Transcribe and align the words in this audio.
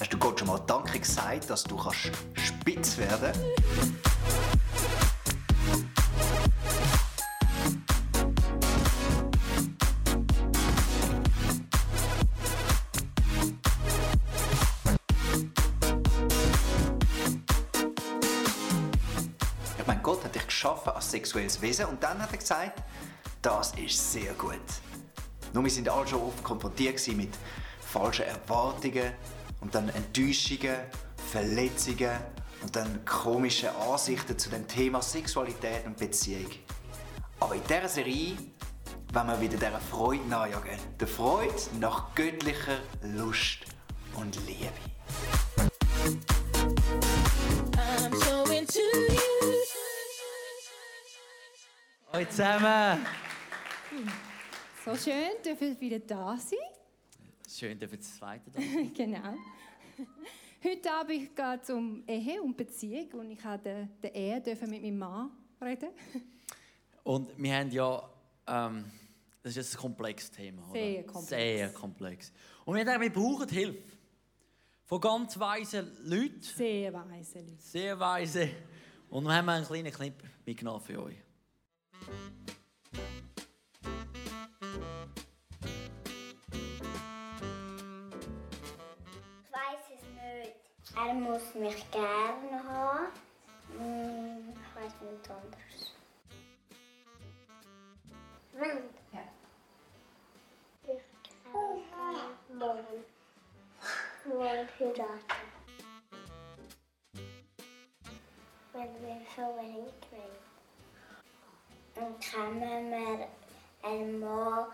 Hast 0.00 0.14
du 0.14 0.16
Gott 0.16 0.38
schon 0.38 0.48
mal 0.48 0.58
Danke 0.66 0.98
gesagt, 0.98 1.50
dass 1.50 1.62
du 1.62 1.76
kannst 1.76 2.10
spitz 2.32 2.96
werden 2.96 3.32
Ich 19.78 19.86
meine, 19.86 20.00
Gott 20.00 20.24
hat 20.24 20.34
dich 20.34 20.46
geschaffen 20.46 20.92
als 20.94 21.10
sexuelles 21.10 21.60
Wesen 21.60 21.84
und 21.84 22.02
dann 22.02 22.22
hat 22.22 22.32
er 22.32 22.38
gesagt, 22.38 22.82
das 23.42 23.74
ist 23.74 24.12
sehr 24.12 24.32
gut. 24.32 24.56
Nur 25.52 25.62
wir 25.62 25.70
sind 25.70 25.90
alle 25.90 26.08
schon 26.08 26.22
oft 26.22 26.42
konfrontiert 26.42 27.06
mit 27.08 27.36
falschen 27.80 28.24
Erwartungen 28.24 29.12
und 29.60 29.74
dann 29.74 29.88
Enttäuschungen, 29.90 30.76
Verletzungen 31.30 32.18
und 32.62 32.74
dann 32.74 33.04
komischen 33.04 33.70
Ansichten 33.90 34.38
zu 34.38 34.50
dem 34.50 34.66
Thema 34.66 35.00
Sexualität 35.02 35.86
und 35.86 35.96
Beziehung. 35.96 36.50
Aber 37.40 37.54
in 37.54 37.62
dieser 37.64 37.88
Serie 37.88 38.36
wollen 39.12 39.28
wir 39.28 39.40
wieder 39.40 39.56
dieser 39.56 39.80
Freude 39.80 40.26
nachjagen. 40.28 40.78
Der 40.98 41.08
Freude 41.08 41.54
nach 41.78 42.14
göttlicher 42.14 42.78
Lust 43.02 43.60
und 44.14 44.36
Liebe. 44.46 44.68
I'm 47.76 48.14
so 48.16 48.52
into 48.52 48.78
you. 48.78 49.20
Hallo 52.12 52.24
zusammen! 52.28 53.06
So 54.84 54.96
schön, 54.96 55.30
dürfen 55.44 55.76
wir 55.78 55.80
wieder 55.80 55.98
da 56.00 56.36
sein. 56.36 56.79
Schön, 57.52 57.78
dass 57.78 57.90
wir 57.90 57.98
das 57.98 58.16
zweite 58.16 58.50
da 58.50 58.60
genau. 58.94 59.34
Heute 60.62 60.92
Abend 60.92 61.34
geht 61.34 61.62
es 61.62 61.70
um 61.70 62.04
Ehe 62.06 62.40
und 62.40 62.56
Beziehung 62.56 63.08
und 63.14 63.30
ich 63.32 63.40
durfte 63.40 63.88
den, 64.02 64.14
Ehe 64.14 64.40
dürfen 64.40 64.70
mit 64.70 64.82
meinem 64.82 64.98
Mann 64.98 65.30
reden. 65.60 65.88
Und 67.02 67.30
wir 67.36 67.54
haben 67.56 67.70
ja, 67.70 68.08
ähm, 68.46 68.84
das 69.42 69.56
ist 69.56 69.74
ein 69.74 69.80
komplexes 69.80 70.30
Thema. 70.30 70.62
Oder? 70.70 70.72
Sehr 70.80 71.02
komplex. 71.04 71.28
Sehr 71.28 71.72
komplex. 71.72 72.32
Und 72.64 72.76
wir 72.76 72.84
denken, 72.84 73.00
wir 73.00 73.12
brauchen 73.12 73.48
Hilfe. 73.48 73.96
Von 74.84 75.00
ganz 75.00 75.38
weisen 75.38 75.90
Leuten, 76.04 76.42
Sehr 76.42 76.92
weise 76.92 77.38
Leute. 77.40 77.56
sehr 77.58 77.98
weise. 77.98 78.50
Und 79.08 79.24
wir 79.24 79.34
haben 79.34 79.48
einen 79.48 79.64
kleinen 79.66 79.92
Clip 79.92 80.14
mitgenommen 80.44 80.80
für 80.84 81.02
euch. 81.02 81.16
Nicht. 91.14 91.14
Er 91.14 91.14
muss 91.14 91.54
mich 91.54 91.90
gerne 91.90 92.64
haben. 92.68 93.06
Hm, 93.78 94.52
Ich 94.52 94.82
weiß 94.82 94.92
nicht 95.00 95.30
anders. 95.30 95.94
Wann? 98.52 98.82
Ja. 99.12 99.20
Ich 100.82 101.02
glaube, 101.50 102.32
morgen. 102.54 103.04
Morgen 104.24 104.68
heiraten. 104.78 105.20
Wenn 108.72 109.02
wir 109.02 109.20
so 109.36 109.42
wenig 109.56 109.94
kriegen. 110.00 110.40
Dann 111.94 112.14
kommen 112.20 112.90
wir 112.90 113.28
einen 113.82 114.20
Mann 114.20 114.66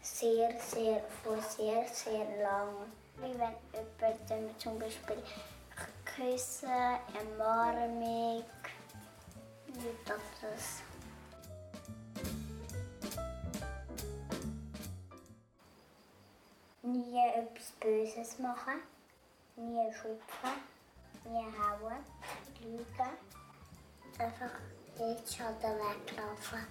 sehr, 0.00 0.58
sehr, 0.60 1.04
von 1.22 1.40
sehr, 1.40 1.86
sehr 1.88 2.42
lang. 2.42 2.68
Wie 3.18 3.38
wenn 3.38 3.54
jemand 4.38 4.60
zum 4.60 4.78
Beispiel 6.18 6.32
küssen, 6.32 6.98
umarmen 7.36 7.98
mich. 7.98 8.44
Wie 9.66 9.96
das. 10.06 10.82
Nie 16.82 17.18
etwas 17.36 17.70
Böses 17.80 18.38
machen. 18.38 18.80
Nie 19.56 19.92
schupfen. 19.92 20.54
Nie 21.24 21.46
hauen. 21.58 21.98
Lügen. 22.62 23.12
Einfach 24.18 24.50
jetzt 24.98 25.36
schon 25.36 25.46
weglaufen. 25.62 26.66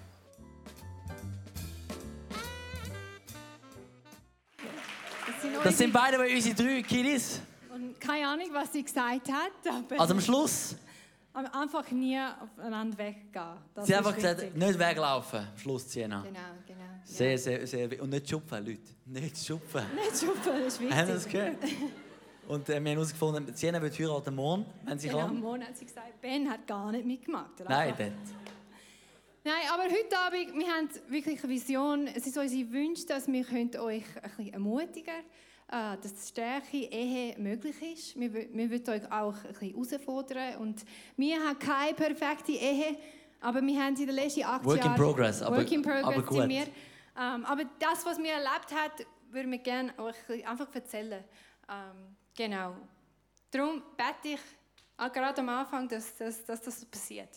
Das 4.58 5.42
sind, 5.42 5.56
Das 5.66 5.78
sind 5.78 5.94
unsere- 5.94 6.18
beide 6.18 6.36
unsere 6.36 6.56
drei 6.56 6.82
Kiddies. 6.82 7.42
Und 7.78 8.00
keine 8.02 8.28
Ahnung, 8.28 8.48
was 8.52 8.74
sie 8.74 8.84
gesagt 8.84 9.32
hat, 9.32 9.52
aber 9.74 10.00
Also 10.00 10.14
am 10.14 10.22
Schluss, 10.22 10.76
aber 11.34 11.54
einfach 11.56 11.90
nie 11.92 12.20
aufeinander 12.20 12.98
weggehen. 12.98 13.32
Das 13.74 13.86
sie 13.88 13.96
haben 13.96 14.02
ist 14.02 14.08
einfach 14.08 14.16
gesagt, 14.16 14.42
wichtig. 14.42 14.56
nicht 14.58 14.80
weglaufen. 14.80 15.40
Am 15.40 15.58
Schluss, 15.58 15.92
Sienna. 15.92 16.22
Genau, 16.22 16.40
genau. 16.66 16.80
Sehr, 17.04 17.38
sehr, 17.38 17.66
sehr. 17.68 17.90
wi- 17.92 18.00
Und 18.02 18.10
nicht 18.10 18.30
schupfen, 18.30 18.66
Leute. 18.66 18.82
Nicht 19.06 19.38
schupfen. 19.38 19.82
Ja. 19.96 20.04
Nicht 20.04 20.18
schupfen, 20.20 20.52
das 20.64 20.74
ist 20.74 20.80
wichtig. 20.82 20.96
Haben 20.98 21.08
Sie 21.08 21.14
das 21.14 21.28
gehört? 21.28 21.58
Und 22.48 22.68
äh, 22.70 22.72
wir 22.72 22.76
haben 22.78 22.86
herausgefunden, 22.88 23.54
Sienna 23.56 23.82
wird 23.82 23.98
heiraten 24.00 24.34
morgen, 24.36 24.66
wenn 24.86 24.98
sie 25.00 25.08
Genau, 25.10 25.20
am 25.22 25.28
kann. 25.28 25.40
Morgen 25.42 25.64
hat 25.64 25.78
sie 25.78 25.86
gesagt, 25.86 26.20
Ben 26.22 26.50
hat 26.50 26.66
gar 26.68 26.92
nicht 26.92 27.06
mitgemacht. 27.06 27.60
Er 27.60 27.70
Nein, 27.70 27.94
dort. 27.98 28.12
Nein, 29.44 29.54
aber 29.74 29.84
heute 29.84 30.18
Abend, 30.18 30.54
wir 30.60 30.68
haben 30.68 30.90
wirklich 31.10 31.40
eine 31.44 31.50
Vision. 31.54 32.08
Es 32.08 32.26
ist 32.28 32.38
unser 32.38 32.56
Wunsch, 32.74 33.06
dass 33.06 33.28
wir 33.28 33.44
könnt 33.46 33.78
euch 33.78 34.04
ein 34.22 34.30
bisschen 34.38 34.54
ermutigen 34.54 35.14
äh, 35.14 35.24
dass 36.02 36.14
die 36.14 36.28
Stärke 36.28 36.78
Ehe 36.78 37.38
möglich 37.38 37.76
ist. 37.82 38.20
Wir, 38.20 38.34
wir 38.34 38.70
wollen 38.72 38.90
euch 38.90 39.12
auch 39.12 39.36
ein 39.44 39.54
bisschen 39.54 39.70
herausfordern. 39.74 40.56
Und 40.58 40.86
wir 41.18 41.38
haben 41.44 41.60
keine 41.60 41.94
perfekte 41.94 42.54
Ehe, 42.54 42.98
aber 43.42 43.62
wir 43.62 43.84
haben 43.84 43.96
in 43.96 44.06
den 44.08 44.16
letzten 44.16 44.44
acht 44.44 44.64
Work 44.64 44.86
in 44.86 44.96
progress, 44.96 45.42
aber- 45.42 45.58
Work 45.58 45.72
in 45.72 45.82
progress 45.82 46.04
aber 46.06 46.22
gut. 46.24 46.48
wir. 46.50 46.68
Ähm, 47.20 47.46
aber 47.46 47.64
das, 47.80 48.06
was 48.06 48.18
wir 48.18 48.32
erlebt 48.32 48.72
haben, 48.72 49.06
würden 49.30 49.52
wir 49.52 49.58
gerne 49.60 49.94
euch 50.00 50.48
einfach 50.48 50.74
erzählen. 50.74 51.24
Ähm, 51.70 52.16
genau. 52.36 52.76
Darum 53.52 53.82
bete 53.98 54.36
ich 54.36 54.40
auch 54.98 55.12
gerade 55.12 55.42
am 55.42 55.50
Anfang, 55.50 55.88
dass, 55.88 56.16
dass, 56.16 56.46
dass 56.46 56.62
das 56.62 56.86
passiert. 56.86 57.30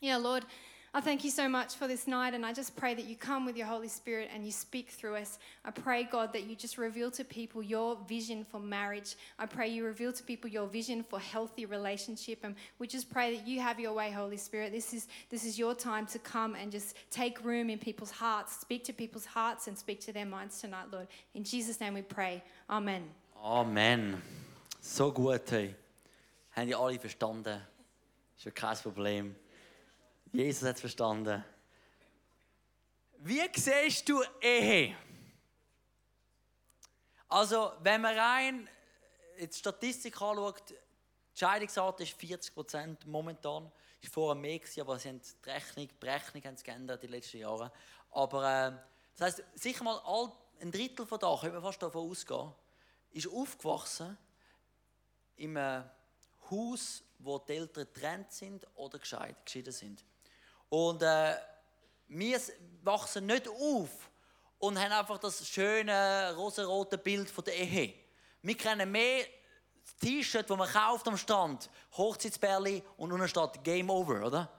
Yeah, 0.00 0.16
Lord, 0.18 0.46
I 0.94 1.02
thank 1.02 1.22
you 1.22 1.30
so 1.30 1.50
much 1.50 1.74
for 1.74 1.86
this 1.86 2.06
night, 2.06 2.32
and 2.32 2.46
I 2.46 2.54
just 2.54 2.74
pray 2.74 2.94
that 2.94 3.04
you 3.04 3.14
come 3.14 3.44
with 3.44 3.58
your 3.58 3.66
Holy 3.66 3.88
Spirit 3.88 4.30
and 4.32 4.46
you 4.46 4.50
speak 4.50 4.88
through 4.88 5.16
us. 5.16 5.38
I 5.62 5.70
pray, 5.70 6.04
God, 6.04 6.32
that 6.32 6.44
you 6.44 6.56
just 6.56 6.78
reveal 6.78 7.10
to 7.10 7.24
people 7.24 7.62
your 7.62 7.98
vision 8.08 8.46
for 8.50 8.58
marriage. 8.58 9.14
I 9.38 9.44
pray 9.44 9.68
you 9.68 9.84
reveal 9.84 10.12
to 10.14 10.22
people 10.22 10.48
your 10.48 10.66
vision 10.66 11.02
for 11.02 11.20
healthy 11.20 11.66
relationship, 11.66 12.38
and 12.42 12.54
we 12.78 12.86
just 12.86 13.10
pray 13.10 13.36
that 13.36 13.46
you 13.46 13.60
have 13.60 13.78
your 13.78 13.92
way, 13.92 14.10
Holy 14.10 14.38
Spirit. 14.38 14.72
This 14.72 14.94
is 14.94 15.08
this 15.28 15.44
is 15.44 15.58
your 15.58 15.74
time 15.74 16.06
to 16.06 16.18
come 16.18 16.54
and 16.54 16.72
just 16.72 16.96
take 17.10 17.44
room 17.44 17.68
in 17.68 17.78
people's 17.78 18.10
hearts, 18.10 18.58
speak 18.58 18.82
to 18.84 18.94
people's 18.94 19.26
hearts, 19.26 19.68
and 19.68 19.76
speak 19.76 20.00
to 20.00 20.12
their 20.12 20.26
minds 20.26 20.58
tonight, 20.58 20.86
Lord. 20.90 21.08
In 21.34 21.44
Jesus' 21.44 21.80
name 21.80 21.94
we 21.94 22.02
pray. 22.02 22.42
Amen. 22.70 23.04
Amen. 23.36 24.22
So 24.80 25.10
gut, 25.10 25.50
hey. 25.50 25.74
Haben 26.56 26.66
die 26.66 26.74
alle 26.74 26.98
verstanden? 26.98 27.60
Ist 28.38 28.46
ja 28.46 28.50
kein 28.52 28.76
Problem. 28.78 29.36
Jesus 30.32 30.68
hat 30.68 30.74
es 30.74 30.80
verstanden. 30.80 31.44
Wie 33.18 33.42
siehst 33.54 34.08
du 34.08 34.22
Ehe? 34.40 34.96
Also, 37.28 37.72
wenn 37.82 38.00
man 38.00 38.16
rein 38.16 38.68
die 39.38 39.52
Statistik 39.52 40.20
anschaut, 40.20 40.70
die 40.70 41.38
Scheidungsrate 41.38 42.02
ist 42.02 42.12
40 42.12 42.54
Prozent 42.54 43.06
momentan. 43.06 43.70
Ist 44.00 44.12
vorher 44.12 44.40
mehr 44.40 44.58
gewesen, 44.58 44.80
aber 44.80 44.98
sie 44.98 45.08
haben 45.08 45.20
die 45.20 45.50
Rechnung, 45.50 45.88
die 45.88 45.94
Berechnung 45.98 46.44
haben 46.44 46.56
sie 46.56 46.64
geändert 46.64 47.02
in 47.02 47.10
den 47.10 47.16
letzten 47.16 47.38
Jahren. 47.38 47.70
Aber 48.12 48.68
äh, 48.68 48.72
das 49.16 49.38
heisst, 49.38 49.44
sicher 49.54 49.84
mal 49.84 50.00
all, 50.04 50.32
ein 50.60 50.70
Drittel 50.70 51.06
von 51.06 51.18
da, 51.18 51.36
können 51.40 51.54
wir 51.54 51.60
fast 51.60 51.82
davon 51.82 52.10
ausgehen, 52.10 52.52
ist 53.10 53.28
aufgewachsen 53.28 54.16
in 55.36 55.56
einem 55.56 55.88
Haus, 56.50 57.02
wo 57.18 57.38
die 57.38 57.52
Eltern 57.52 57.84
getrennt 57.92 58.32
sind 58.32 58.66
oder 58.74 58.98
gescheit- 58.98 59.44
geschieden 59.44 59.72
sind. 59.72 60.04
Und 60.68 61.02
äh, 61.02 61.36
wir 62.08 62.40
wachsen 62.82 63.26
nicht 63.26 63.48
auf 63.48 64.10
und 64.58 64.78
haben 64.78 64.92
einfach 64.92 65.18
das 65.18 65.46
schöne 65.46 66.34
rosarote 66.36 66.98
Bild 66.98 67.30
von 67.30 67.44
der 67.44 67.56
Ehe. 67.56 67.94
Wir 68.42 68.56
kennen 68.56 68.90
mehr 68.90 69.24
das 69.84 69.96
T-Shirt, 69.96 70.48
das 70.48 70.56
man 70.56 70.68
kauft 70.68 71.08
am 71.08 71.16
Strand, 71.16 71.70
Hochzeitsbärli 71.96 72.82
und 72.96 73.12
unten 73.12 73.28
steht 73.28 73.64
Game 73.64 73.90
Over, 73.90 74.26
oder? 74.26 74.50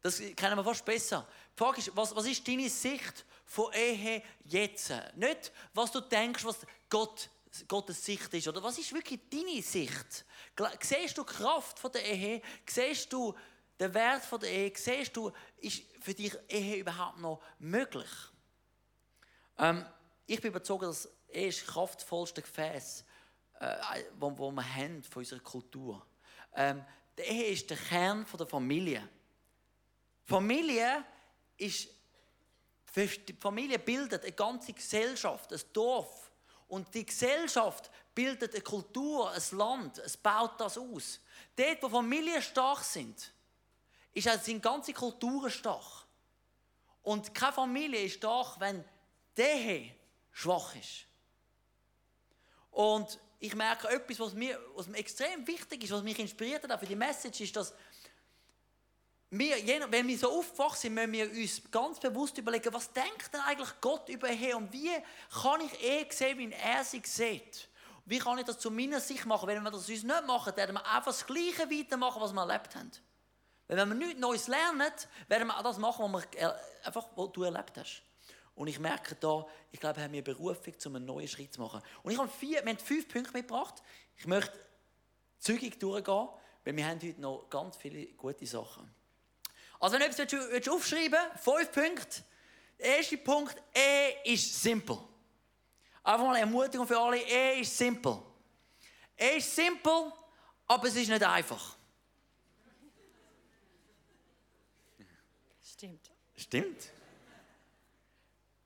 Das 0.00 0.18
kennen 0.36 0.56
wir 0.56 0.64
fast 0.64 0.84
besser. 0.84 1.26
Die 1.54 1.58
Frage 1.58 1.78
ist, 1.78 1.96
was, 1.96 2.14
was 2.14 2.26
ist 2.26 2.46
deine 2.46 2.68
Sicht 2.68 3.24
von 3.46 3.72
Ehe 3.72 4.22
jetzt? 4.44 4.92
Nicht, 5.14 5.52
was 5.72 5.92
du 5.92 6.00
denkst, 6.00 6.44
was 6.44 6.58
Gott, 6.90 7.30
Gottes 7.68 8.04
Sicht 8.04 8.32
ist. 8.34 8.48
Oder 8.48 8.62
was 8.62 8.76
ist 8.76 8.92
wirklich 8.92 9.20
deine 9.30 9.62
Sicht? 9.62 10.24
Siehst 10.80 11.16
du 11.16 11.24
die 11.24 11.32
Kraft 11.32 11.78
von 11.78 11.90
der 11.92 12.04
Ehe? 12.04 12.42
Siehst 12.66 13.12
du 13.12 13.34
den 13.78 13.94
Wert 13.94 14.22
der 14.42 14.50
Ehe? 14.50 14.72
Siehst 14.74 15.16
du, 15.16 15.32
ist 15.58 15.82
für 16.00 16.14
dich 16.14 16.36
Ehe 16.48 16.76
überhaupt 16.76 17.18
noch 17.18 17.42
möglich? 17.58 18.10
Ähm, 19.58 19.84
ich 20.26 20.40
bin 20.40 20.50
überzeugt, 20.50 20.84
dass 20.84 21.08
Ehe 21.28 21.48
das 21.48 21.64
kraftvollste 21.64 22.42
Gefäß, 22.42 23.04
äh, 23.60 23.76
wo, 24.18 24.50
wir 24.50 24.74
haben 24.74 25.02
von 25.02 25.20
unserer 25.20 25.40
Kultur. 25.40 26.06
Ähm, 26.54 26.84
die 27.18 27.22
Ehe 27.22 27.52
ist 27.52 27.70
der 27.70 27.76
Kern 27.76 28.26
der 28.38 28.46
Familie. 28.46 29.08
Familie 30.24 31.04
ist 31.56 31.88
die 32.96 33.36
Familie 33.40 33.78
bildet 33.78 34.22
eine 34.22 34.32
ganze 34.32 34.72
Gesellschaft, 34.72 35.52
ein 35.52 35.60
Dorf. 35.72 36.30
Und 36.68 36.94
die 36.94 37.04
Gesellschaft 37.04 37.90
bildet 38.14 38.54
eine 38.54 38.62
Kultur, 38.62 39.30
ein 39.30 39.42
Land, 39.58 39.98
es 39.98 40.16
baut 40.16 40.60
das 40.60 40.78
aus. 40.78 41.20
Dort, 41.56 41.82
wo 41.82 41.88
Familien 41.88 42.40
stark 42.40 42.84
sind, 42.84 43.32
ist 44.14 44.28
also 44.28 44.44
sind 44.44 44.62
ganze 44.62 44.92
Kulturen 44.92 45.50
stark. 45.50 46.04
Und 47.02 47.34
keine 47.34 47.52
Familie 47.52 48.00
ist 48.02 48.14
stark, 48.14 48.58
wenn 48.60 48.84
Ehe 49.36 49.94
schwach 50.32 50.74
ist. 50.76 51.06
Und 52.70 53.18
ich 53.38 53.54
merke 53.54 53.88
etwas, 53.88 54.18
was 54.20 54.32
mir, 54.32 54.58
was 54.74 54.86
mir 54.86 54.98
extrem 54.98 55.46
wichtig 55.46 55.84
ist, 55.84 55.92
was 55.92 56.02
mich 56.02 56.18
inspiriert 56.18 56.66
hat 56.66 56.80
für 56.80 56.86
die 56.86 56.96
Message, 56.96 57.40
ist, 57.40 57.54
dass 57.54 57.74
wir, 59.30 59.56
wenn 59.90 60.06
wir 60.06 60.18
so 60.18 60.30
aufgewacht 60.38 60.78
sind, 60.78 60.94
müssen 60.94 61.12
wir 61.12 61.28
uns 61.30 61.60
ganz 61.70 61.98
bewusst 61.98 62.38
überlegen, 62.38 62.72
was 62.72 62.92
denkt 62.92 63.32
denn 63.32 63.40
eigentlich 63.40 63.70
Gott 63.80 64.08
über 64.08 64.30
Ehe 64.30 64.56
und 64.56 64.72
wie 64.72 64.92
kann 65.42 65.60
ich 65.60 65.82
Ehe 65.82 66.06
sehen, 66.10 66.38
wie 66.38 66.52
er 66.52 66.84
sie 66.84 67.02
sieht? 67.04 67.68
Wie 68.06 68.18
kann 68.18 68.38
ich 68.38 68.44
das 68.44 68.58
zu 68.58 68.70
meiner 68.70 69.00
Sicht 69.00 69.26
machen? 69.26 69.48
Wenn 69.48 69.62
wir 69.62 69.70
das 69.70 69.88
uns 69.88 70.04
nicht 70.04 70.26
machen, 70.26 70.56
werden 70.56 70.74
wir 70.74 70.86
einfach 70.86 71.06
das 71.06 71.26
Gleiche 71.26 71.68
weitermachen, 71.70 72.20
was 72.20 72.32
wir 72.32 72.42
erlebt 72.42 72.76
haben. 72.76 72.90
Wenn 73.76 73.88
wir 73.88 73.94
nichts 73.94 74.20
Neues 74.20 74.46
lernen, 74.48 74.92
werden 75.28 75.48
wir 75.48 75.58
auch 75.58 75.62
das 75.62 75.78
machen, 75.78 76.12
was 76.12 76.22
wir 76.32 76.38
er- 76.38 76.60
einfach, 76.84 77.06
was 77.16 77.32
du 77.32 77.42
erlebt 77.44 77.76
hast. 77.78 78.02
Und 78.54 78.68
ich 78.68 78.78
merke 78.78 79.16
da, 79.16 79.44
ich 79.72 79.80
glaube, 79.80 79.96
wir 79.96 80.04
haben 80.04 80.12
eine 80.12 80.22
Berufung, 80.22 80.74
um 80.86 80.96
einen 80.96 81.04
neuen 81.06 81.26
Schritt 81.28 81.52
zu 81.52 81.60
machen. 81.60 81.82
Und 82.02 82.12
ich 82.12 82.18
habe 82.18 82.28
vier, 82.28 82.62
wir 82.64 82.70
haben 82.70 82.78
fünf 82.78 83.08
Punkte 83.08 83.32
mitgebracht. 83.32 83.82
Ich 84.16 84.26
möchte 84.26 84.52
zügig 85.38 85.78
durchgehen, 85.80 86.28
weil 86.64 86.76
wir 86.76 86.86
haben 86.86 87.00
heute 87.02 87.20
noch 87.20 87.50
ganz 87.50 87.76
viele 87.76 88.06
gute 88.14 88.46
Sachen. 88.46 88.94
Also 89.80 89.98
wenn 89.98 90.10
du 90.10 90.22
etwas 90.22 90.32
willst, 90.32 90.68
aufschreiben 90.68 91.20
fünf 91.42 91.72
Punkte. 91.72 92.22
Der 92.78 92.98
erste 92.98 93.18
Punkt, 93.18 93.56
Ehe 93.74 94.32
ist 94.32 94.62
simpel. 94.62 94.98
Einfach 96.02 96.24
mal 96.24 96.30
eine 96.32 96.40
Ermutigung 96.40 96.86
für 96.86 96.98
alle, 96.98 97.18
Ehe 97.18 97.60
ist 97.60 97.76
simpel. 97.76 98.18
Ehe 99.16 99.36
ist 99.38 99.54
simpel, 99.54 100.12
aber 100.66 100.88
es 100.88 100.96
ist 100.96 101.08
nicht 101.08 101.22
einfach. 101.22 101.76
Stimmt. 105.74 106.08
Stimmt. 106.36 106.88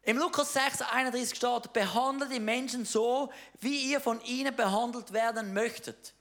Im 0.02 0.18
Lukas 0.18 0.52
6, 0.52 0.82
31 0.82 1.36
steht, 1.36 1.72
behandelt 1.72 2.30
die 2.30 2.38
Menschen 2.38 2.84
so, 2.84 3.32
wie 3.60 3.90
ihr 3.90 3.98
von 4.00 4.20
ihnen 4.24 4.54
behandelt 4.54 5.10
werden 5.10 5.54
möchtet. 5.54 6.12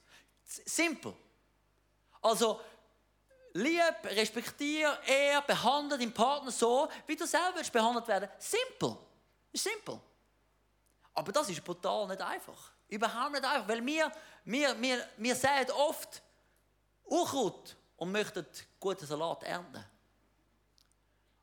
Simpel. 0.46 1.14
Also, 2.22 2.62
lieb, 3.52 3.96
respektier, 4.04 4.98
ehr, 5.06 5.42
behandle 5.42 5.98
deinen 5.98 6.14
Partner 6.14 6.52
so, 6.52 6.88
wie 7.06 7.18
du 7.18 7.28
selber 7.28 7.62
behandelt 7.62 8.08
werden. 8.08 8.30
Simpel. 8.40 8.98
Ist 9.52 9.66
simpel. 9.66 10.00
Aber 11.14 11.34
das 11.34 11.50
ist 11.50 11.64
brutal 11.66 12.08
nicht 12.08 12.22
einfach. 12.22 12.72
Überhaupt 12.88 13.34
nicht 13.34 13.44
einfach, 13.44 13.68
weil 13.68 13.86
wir, 13.86 14.10
wir, 14.46 14.82
wir, 14.82 15.06
wir 15.18 15.36
säen 15.36 15.70
oft 15.72 16.22
Unkraut 17.04 17.76
und 17.98 18.10
möchten 18.14 18.46
guten 18.80 19.06
Salat 19.06 19.44
ernten. 19.44 19.84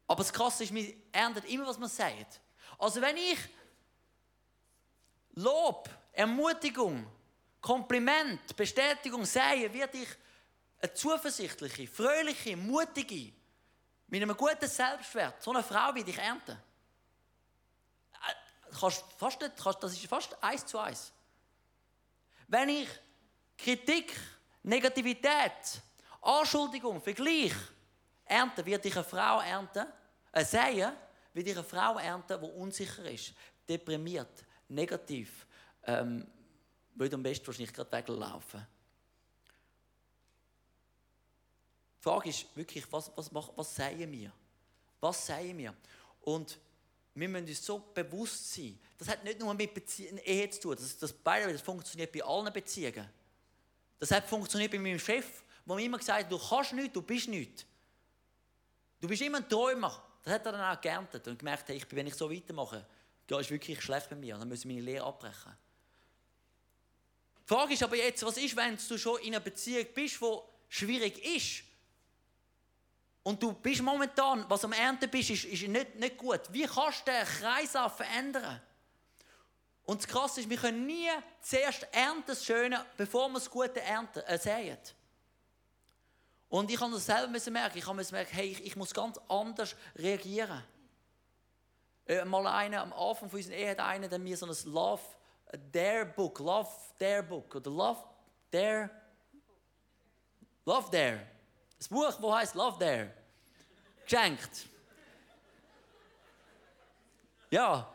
Aber 0.07 0.23
das 0.23 0.33
Krasse 0.33 0.65
ist, 0.65 0.75
wir 0.75 0.95
ernten 1.13 1.45
immer, 1.47 1.67
was 1.67 1.79
man 1.79 1.89
sagt. 1.89 2.41
Also 2.79 3.01
wenn 3.01 3.17
ich 3.17 3.39
Lob, 5.35 5.89
Ermutigung, 6.13 7.07
Kompliment, 7.61 8.55
Bestätigung 8.57 9.25
sehe, 9.25 9.73
werde 9.73 9.99
ich 9.99 10.09
eine 10.81 10.93
zuversichtliche, 10.93 11.89
fröhliche, 11.89 12.57
mutige, 12.57 13.33
mit 14.09 14.23
einem 14.23 14.37
guten 14.37 14.69
Selbstwert, 14.69 15.43
so 15.43 15.51
eine 15.51 15.63
Frau 15.63 15.95
wie 15.95 16.05
dich 16.05 16.19
ernten. 16.19 16.53
Äh, 16.53 18.77
Kannst 18.79 19.05
fast 19.17 19.41
nicht, 19.41 19.57
kannst, 19.57 19.83
das 19.83 19.93
ist 19.93 20.07
fast 20.07 20.37
eins 20.43 20.67
zu 20.67 20.79
eins. 20.79 21.13
Wenn 22.47 22.69
ich 22.69 22.89
Kritik, 23.57 24.15
Negativität, 24.63 25.81
Anschuldigung, 26.21 27.01
Vergleich 27.01 27.55
ernte, 28.25 28.65
wird 28.65 28.85
ich 28.85 28.95
eine 28.95 29.05
Frau 29.05 29.41
ernten, 29.41 29.87
äh, 30.33 30.45
sehen, 30.45 30.93
wird 31.33 31.47
ich 31.47 31.55
eine 31.55 31.65
Frau 31.65 31.99
ernten, 31.99 32.41
die 32.41 32.47
unsicher 32.51 33.11
ist, 33.11 33.35
deprimiert, 33.69 34.45
negativ, 34.69 35.47
ähm, 35.85 36.27
würde 36.95 37.17
am 37.17 37.23
besten 37.23 37.47
wahrscheinlich 37.47 37.73
gerade 37.73 37.91
weglaufen. 37.93 38.67
Die 41.99 42.03
Frage 42.03 42.29
ist 42.29 42.55
wirklich, 42.55 42.91
was, 42.93 43.11
was, 43.17 43.33
mach- 43.33 43.51
was 43.57 43.75
sagen 43.75 44.13
wir? 44.13 44.31
Was 45.01 45.27
sagen 45.27 45.57
wir? 45.57 45.75
Und 46.21 46.59
wir 47.15 47.29
müssen 47.29 47.47
uns 47.49 47.65
so 47.65 47.79
bewusst 47.79 48.55
sein, 48.55 48.79
das 48.99 49.09
hat 49.09 49.25
nicht 49.25 49.39
nur 49.39 49.55
mit 49.55 49.73
Bezie 49.73 50.07
Ehe 50.25 50.49
zu 50.51 50.61
tun, 50.61 50.77
das, 50.77 50.99
das, 50.99 51.15
das 51.23 51.61
funktioniert 51.63 52.13
bei 52.13 52.23
allen 52.23 52.53
Beziehungen. 52.53 53.09
Das 53.99 54.11
hat 54.11 54.27
funktioniert 54.27 54.71
bei 54.73 54.79
meinem 54.79 54.99
Chef, 54.99 55.43
wo 55.65 55.75
mir 55.75 55.85
immer 55.85 55.99
gesagt 55.99 56.25
hat, 56.25 56.33
du 56.33 56.39
kannst 56.39 56.73
nichts, 56.73 56.93
du 56.93 57.03
bist 57.03 57.29
nichts. 57.29 57.65
Du 59.01 59.09
bist 59.09 59.23
immer 59.23 59.39
ein 59.39 59.49
Träumer. 59.49 60.03
Das 60.23 60.35
hat 60.35 60.47
er 60.47 60.53
dann 60.53 60.77
auch 60.77 60.81
geerntet 60.81 61.27
und 61.29 61.39
gemerkt, 61.39 61.69
hey, 61.69 61.77
ich, 61.77 61.87
bin- 61.87 61.99
wenn 61.99 62.07
ich 62.07 62.15
so 62.15 62.31
weitermache, 62.31 62.87
ja, 63.29 63.39
ist 63.41 63.51
wirklich 63.51 63.81
schlecht 63.83 64.09
bei 64.09 64.17
mir, 64.17 64.37
dann 64.39 64.49
muss 64.49 64.61
ich 64.61 64.65
meine 64.67 64.81
Lehre 64.81 65.05
abbrechen. 65.07 65.53
Die 67.43 67.49
Frage 67.49 67.75
ist 67.75 67.83
aber 67.83 67.97
jetzt, 67.97 68.25
was 68.25 68.39
ist, 68.39 68.57
wenn 68.57 68.79
du 68.89 68.97
schon 68.99 69.21
in 69.21 69.35
einer 69.35 69.41
Beziehung 69.41 69.87
bist, 69.95 70.19
die 70.21 70.39
schwierig 70.69 71.23
ist? 71.25 71.65
Und 73.23 73.43
du 73.43 73.53
bist 73.53 73.83
momentan, 73.83 74.45
was 74.49 74.65
am 74.65 74.73
Ernten 74.73 75.11
bist, 75.11 75.31
ist, 75.31 75.45
ist 75.45 75.69
nicht, 75.69 75.95
nicht 75.97 76.17
gut. 76.17 76.41
Wie 76.51 76.67
kannst 76.67 77.07
du 77.07 77.11
den 77.13 77.25
Kreis 77.25 77.77
auch 77.77 77.95
verändern? 77.95 78.61
Und 79.85 80.01
das 80.03 80.09
Krasse 80.09 80.41
ist, 80.41 80.49
wir 80.49 80.57
können 80.57 80.87
nie 80.87 81.11
zuerst 81.43 81.87
ernten 81.93 82.25
das 82.27 82.45
Schöne, 82.45 82.85
bevor 82.97 83.29
wir 83.29 83.35
das 83.35 83.51
Gute 83.51 83.81
ernten, 83.83 84.21
äh, 84.21 84.39
säen. 84.39 84.79
Und 86.55 86.71
ich 86.71 86.81
habe 86.81 86.93
das 86.93 87.07
selber 87.07 87.27
müssen 87.27 87.53
merken. 87.53 87.77
Ich 87.77 87.85
habe 87.85 87.97
müssen 87.97 88.15
merken, 88.15 88.33
hey, 88.33 88.47
ich, 88.47 88.65
ich 88.65 88.77
muss 88.77 88.95
ganz 88.95 89.19
anders 89.29 89.75
reagieren. 89.97 90.63
Äh, 92.07 92.25
mal 92.25 92.47
einer 92.47 92.81
am 92.81 92.93
Anfang 92.93 93.29
von 93.29 93.41
unserer 93.41 93.57
Ehe 93.57 93.71
hat 93.71 93.81
einer 93.81 94.07
der 94.07 94.21
mir 94.21 94.37
so 94.37 94.47
ein 94.47 94.73
Love 94.73 95.03
Dare 95.73 96.07
Book, 96.07 96.39
Love 96.39 96.71
Dare 96.97 97.25
Book 97.25 97.57
oder 97.57 97.71
Love 97.73 98.05
Dare, 98.53 98.89
Love 100.65 100.89
Dare, 100.93 101.27
das 101.77 101.89
Buch, 101.89 102.13
wo 102.21 102.33
heißt 102.33 102.55
Love 102.55 102.79
Dare, 102.79 103.13
geschenkt. 104.05 104.69
Ja, 107.51 107.93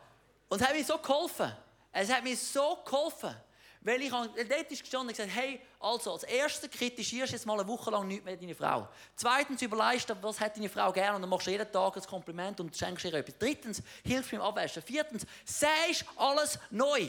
und 0.50 0.60
hat 0.60 0.74
mir 0.74 0.84
so 0.84 0.98
geholfen. 0.98 1.50
Es 1.92 2.12
hat 2.12 2.22
mir 2.22 2.36
so 2.36 2.76
geholfen. 2.84 3.34
Weil 3.82 4.02
ich 4.02 4.12
habe, 4.12 4.28
dort 4.44 4.70
ist 4.70 4.82
gestanden 4.82 5.08
und 5.08 5.16
gesagt, 5.16 5.34
hey, 5.34 5.58
also 5.78 6.12
als 6.12 6.24
erstes 6.24 6.70
kritisierst 6.70 7.32
du 7.32 7.36
jetzt 7.36 7.46
mal 7.46 7.58
eine 7.58 7.66
Woche 7.66 7.90
lang 7.90 8.06
nichts 8.06 8.24
mehr 8.24 8.36
deine 8.36 8.54
Frau. 8.54 8.86
Zweitens 9.16 9.62
überlegst 9.62 10.10
du, 10.10 10.22
was 10.22 10.38
hat 10.38 10.54
deine 10.56 10.68
Frau 10.68 10.92
gerne 10.92 11.16
und 11.16 11.22
dann 11.22 11.30
machst 11.30 11.46
du 11.46 11.50
jeden 11.50 11.70
Tag 11.72 11.96
ein 11.96 12.02
Kompliment 12.02 12.60
und 12.60 12.76
schenkst 12.76 13.06
ihr 13.06 13.14
etwas. 13.14 13.38
Drittens, 13.38 13.82
hilfst 14.04 14.32
beim 14.32 14.42
Abwaschen. 14.42 14.82
Viertens, 14.82 15.24
sagst 15.46 16.04
alles 16.16 16.58
neu. 16.70 17.08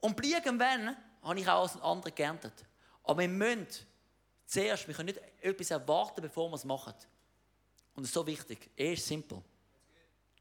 Und 0.00 0.24
irgendwann 0.24 0.96
habe 1.22 1.40
ich 1.40 1.48
auch 1.48 1.62
als 1.62 1.80
andere 1.80 2.10
geerntet. 2.10 2.64
Aber 3.04 3.20
wir 3.20 3.28
müssen 3.28 3.68
zuerst, 4.44 4.88
wir 4.88 4.94
können 4.94 5.06
nicht 5.06 5.20
etwas 5.40 5.70
erwarten, 5.70 6.20
bevor 6.20 6.50
wir 6.50 6.56
es 6.56 6.64
machen. 6.64 6.94
Und 7.94 8.02
es 8.02 8.08
ist 8.08 8.14
so 8.14 8.26
wichtig. 8.26 8.70
Ehe 8.76 8.94
ist 8.94 9.06
simpel. 9.06 9.40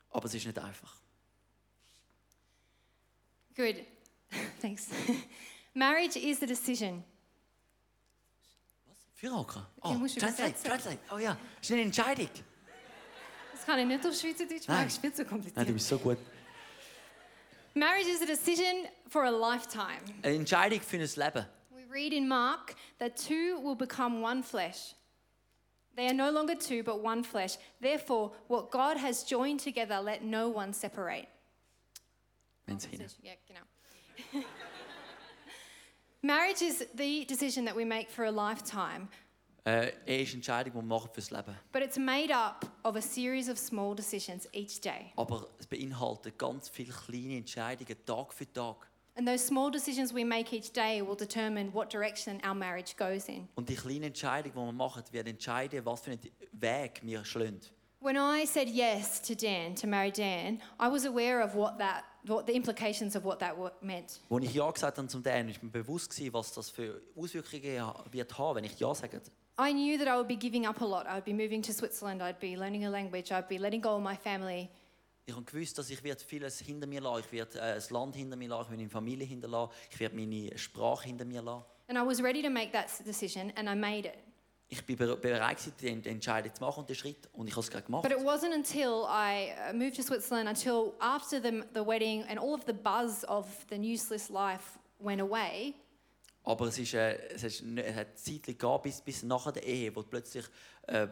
Aber 0.10 0.26
es 0.26 0.34
ist 0.34 0.46
nicht 0.46 0.58
einfach. 0.58 0.96
Good. 3.56 3.95
Thanks. 4.62 4.90
Marriage 5.74 6.18
is 6.18 6.42
a 6.42 6.48
decision. 6.48 7.04
Ja, 9.22 9.94
musst 9.98 10.16
du 10.16 10.20
translate, 10.20 10.54
translate. 10.64 11.00
Oh 11.12 11.18
ja, 11.18 11.38
ist 11.62 11.72
eine 11.72 11.82
Entscheidung. 11.82 12.30
Das 13.54 13.66
kann 13.66 13.80
ich 13.80 13.86
nicht 13.86 14.06
auf 14.06 14.14
Schweizerdeutsch 14.14 14.68
machen, 14.68 14.88
ist 14.88 15.00
viel 15.00 15.14
zu 15.14 15.24
Nein, 15.24 15.66
du 15.66 15.74
bist 15.74 15.88
so 15.88 15.98
gut. 15.98 16.18
Marriage 17.74 18.08
is 18.08 18.22
a 18.22 18.26
decision 18.26 18.88
for 19.10 19.24
a 19.24 19.32
lifetime. 19.32 20.02
Eine 20.22 20.36
Entscheidung 20.36 20.80
für 20.82 20.98
ein 20.98 21.10
Leben. 21.16 21.46
We 21.72 21.84
read 21.92 22.14
in 22.14 22.28
Mark 22.28 22.76
that 23.00 23.18
two 23.18 23.60
will 23.62 23.76
become 23.76 24.22
one 24.22 24.44
flesh. 24.44 24.96
They 25.96 26.08
are 26.08 26.14
no 26.14 26.30
longer 26.30 26.56
two, 26.56 26.84
but 26.84 27.02
one 27.02 27.24
flesh. 27.24 27.58
Therefore, 27.82 28.32
what 28.48 28.70
God 28.70 28.98
has 28.98 29.24
joined 29.24 29.62
together, 29.62 30.02
let 30.02 30.24
no 30.24 30.50
one 30.50 30.74
separate. 30.74 31.28
Es 32.68 32.86
hin. 32.86 33.06
Yeah, 33.24 33.36
genau. 33.48 33.62
Marriage 36.22 36.62
is 36.62 36.88
the 36.96 37.26
decision 37.26 37.66
that 37.66 37.76
we 37.76 37.86
make 37.86 38.10
for 38.10 38.26
a 38.26 38.32
lifetime. 38.32 39.10
Äh, 39.68 39.94
Ehe 40.06 40.22
ist 40.22 40.30
eine 40.30 40.36
Entscheidung, 40.36 40.74
die 40.74 40.80
wir 40.80 40.84
machen 40.84 41.10
fürs 41.12 41.32
Leben. 41.32 41.56
But 41.72 41.82
it's 41.82 41.98
made 41.98 42.32
up 42.32 42.66
of 42.84 42.96
a 42.96 43.02
series 43.02 43.50
of 43.50 43.58
small 43.58 43.96
decisions 43.96 44.48
each 44.54 44.80
day. 44.80 45.12
Aber 45.16 45.48
es 45.60 45.66
beinhaltet 45.66 46.38
ganz 46.38 46.70
viele 46.70 46.94
kleine 46.94 47.38
Entscheidungen, 47.38 47.96
Tag 48.06 48.34
für 48.34 48.52
Tag. 48.52 48.88
And 49.18 49.28
those 49.28 49.46
small 49.46 49.72
decisions 49.72 50.14
we 50.14 50.26
make 50.26 50.54
each 50.54 50.72
day 50.74 51.02
will 51.02 51.16
determine 51.16 51.74
what 51.74 51.90
direction 51.92 52.42
our 52.46 52.54
marriage 52.54 52.96
goes 52.98 53.28
in. 53.28 53.48
Und 53.56 53.70
die 53.70 53.76
kleinen 53.76 54.04
Entscheidungen, 54.04 54.54
die 54.54 54.66
wir 54.66 54.72
machen, 54.74 55.04
werden 55.12 55.28
entscheiden, 55.30 55.86
was 55.86 56.02
für 56.02 56.12
einen 56.12 56.20
Weg 56.52 57.02
wir 57.02 57.24
schlagen. 57.24 57.62
When 58.02 58.18
I 58.18 58.46
said 58.46 58.68
yes 58.68 59.20
to 59.22 59.34
Dan, 59.34 59.74
to 59.76 59.88
marry 59.88 60.12
Dan, 60.12 60.62
I 60.80 60.90
was 60.92 61.06
aware 61.06 61.44
of 61.44 61.56
what 61.56 61.80
that, 61.80 62.04
what 62.28 62.48
the 62.48 62.54
implications 62.54 63.16
of 63.16 63.24
what 63.24 63.40
that 63.40 63.56
meant. 63.82 64.20
Als 64.30 64.44
ich 64.44 64.54
Ja 64.54 64.70
gesagt 64.70 64.98
habe 64.98 65.08
zum 65.08 65.24
Dan, 65.24 65.50
ist 65.50 65.62
mir 65.62 65.70
bewusst 65.70 66.10
gewesen, 66.10 66.34
was 66.34 66.54
das 66.54 66.70
für 66.70 67.02
Auswirkungen 67.16 67.94
wird 68.12 68.38
haben, 68.38 68.56
wenn 68.58 68.64
ich 68.64 68.80
Ja 68.80 68.94
sage. 68.94 69.22
I 69.58 69.72
knew 69.72 69.98
that 69.98 70.08
I 70.08 70.18
would 70.18 70.28
be 70.28 70.36
giving 70.36 70.66
up 70.66 70.82
a 70.82 70.86
lot. 70.86 71.06
I 71.08 71.14
would 71.14 71.26
be 71.26 71.34
moving 71.34 71.62
to 71.62 71.72
Switzerland. 71.72 72.22
I'd 72.22 72.40
be 72.40 72.58
learning 72.58 72.86
a 72.86 72.90
language. 72.90 73.32
I'd 73.32 73.48
be 73.48 73.58
letting 73.58 73.82
go 73.82 73.96
of 73.96 74.04
my 74.04 74.16
family. 74.16 74.70
Ich 75.28 75.34
habe 75.34 75.46
gewusst, 75.46 75.78
dass 75.78 75.90
ich 75.90 76.04
wird 76.04 76.22
vieles 76.22 76.60
hinter 76.60 76.86
mir 76.86 77.02
lassen. 77.02 77.24
Ich 77.26 77.32
werde 77.32 77.60
äh, 77.60 77.76
das 77.76 77.90
Land 77.90 78.16
hinter 78.16 78.36
mir 78.36 78.50
lassen, 78.50 78.76
meine 78.76 78.90
Familie 78.90 79.26
hinterlassen, 79.26 79.72
ich 79.90 80.00
werde 80.00 80.16
meine 80.16 80.56
Sprache 80.58 81.08
hinter 81.08 81.26
mir 81.26 81.42
lassen. 81.42 81.66
And 81.88 81.98
I 81.98 82.06
was 82.06 82.22
ready 82.22 82.42
to 82.42 82.50
make 82.50 82.72
that 82.74 82.90
decision, 83.06 83.52
and 83.56 83.70
I 83.70 83.76
made 83.76 84.08
it. 84.08 84.16
Ich 84.68 84.84
bin 84.86 84.98
bere- 84.98 85.16
bereit, 85.16 85.58
gewesen, 85.58 85.74
die 85.80 85.88
Ent- 85.90 86.08
Entscheidung 86.08 86.54
zu 86.54 86.64
machen 86.64 86.80
und 86.80 86.90
den 86.90 86.96
Schritt. 86.96 87.30
Und 87.34 87.48
ich 87.48 87.54
habe 87.54 87.62
es 87.62 87.70
gerade 87.70 87.86
gemacht. 87.86 88.04
But 88.04 88.12
it 88.12 88.20
wasn't 88.26 88.54
until 88.56 89.06
I 89.08 89.52
uh, 89.70 89.74
moved 89.76 89.96
to 89.98 90.02
Switzerland, 90.02 90.50
until 90.50 90.94
after 91.00 91.40
the, 91.40 91.62
the 91.74 91.86
wedding 91.86 92.24
and 92.24 92.40
all 92.40 92.54
of 92.56 92.62
the 92.66 92.74
buzz 92.74 93.24
of 93.26 93.46
the 93.70 93.98
Swiss 93.98 94.30
life 94.30 94.80
went 95.00 95.22
away, 95.22 95.74
Aber 96.44 96.68
es, 96.68 96.78
ist, 96.80 96.94
äh, 96.94 97.16
es, 97.30 97.44
ist, 97.44 97.62
es 97.64 97.96
hat 97.96 98.18
Zeit 98.20 98.44
gegeben, 98.44 98.80
bis, 98.84 99.02
bis 99.02 99.24
nach 99.24 99.52
der 99.52 99.64
Ehe, 99.64 99.96
wo 99.96 100.02
plötzlich 100.04 100.46
äh, 100.88 101.08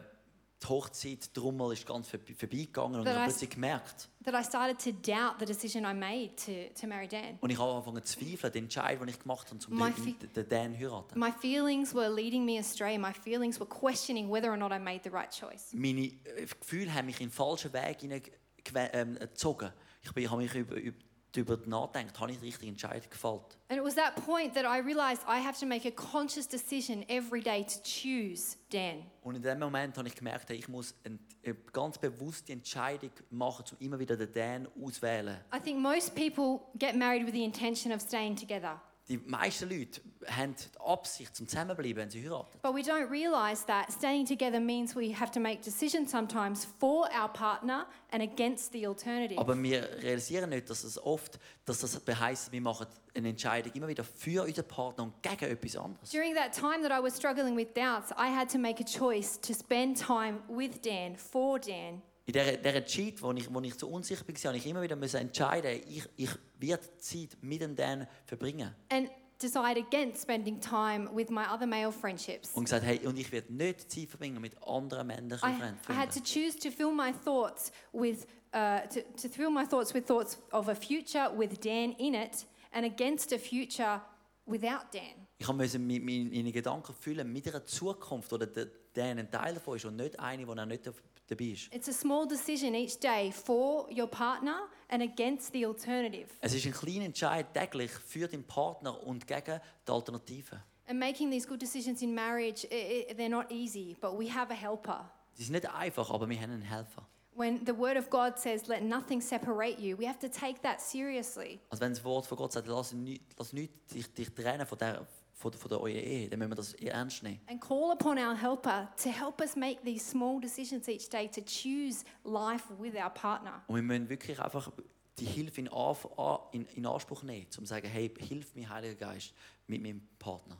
die 0.62 0.66
Hochzeit, 0.68 1.24
die 1.26 1.32
Trommel 1.32 1.72
ist 1.74 1.86
ganz 1.86 2.08
vorbi- 2.08 2.34
vorbeigegangen 2.36 3.00
und 3.00 3.06
ich 3.06 3.12
habe 3.14 3.24
plötzlich 3.26 3.50
gemerkt. 3.50 4.08
That 4.24 4.34
I 4.34 4.42
started 4.44 4.78
to 4.78 4.92
doubt 4.92 5.38
the 5.38 5.46
decision 5.46 5.84
I 5.84 5.94
made 5.94 6.36
to, 6.46 6.72
to 6.80 6.86
marry 6.86 7.06
Dan. 7.08 7.38
Und 7.40 7.50
ich 7.50 7.58
habe 7.58 7.72
angefangen 7.72 8.02
zu 8.04 8.18
zweifeln, 8.18 8.52
den 8.52 8.64
Entscheid, 8.64 9.00
den 9.00 9.08
ich 9.08 9.18
gemacht 9.18 9.50
habe, 9.50 9.60
um 9.70 9.78
My 9.78 9.90
den, 9.92 10.16
fe- 10.18 10.26
den 10.28 10.48
Dan 10.48 10.72
zu 10.74 10.78
heiraten. 10.80 11.18
My 11.18 11.30
feelings 11.32 11.94
were 11.94 12.08
leading 12.08 12.44
me 12.44 12.58
astray. 12.58 12.98
My 12.98 13.12
feelings 13.12 13.58
were 13.60 13.68
questioning 13.68 14.30
whether 14.30 14.50
or 14.50 14.56
not 14.56 14.72
I 14.72 14.78
made 14.78 15.00
the 15.04 15.10
right 15.10 15.30
choice. 15.30 15.72
Meine 15.72 16.00
äh, 16.06 16.46
Gefühle 16.60 16.92
haben 16.92 17.06
mich 17.06 17.20
in 17.20 17.28
den 17.28 17.32
falschen 17.32 17.72
Weg 17.72 18.00
hineingezogen. 18.00 18.90
Ähm, 18.92 19.14
gezogen. 19.18 19.72
ich, 20.02 20.12
bin, 20.12 20.24
ich 20.24 20.30
habe 20.30 20.42
mich 20.42 20.54
über, 20.54 20.76
über, 20.76 20.96
darüber 21.34 21.58
nachgedacht, 21.66 22.20
habe 22.20 22.32
ich 22.32 22.38
die 22.38 22.46
richtige 22.46 22.68
Entscheidung 22.68 23.08
gefällt. 23.10 23.58
And 23.68 23.78
it 23.78 23.84
was 23.84 23.94
that 23.96 24.14
point 24.24 24.54
that 24.54 24.64
I 24.64 24.80
realized 24.80 25.22
I 25.26 25.40
have 25.44 25.58
to 25.60 25.66
make 25.66 25.86
a 25.86 25.90
conscious 25.90 26.46
decision 26.46 27.04
every 27.08 27.42
day 27.42 27.64
to 27.64 27.80
choose 27.82 28.56
Dan. 28.70 29.04
Und 29.22 29.36
in 29.36 29.42
dem 29.42 29.58
Moment 29.58 29.96
habe 29.98 30.08
ich 30.08 30.14
gemerkt, 30.14 30.50
ich 30.50 30.68
muss 30.68 30.94
eine, 31.04 31.18
eine 31.44 31.54
ganz 31.72 31.98
bewusste 31.98 32.52
Entscheidung 32.52 33.10
machen, 33.30 33.64
um 33.72 33.86
immer 33.86 33.98
wieder 33.98 34.16
den 34.16 34.32
Dan 34.32 34.68
auszuwählen. 34.80 35.38
I 35.54 35.60
think 35.60 35.78
most 35.78 36.14
people 36.14 36.60
get 36.78 36.96
married 36.96 37.26
with 37.26 37.32
the 37.32 37.44
intention 37.44 37.92
of 37.92 38.00
staying 38.00 38.36
together. 38.36 38.80
Die 39.08 39.18
meisten 39.18 39.68
Leute 39.68 40.00
haben 40.26 40.54
die 40.56 40.80
Absicht 40.80 41.36
zum 41.36 41.46
Zusammenbleiben, 41.46 41.96
wenn 41.96 42.10
sie 42.10 42.22
heiraten. 42.22 42.58
But 42.62 42.74
we 42.74 42.80
don't 42.80 43.10
realize 43.10 43.66
that 43.66 43.92
staying 43.92 44.24
together 44.24 44.58
means 44.58 44.96
we 44.96 45.14
have 45.14 45.30
to 45.32 45.40
make 45.40 45.60
decisions 45.62 46.10
sometimes 46.10 46.66
for 46.80 47.06
our 47.12 47.30
partner 47.30 47.86
and 48.10 48.22
against 48.22 48.72
the 48.72 48.86
alternative. 48.86 49.38
Aber 49.38 49.62
wir 49.62 49.82
realisieren 50.02 50.48
nicht, 50.48 50.70
dass 50.70 50.84
es 50.84 50.98
oft, 50.98 51.38
dass 51.66 51.80
das 51.80 52.00
heisst, 52.18 52.50
wir 52.50 52.62
machen 52.62 52.86
eine 53.14 53.28
Entscheidung 53.28 53.72
immer 53.74 53.88
wieder 53.88 54.04
für 54.04 54.42
unseren 54.42 54.68
Partner 54.68 55.04
und 55.04 55.22
gegen 55.22 55.52
etwas 55.52 55.76
anderes. 55.76 56.10
During 56.10 56.34
that 56.34 56.52
time 56.52 56.80
that 56.80 56.90
I 56.90 57.02
was 57.02 57.14
struggling 57.14 57.54
with 57.54 57.74
doubts, 57.74 58.10
I 58.12 58.34
had 58.34 58.50
to 58.52 58.58
make 58.58 58.80
a 58.80 58.86
choice 58.86 59.38
to 59.40 59.52
spend 59.52 59.98
time 59.98 60.38
with 60.48 60.80
Dan, 60.80 61.16
for 61.16 61.58
Dan. 61.58 62.00
In 62.26 62.32
dieser, 62.32 62.56
dieser 62.56 62.86
Zeit, 62.86 63.22
wo 63.22 63.32
ich, 63.32 63.52
wo 63.52 63.60
ich 63.60 63.74
so 63.74 63.88
unsicher 63.88 64.26
war, 64.26 64.34
habe 64.44 64.56
ich 64.56 64.66
immer 64.66 64.80
wieder 64.80 64.96
müssen 64.96 65.20
entscheiden, 65.20 65.80
ich, 65.88 66.08
ich 66.16 66.30
werde 66.58 66.96
Zeit 66.96 67.36
mit 67.42 67.60
dem 67.60 67.76
Dan 67.76 68.06
verbringen. 68.24 68.74
and 68.90 69.10
decide 69.38 69.76
against 69.76 70.22
spending 70.22 70.58
time 70.58 71.08
with 71.12 71.28
my 71.28 71.44
other 71.52 71.66
male 71.66 71.92
friendships. 71.92 72.50
Und 72.54 72.64
gesagt, 72.64 72.84
hey, 72.84 73.06
und 73.06 73.18
ich 73.18 73.30
werde 73.30 73.52
nicht 73.52 73.90
Zeit 73.90 74.08
verbringen 74.08 74.40
mit 74.40 74.56
anderen 74.66 75.06
männlichen 75.06 75.48
I, 75.48 75.58
Freunden. 75.58 75.78
I 75.90 75.94
had 75.94 76.12
to 76.12 76.20
choose 76.20 76.58
to 76.58 76.70
fill 76.70 76.92
my 76.92 77.12
thoughts 77.12 77.70
with, 77.92 78.26
uh, 78.54 78.80
to, 78.88 79.02
to 79.20 79.28
fill 79.28 79.50
my 79.50 79.66
thoughts 79.66 79.92
with 79.92 80.06
thoughts 80.06 80.38
of 80.50 80.68
a 80.68 80.74
future 80.74 81.30
with 81.36 81.60
Dan 81.60 81.92
in 81.98 82.14
it 82.14 82.46
and 82.72 82.86
against 82.86 83.32
a 83.32 83.38
future 83.38 84.00
without 84.46 84.92
Dan. 84.92 85.26
Ich 85.36 85.52
musste 85.52 85.78
meine 85.78 86.52
Gedanken 86.52 86.94
füllen 86.94 87.30
mit 87.30 87.46
einer 87.48 87.66
Zukunft, 87.66 88.32
oder 88.32 88.46
der 88.46 88.68
Dan 88.94 89.18
ein 89.18 89.30
Teil 89.30 89.54
davon 89.54 89.76
ist 89.76 89.84
und 89.84 89.96
nicht 89.96 90.18
eine, 90.18 90.46
wo 90.46 90.52
er 90.52 90.66
nicht 90.66 90.86
dabei 91.26 91.44
ist. 91.44 91.74
It's 91.74 91.88
a 91.88 91.92
small 91.92 92.26
decision 92.26 92.74
each 92.74 92.98
day 92.98 93.32
for 93.32 93.88
your 93.90 94.06
partner 94.06 94.68
and 94.88 95.02
against 95.02 95.52
the 95.52 95.66
alternative. 95.66 96.28
Es 96.40 96.54
ist 96.54 96.64
ein 96.66 96.72
kleiner 96.72 97.06
Entscheid 97.06 97.52
täglich 97.52 97.90
für 97.90 98.28
den 98.28 98.44
Partner 98.44 99.02
und 99.04 99.26
gegen 99.26 99.60
die 99.86 99.90
Alternative. 99.90 100.62
And 100.86 100.98
making 101.00 101.30
these 101.30 101.48
good 101.48 101.60
decisions 101.60 102.02
in 102.02 102.14
marriage, 102.14 102.66
they're 102.68 103.28
not 103.28 103.50
easy, 103.50 103.96
but 104.00 104.18
we 104.18 104.32
have 104.32 104.52
a 104.52 104.56
helper. 104.56 105.10
Es 105.34 105.40
ist 105.40 105.50
nicht 105.50 105.68
einfach, 105.68 106.10
aber 106.10 106.28
wir 106.28 106.36
haben 106.40 106.52
einen 106.52 106.62
Helfer. 106.62 107.06
When 107.36 107.66
the 107.66 107.76
word 107.76 107.96
of 107.96 108.10
God 108.10 108.38
says, 108.38 108.68
let 108.68 108.84
nothing 108.84 109.20
separate 109.20 109.80
you, 109.80 109.98
we 109.98 110.06
have 110.06 110.20
to 110.20 110.28
take 110.28 110.60
that 110.62 110.80
seriously. 110.80 111.58
Also 111.68 111.82
wenn 111.82 111.92
das 111.92 112.04
Wort 112.04 112.26
von 112.26 112.38
Gott 112.38 112.52
sagt, 112.52 112.68
lass 112.68 112.92
nichts 112.92 113.34
lass 113.36 113.52
nicht 113.52 113.72
dich, 113.92 114.12
dich 114.14 114.32
trennen 114.32 114.64
von 114.66 114.78
der, 114.78 115.04
von, 115.34 115.52
von 115.52 115.68
der 115.68 115.80
eurer 115.80 115.90
Ehe, 116.00 116.28
dann 116.28 116.38
müssen 116.38 116.52
wir 116.52 116.56
das 116.56 116.74
ernst 116.74 117.22
nehmen. 117.22 117.40
And 117.48 117.60
call 117.60 117.90
upon 117.92 118.18
our 118.18 118.34
helper 118.36 118.90
to 119.02 119.10
help 119.10 119.40
us 119.40 119.56
make 119.56 119.82
these 119.84 120.04
small 120.08 120.40
decisions 120.40 120.88
each 120.88 121.08
day 121.08 121.28
to 121.28 121.40
choose 121.42 122.04
life 122.24 122.64
with 122.78 122.94
our 122.94 123.10
partner. 123.10 123.62
Und 123.66 123.76
wir 123.76 123.82
müssen 123.82 124.08
wirklich 124.08 124.40
einfach 124.40 124.70
die 125.18 125.26
Hilfe 125.26 125.60
in, 125.60 125.68
Anf- 125.68 126.08
an- 126.18 126.40
in, 126.52 126.66
in 126.66 126.86
Anspruch 126.86 127.22
nehmen, 127.22 127.46
um 127.46 127.50
zu 127.50 127.64
sagen, 127.66 127.88
hey, 127.88 128.12
hilf 128.18 128.54
mir, 128.54 128.68
Heiliger 128.68 128.94
Geist, 128.94 129.32
mit 129.66 129.82
meinem 129.82 130.06
Partner. 130.18 130.56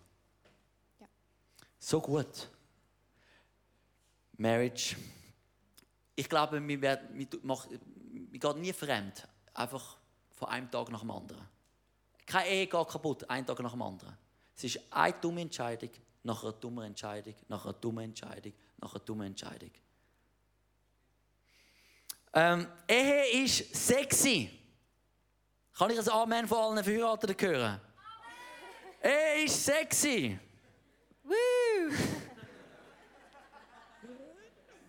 Ja. 1.01 1.07
So 1.79 2.01
gut. 2.01 2.49
Marriage. 4.37 4.97
Ich 6.17 6.29
glaube, 6.29 6.67
wir, 6.67 6.81
werden, 6.81 7.09
wir, 7.19 7.31
tu- 7.31 7.41
mach- 7.43 7.69
wir 7.71 8.39
gehen 8.39 8.61
nie 8.61 8.73
fremd. 8.73 9.27
Einfach 9.53 9.97
von 10.31 10.49
einem 10.49 10.71
Tag 10.71 10.91
nach 10.91 11.01
dem 11.01 11.11
anderen. 11.11 11.47
Keine 12.27 12.49
Ehe 12.49 12.67
geht 12.67 12.89
kaputt, 12.89 13.29
einen 13.31 13.47
Tag 13.47 13.61
nach 13.61 13.73
dem 13.73 13.83
anderen. 13.83 14.17
Es 14.57 14.65
ist 14.65 14.81
eine 14.91 15.15
dumme 15.15 15.41
Entscheidung, 15.43 15.91
nach 16.23 16.43
einer 16.43 16.53
dummen 16.53 16.85
Entscheidung, 16.85 17.35
nach 17.49 17.65
einer 17.65 17.75
dummen 17.75 18.05
Entscheidung, 18.05 18.53
nach 18.79 18.95
einer 18.95 19.05
dummen 19.05 19.27
Entscheidung. 19.27 19.71
Ähm, 22.33 22.67
Ehe 22.89 23.45
ist 23.45 23.75
sexy. 23.75 24.51
Kann 25.77 25.91
ich 25.91 25.99
ein 25.99 26.09
Amen 26.09 26.49
von 26.49 26.59
allen 26.59 26.85
Verheirateten 26.85 27.49
hören? 27.49 27.81
Ehe 29.03 29.45
ist 29.45 29.65
sexy. 29.65 30.39
Woo! 31.23 31.35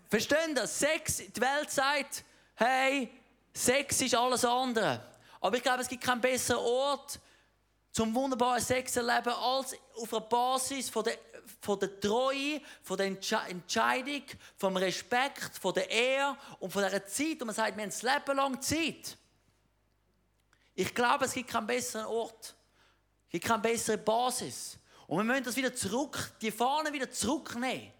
Verstehen 0.09 0.55
das? 0.55 0.79
Sex, 0.79 1.17
die 1.17 1.41
Welt 1.41 1.69
sagt, 1.71 2.23
hey, 2.55 3.09
Sex 3.53 4.01
ist 4.01 4.15
alles 4.15 4.45
andere. 4.45 5.01
Aber 5.41 5.57
ich 5.57 5.63
glaube, 5.63 5.81
es 5.81 5.87
gibt 5.87 6.03
keinen 6.03 6.21
besseren 6.21 6.63
Ort 6.63 7.19
zum 7.95 8.13
wunderbaren 8.13 8.61
Sex 8.61 8.97
erleben, 8.97 9.29
als 9.29 9.73
auf 9.95 10.09
der 10.09 10.19
Basis 10.19 10.89
von 10.89 11.05
der, 11.05 11.17
von 11.61 11.79
der 11.79 11.97
Treue, 11.97 12.59
von 12.83 12.97
der 12.97 13.05
Entsche 13.05 13.39
Entscheidung, 13.47 14.23
vom 14.57 14.75
Respekt, 14.75 15.57
von 15.61 15.73
der 15.73 15.89
Ehre 15.89 16.35
und 16.59 16.73
von 16.73 16.83
dieser 16.83 17.05
Zeit. 17.05 17.39
Und 17.39 17.45
man 17.45 17.55
sagt, 17.55 17.77
wir 17.77 17.83
haben 17.83 17.89
das 17.89 18.01
Leben 18.01 18.35
lang 18.35 18.61
Zeit. 18.61 19.17
Ich 20.73 20.93
glaube, 20.93 21.23
es 21.23 21.31
gibt 21.31 21.49
keinen 21.49 21.67
besseren 21.67 22.07
Ort. 22.07 22.53
Es 23.27 23.31
gibt 23.31 23.45
keine 23.45 23.61
bessere 23.61 23.97
Basis. 23.97 24.77
Und 25.07 25.19
wir 25.19 25.23
müssen 25.23 25.45
das 25.45 25.55
wieder 25.55 25.73
zurück, 25.73 26.33
die 26.41 26.51
Fahne 26.51 26.91
wieder 26.91 27.09
zurücknehmen 27.09 27.93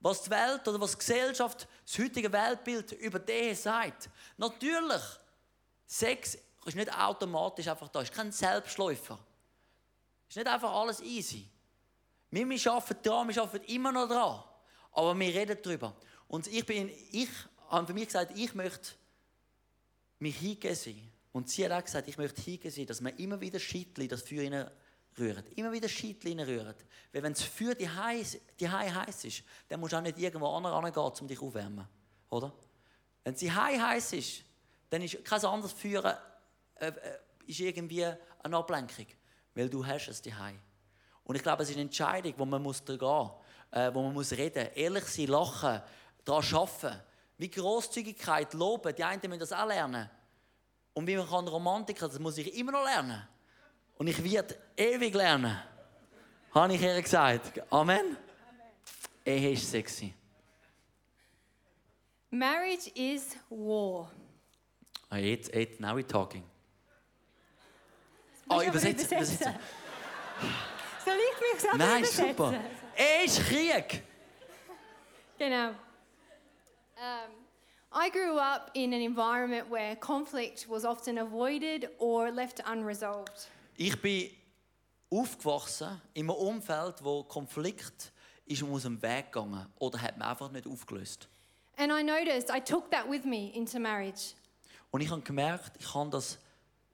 was 0.00 0.22
die 0.22 0.30
Welt 0.30 0.68
oder 0.68 0.78
was 0.78 0.92
die 0.92 0.98
Gesellschaft, 0.98 1.66
das 1.86 1.98
heutige 1.98 2.30
Weltbild 2.30 2.92
über 2.92 3.18
die 3.18 3.54
sagt. 3.54 4.10
Natürlich, 4.36 5.00
Sex 5.86 6.36
ist 6.64 6.76
nicht 6.76 6.92
automatisch 6.92 7.68
einfach 7.68 7.88
da, 7.88 8.00
ist 8.00 8.12
kein 8.12 8.32
Selbstläufer. 8.32 9.18
Ist 10.28 10.36
nicht 10.36 10.46
einfach 10.46 10.72
alles 10.72 11.00
easy. 11.00 11.48
Wir, 12.30 12.48
wir 12.48 12.72
arbeiten 12.72 13.02
dran, 13.02 13.28
wir 13.28 13.42
arbeiten 13.42 13.64
immer 13.66 13.92
noch 13.92 14.08
dran. 14.08 14.42
Aber 14.92 15.18
wir 15.18 15.34
reden 15.34 15.58
darüber. 15.62 15.94
Und 16.28 16.46
ich 16.46 16.64
bin, 16.64 16.90
ich 17.10 17.28
habe 17.68 17.86
für 17.86 17.94
mich 17.94 18.06
gesagt, 18.06 18.36
ich 18.36 18.54
möchte 18.54 18.92
mich 20.18 20.36
hingehen 20.36 20.74
sein. 20.74 21.10
Und 21.32 21.48
sie 21.48 21.64
hat 21.64 21.72
auch 21.72 21.84
gesagt, 21.84 22.08
ich 22.08 22.16
möchte 22.16 22.40
hingehen 22.40 22.70
sein, 22.70 22.86
dass 22.86 23.00
man 23.00 23.16
immer 23.16 23.40
wieder 23.40 23.58
Schiedli 23.58 24.08
das 24.08 24.22
Feuer 24.22 24.70
rühren. 25.18 25.44
Immer 25.56 25.72
wieder 25.72 25.88
Schiedli 25.88 26.32
rühren. 26.40 26.74
Weil 27.12 27.22
wenn 27.22 27.32
das 27.32 27.42
Feuer 27.42 27.74
die 27.74 27.88
heiß, 27.88 28.38
heiß 28.60 29.24
ist, 29.24 29.42
dann 29.68 29.80
musst 29.80 29.92
du 29.92 29.96
auch 29.96 30.02
nicht 30.02 30.18
irgendwo 30.18 30.48
anders 30.48 30.74
hingehen, 30.74 31.12
um 31.20 31.28
dich 31.28 31.40
aufwärmen. 31.40 31.86
Oder? 32.30 32.52
Wenn 33.22 33.36
sie 33.36 33.50
heiß 33.50 34.12
ist, 34.14 34.42
dann 34.90 35.02
ist 35.02 35.24
kein 35.24 35.44
anderes 35.44 35.72
Feuer 35.72 36.20
äh, 36.76 36.88
äh, 36.88 36.92
ist 37.46 37.60
irgendwie 37.60 38.04
eine 38.04 38.56
Ablenkung. 38.56 39.06
Weil 39.54 39.68
du 39.68 39.86
hast 39.86 40.08
es 40.08 40.20
die 40.20 40.32
Und 41.24 41.36
ich 41.36 41.42
glaube, 41.42 41.62
es 41.62 41.70
ist 41.70 41.76
eine 41.76 41.82
Entscheidung, 41.82 42.34
wo 42.36 42.44
man 42.44 42.62
muss 42.62 42.84
gehen 42.84 42.98
äh, 43.70 43.92
wo 43.92 44.02
man 44.02 44.12
muss 44.12 44.32
reden, 44.32 44.68
ehrlich 44.74 45.04
sein, 45.04 45.26
lachen, 45.26 45.82
daran 46.24 46.44
arbeiten. 46.54 47.00
Wie 47.36 47.50
Großzügigkeit, 47.50 48.54
Loben, 48.54 48.94
die 48.94 49.02
einen 49.02 49.20
müssen 49.24 49.40
das 49.40 49.52
auch 49.52 49.66
lernen. 49.66 50.08
Und 50.92 51.06
wie 51.06 51.16
man 51.16 51.28
kann 51.28 51.48
Romantiker, 51.48 52.06
das 52.06 52.18
muss 52.20 52.38
ich 52.38 52.54
immer 52.56 52.72
noch 52.72 52.84
lernen. 52.84 53.26
Und 53.96 54.06
ich 54.06 54.22
werde 54.22 54.56
ewig 54.76 55.14
lernen. 55.14 55.60
Habe 56.54 56.74
ich 56.74 56.82
ihr 56.82 57.02
gesagt. 57.02 57.60
Amen. 57.72 58.16
Ehe 59.24 59.52
ist 59.52 59.68
sexy. 59.68 60.14
Marriage 62.30 62.90
is 62.94 63.36
war. 63.48 64.10
Ah, 65.08 65.16
jetzt, 65.16 65.52
jetzt, 65.52 65.80
now 65.80 65.96
we're 65.96 66.06
talking. 66.06 66.44
Musst 68.46 68.66
Oh, 68.66 68.68
übersetzen, 68.68 69.06
übersetzen. 69.16 69.54
Soll 71.04 71.14
ich 71.14 71.52
mich 71.52 71.60
selber 71.62 71.78
Nein, 71.78 71.98
übersetzen? 72.02 72.28
super. 72.28 72.54
Ehe 72.96 73.24
ist 73.24 73.40
Krieg. 73.40 74.02
Genau. 75.38 75.68
Um, 76.96 77.34
I 77.92 78.10
grew 78.10 78.38
up 78.38 78.70
in 78.74 78.92
an 78.92 79.00
environment 79.00 79.70
where 79.70 79.96
conflict 79.96 80.66
was 80.68 80.84
often 80.84 81.18
avoided 81.18 81.88
or 81.98 82.30
left 82.30 82.60
unresolved. 82.68 83.48
Ich 83.76 84.00
bin 84.00 84.30
aufgewachsen 85.10 86.00
in 86.14 86.28
einem 86.30 86.38
Umfeld, 86.38 87.02
wo 87.02 87.24
Konflikt 87.24 88.12
ist 88.46 88.62
um 88.62 88.72
aus 88.74 88.82
dem 88.82 89.00
Weg 89.02 89.32
gegangen 89.32 89.66
oder 89.78 90.00
hat 90.00 90.18
man 90.18 90.28
einfach 90.28 90.50
nicht 90.50 90.66
aufgelöst. 90.66 91.28
And 91.76 91.90
I 91.92 92.02
noticed 92.04 92.50
I 92.50 92.60
took 92.60 92.90
that 92.90 93.08
with 93.10 93.24
me 93.24 93.50
into 93.54 93.78
marriage. 93.80 94.34
Und 94.90 95.00
ich 95.00 95.10
habe 95.10 95.22
gemerkt, 95.22 95.72
ich 95.80 95.92
habe 95.94 96.10
das 96.10 96.38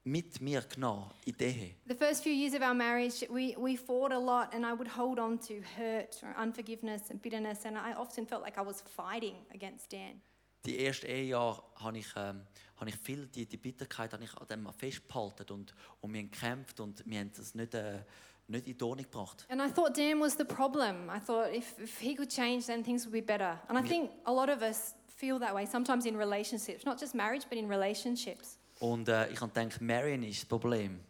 mit 0.04 0.40
mir 0.40 0.62
genommen 0.62 1.11
in 1.25 1.35
die 1.37 1.45
Ehe. 1.45 1.75
The 1.87 1.95
first 1.95 2.23
few 2.23 2.33
years 2.33 2.54
of 2.54 2.62
our 2.62 2.75
marriage, 2.75 3.26
we, 3.28 3.54
we 3.59 3.76
fought 3.76 4.12
a 4.12 4.19
lot, 4.19 4.54
and 4.54 4.64
I 4.64 4.73
would 4.73 4.88
hold 4.97 5.19
on 5.19 5.38
to 5.40 5.61
hurt 5.76 6.23
or 6.23 6.35
unforgiveness 6.37 7.11
and 7.11 7.21
bitterness, 7.21 7.64
and 7.66 7.76
I 7.76 7.95
often 7.95 8.26
felt 8.26 8.42
like 8.42 8.59
I 8.59 8.64
was 8.64 8.83
fighting 8.83 9.37
against 9.54 9.92
Dan. 9.92 10.21
Die 10.66 10.85
ersten 10.85 11.07
Ehejahre 11.07 11.62
habe 11.76 11.99
ich, 11.99 12.09
ähm, 12.16 12.42
habe 12.76 12.90
ich 12.90 12.97
viel, 12.97 13.26
die, 13.26 13.47
die 13.47 13.57
Bitterkeit 13.57 14.12
habe 14.12 14.25
ich 14.25 14.37
an 14.37 14.47
dem 14.47 14.71
festgehalten 14.73 15.50
und, 15.52 15.75
und 16.00 16.12
wir 16.12 16.21
haben 16.21 16.30
gekämpft 16.30 16.80
und 16.80 17.02
wir 17.07 17.19
haben 17.19 17.33
das 17.35 17.54
nicht, 17.54 17.75
äh, 17.75 18.02
nicht 18.47 18.66
in 18.66 18.76
die 18.76 18.85
Ordnung 18.85 19.04
gebracht. 19.04 19.47
And 19.49 19.61
I 19.62 19.73
thought 19.73 19.97
Dan 19.97 20.21
was 20.21 20.37
the 20.37 20.45
problem. 20.45 21.09
I 21.09 21.19
thought 21.19 21.54
if, 21.54 21.78
if 21.78 21.99
he 21.99 22.14
could 22.14 22.30
change, 22.30 22.66
then 22.66 22.85
things 22.85 23.07
would 23.07 23.12
be 23.12 23.23
better. 23.23 23.59
And 23.69 23.78
I 23.78 23.83
think 23.83 24.11
a 24.25 24.33
lot 24.33 24.50
of 24.50 24.61
us 24.61 24.95
feel 25.09 25.38
that 25.38 25.54
way, 25.54 25.66
sometimes 25.66 26.04
in 26.04 26.16
relationships, 26.16 26.85
not 26.85 26.99
just 26.99 27.14
marriage, 27.14 27.45
but 27.49 27.57
in 27.57 27.66
relationships. 27.66 28.59
Und 28.80 29.08
äh, 29.08 29.28
ich 29.28 29.40
habe 29.40 29.52
gedacht, 29.52 29.80
Marion 29.80 30.25
ist 30.25 30.42
das 30.42 30.49
Problem. 30.49 31.00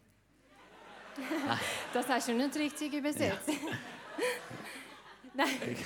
Das 1.92 2.08
hast 2.08 2.28
du 2.28 2.34
nicht 2.34 2.54
richtig 2.56 2.92
übersetzt. 2.92 3.48
Nein. 5.34 5.48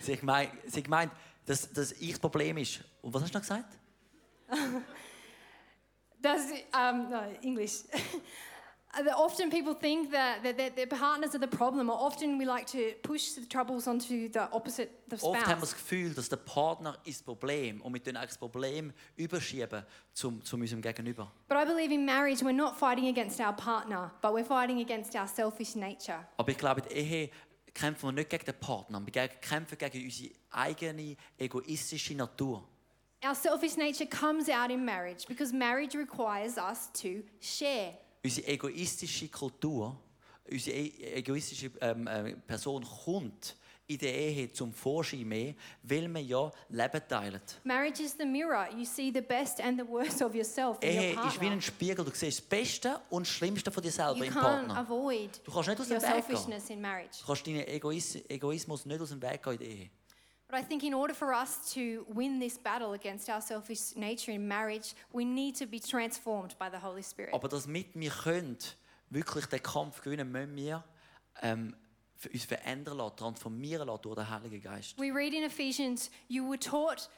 Sie 0.00 0.12
hat 0.12 0.20
gemeint, 0.20 0.52
sie 0.66 0.78
hat 0.78 0.84
gemeint 0.84 1.12
dass, 1.50 1.72
dass 1.72 1.92
ich 1.92 2.10
das 2.10 2.20
Problem 2.20 2.56
ist. 2.58 2.80
Und 3.02 3.12
was 3.12 3.22
hast 3.22 3.34
du 3.34 3.38
noch 3.38 3.42
gesagt? 3.42 3.76
That's 6.22 6.52
um, 6.72 7.10
no, 7.10 7.22
English. 7.42 7.82
Uh, 8.92 9.08
often 9.16 9.50
people 9.50 9.72
think 9.72 10.10
that, 10.10 10.42
that, 10.42 10.58
that 10.58 10.74
their 10.74 10.86
partners 10.86 11.32
are 11.32 11.38
the 11.38 11.46
problem, 11.46 11.88
or 11.88 11.96
often 11.96 12.38
we 12.38 12.44
like 12.44 12.66
to 12.66 12.92
push 13.02 13.34
the 13.34 13.46
troubles 13.46 13.86
onto 13.86 14.28
the 14.28 14.50
opposite, 14.52 14.90
the 15.08 15.16
Oft 15.22 15.46
haben 15.46 15.60
wir 15.60 15.66
spouse. 15.66 15.70
das 15.70 15.74
Gefühl, 15.74 16.12
dass 16.12 16.28
der 16.28 16.38
Partner 16.38 16.98
ist 17.04 17.20
das 17.20 17.22
Problem 17.22 17.80
und 17.82 17.94
wir 17.94 18.02
tun 18.02 18.14
das 18.14 18.36
Problem 18.36 18.92
überschieben 19.16 19.84
zum, 20.12 20.44
zu 20.44 20.56
unserem 20.56 20.82
Gegenüber. 20.82 21.30
But 21.48 21.58
I 21.58 21.64
believe 21.64 21.94
in 21.94 22.04
marriage, 22.04 22.42
we're 22.42 22.52
not 22.52 22.76
fighting 22.76 23.06
against 23.06 23.38
our 23.38 23.52
partner, 23.52 24.10
but 24.22 24.32
we're 24.32 24.44
fighting 24.44 24.80
against 24.80 25.14
our 25.14 25.28
selfish 25.28 25.76
nature. 25.76 26.26
Aber 26.36 26.50
ich 26.50 26.58
glaube, 26.58 26.80
in 26.88 26.96
Ehe 26.96 27.30
kämpfen 27.72 28.08
wir 28.08 28.12
nicht 28.12 28.30
gegen 28.30 28.44
den 28.44 28.58
Partner, 28.58 29.00
wir 29.04 29.28
kämpfen 29.28 29.78
gegen 29.78 30.04
unsere 30.04 30.30
eigene 30.50 31.16
egoistische 31.38 32.16
Natur. 32.16 32.66
Our 33.24 33.36
selfish 33.36 33.76
nature 33.76 34.08
comes 34.08 34.48
out 34.48 34.70
in 34.70 34.84
marriage 34.84 35.28
because 35.28 35.54
marriage 35.54 35.96
requires 35.96 36.56
us 36.56 36.90
to 36.94 37.22
share. 37.40 37.92
Unsere 38.22 38.46
egoistische 38.48 39.28
Kultur, 39.28 39.96
unsere 40.50 40.76
e 40.76 41.14
egoistische 41.18 41.70
ähm, 41.80 42.06
äh, 42.06 42.34
Person 42.36 42.84
kommt 42.84 43.56
in 43.86 43.98
der 43.98 44.14
Ehe 44.14 44.52
zum 44.52 44.72
Vorschein 44.72 45.26
mehr, 45.26 45.54
weil 45.82 46.06
wir 46.06 46.20
ja 46.20 46.52
Leben 46.68 47.02
teilen. 47.08 47.40
Marriage 47.64 48.02
is 48.02 48.14
the 48.16 48.24
mirror. 48.24 48.68
You 48.76 48.84
see 48.84 49.10
the 49.12 49.20
best 49.20 49.60
and 49.60 49.80
the 49.80 49.86
worst 49.88 50.22
of 50.22 50.34
yourself 50.34 50.78
in 50.80 50.90
Ehe 50.90 51.16
your 51.16 51.26
ist 51.26 51.40
wie 51.40 51.46
ein 51.46 51.60
Spiegel. 51.60 52.04
Du 52.04 52.10
siehst 52.14 52.38
das 52.38 52.46
Beste 52.46 53.00
und 53.10 53.26
das 53.26 53.32
Schlimmste 53.32 53.72
von 53.72 53.82
dir 53.82 53.90
selber 53.90 54.18
You 54.18 54.24
im 54.24 54.34
Partner. 54.34 54.76
avoid 54.76 55.40
Du 55.44 55.50
kannst 55.50 55.68
nicht 55.70 55.80
aus 55.80 55.88
dem 55.88 55.96
Weg 55.96 56.02
gehen. 56.02 56.22
selfishness 56.22 56.70
in 56.70 56.80
marriage. 56.80 57.18
Du 57.20 57.26
kannst 57.26 57.46
deinen 57.46 57.66
Egois 57.66 58.16
Egoismus 58.28 58.86
nicht 58.86 59.00
aus 59.00 59.08
dem 59.08 59.22
Weg 59.22 59.42
gehen 59.42 59.52
in 59.54 59.58
der 59.58 59.68
Ehe. 59.68 59.90
But 60.50 60.58
I 60.58 60.62
think 60.64 60.82
in 60.82 60.94
order 60.94 61.14
for 61.14 61.32
us 61.32 61.72
to 61.74 62.04
win 62.08 62.40
this 62.40 62.58
battle 62.58 62.94
against 62.94 63.30
our 63.30 63.40
selfish 63.40 63.94
nature 63.94 64.32
in 64.32 64.48
marriage, 64.48 64.94
we 65.12 65.24
need 65.24 65.54
to 65.56 65.66
be 65.66 65.78
transformed 65.78 66.56
by 66.58 66.68
the 66.68 66.78
Holy 66.78 67.02
Spirit. 67.02 67.32
Aber 67.32 67.48
damit 67.48 67.94
wir 67.94 68.10
können, 68.10 68.58
wirklich 69.10 69.46
den 69.46 69.62
Kampf 69.62 70.00
gewinnen, 70.02 70.32
müssen 70.32 70.56
wir 70.56 70.82
ähm, 71.42 71.76
uns 72.32 72.44
verändern 72.44 72.98
lassen, 72.98 73.16
transformieren 73.16 73.86
lassen 73.86 74.02
durch 74.02 74.16
den 74.16 74.28
Heiligen 74.28 74.60
Geist. 74.60 74.98
We 74.98 75.12
read 75.12 75.32
in 75.32 75.44
Ephesians, 75.44 76.10
you 76.28 76.44
were 76.44 76.58
taught 76.58 77.08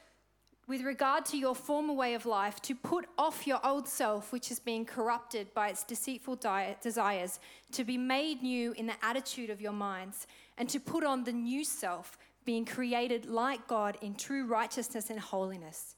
with 0.67 0.83
regard 0.83 1.25
to 1.25 1.35
your 1.35 1.55
former 1.55 1.93
way 1.93 2.13
of 2.15 2.25
life 2.25 2.61
to 2.61 2.75
put 2.75 3.05
off 3.17 3.47
your 3.47 3.59
old 3.65 3.87
self, 3.87 4.31
which 4.31 4.51
is 4.51 4.59
being 4.59 4.85
corrupted 4.85 5.53
by 5.55 5.69
its 5.69 5.83
deceitful 5.83 6.35
di- 6.35 6.75
desires, 6.81 7.39
to 7.71 7.83
be 7.83 7.97
made 7.97 8.43
new 8.43 8.73
in 8.73 8.85
the 8.85 8.95
attitude 9.01 9.49
of 9.49 9.59
your 9.59 9.73
minds, 9.73 10.27
and 10.57 10.69
to 10.69 10.79
put 10.79 11.03
on 11.03 11.23
the 11.23 11.33
new 11.33 11.65
self, 11.65 12.17
being 12.45 12.65
created 12.65 13.25
like 13.25 13.67
God 13.67 13.97
in 14.01 14.15
true 14.15 14.45
righteousness 14.45 15.09
and 15.09 15.19
holiness. 15.19 15.95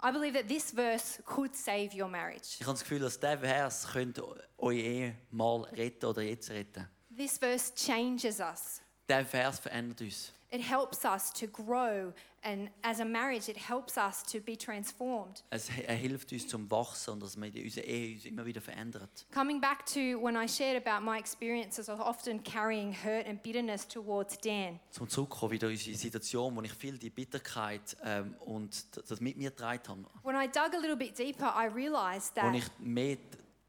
I 0.00 0.12
believe 0.12 0.34
that 0.34 0.48
this 0.48 0.70
verse 0.70 1.20
could 1.24 1.56
save 1.56 1.92
your 1.92 2.08
marriage. 2.08 2.56
Ich 2.60 2.66
habe 2.66 2.74
das 2.74 2.82
Gefühl, 2.82 3.00
dass 3.00 3.18
dieser 3.18 3.38
Vers 3.38 3.88
könnte 3.92 4.22
eure 4.56 4.74
Ehe 4.74 5.14
mal 5.30 5.62
retten 5.72 6.06
oder 6.06 6.22
jetzt 6.22 6.50
retten. 6.50 6.86
This 7.16 7.38
verse 7.38 7.72
changes 7.74 8.38
us. 8.38 8.80
Dieser 9.08 9.24
Vers 9.24 9.58
verändert 9.58 10.00
uns. 10.00 10.32
It 10.50 10.60
helps 10.60 11.04
us 11.04 11.32
to 11.32 11.46
grow, 11.46 12.12
and 12.42 12.70
as 12.82 13.00
a 13.00 13.04
marriage, 13.04 13.48
it 13.48 13.56
helps 13.56 13.96
us 13.96 14.22
to 14.24 14.40
be 14.40 14.56
transformed. 14.56 15.42
Es 15.50 15.68
er 15.68 15.94
hilft 15.94 16.32
uns 16.32 16.46
zum 16.46 16.70
Wachsen 16.70 17.14
und 17.14 17.22
dass 17.22 17.36
wir 17.36 17.54
in 17.54 17.64
unserer 17.64 17.84
Ehe 17.84 18.14
uns 18.14 18.24
immer 18.24 18.44
wieder 18.44 18.60
verändert. 18.60 19.26
Coming 19.32 19.60
back 19.60 19.84
to 19.86 20.00
when 20.22 20.36
I 20.36 20.48
shared 20.48 20.76
about 20.86 21.04
my 21.04 21.18
experiences 21.18 21.88
of 21.88 22.00
often 22.00 22.42
carrying 22.42 22.92
hurt 22.92 23.26
and 23.26 23.42
bitterness 23.42 23.86
towards 23.86 24.38
Dan, 24.38 24.78
Zum 24.90 25.08
Zurückkommen 25.08 25.52
wieder 25.52 25.68
in 25.68 25.74
unsere 25.74 25.96
Situation, 25.96 26.54
wo 26.56 26.62
ich 26.62 26.72
viel 26.72 26.98
die 26.98 27.10
Bitterkeit 27.10 27.96
ähm, 28.04 28.34
und 28.40 28.86
das 29.10 29.20
mit 29.20 29.36
mir 29.36 29.50
getragen 29.50 29.88
habe. 29.88 30.08
when 30.22 30.36
I 30.36 30.46
dug 30.46 30.74
a 30.74 30.78
little 30.78 30.96
bit 30.96 31.16
deeper, 31.18 31.52
I 31.56 31.66
realized 31.66 32.34
that, 32.34 32.54
ich 32.54 32.64
mehr 32.78 33.16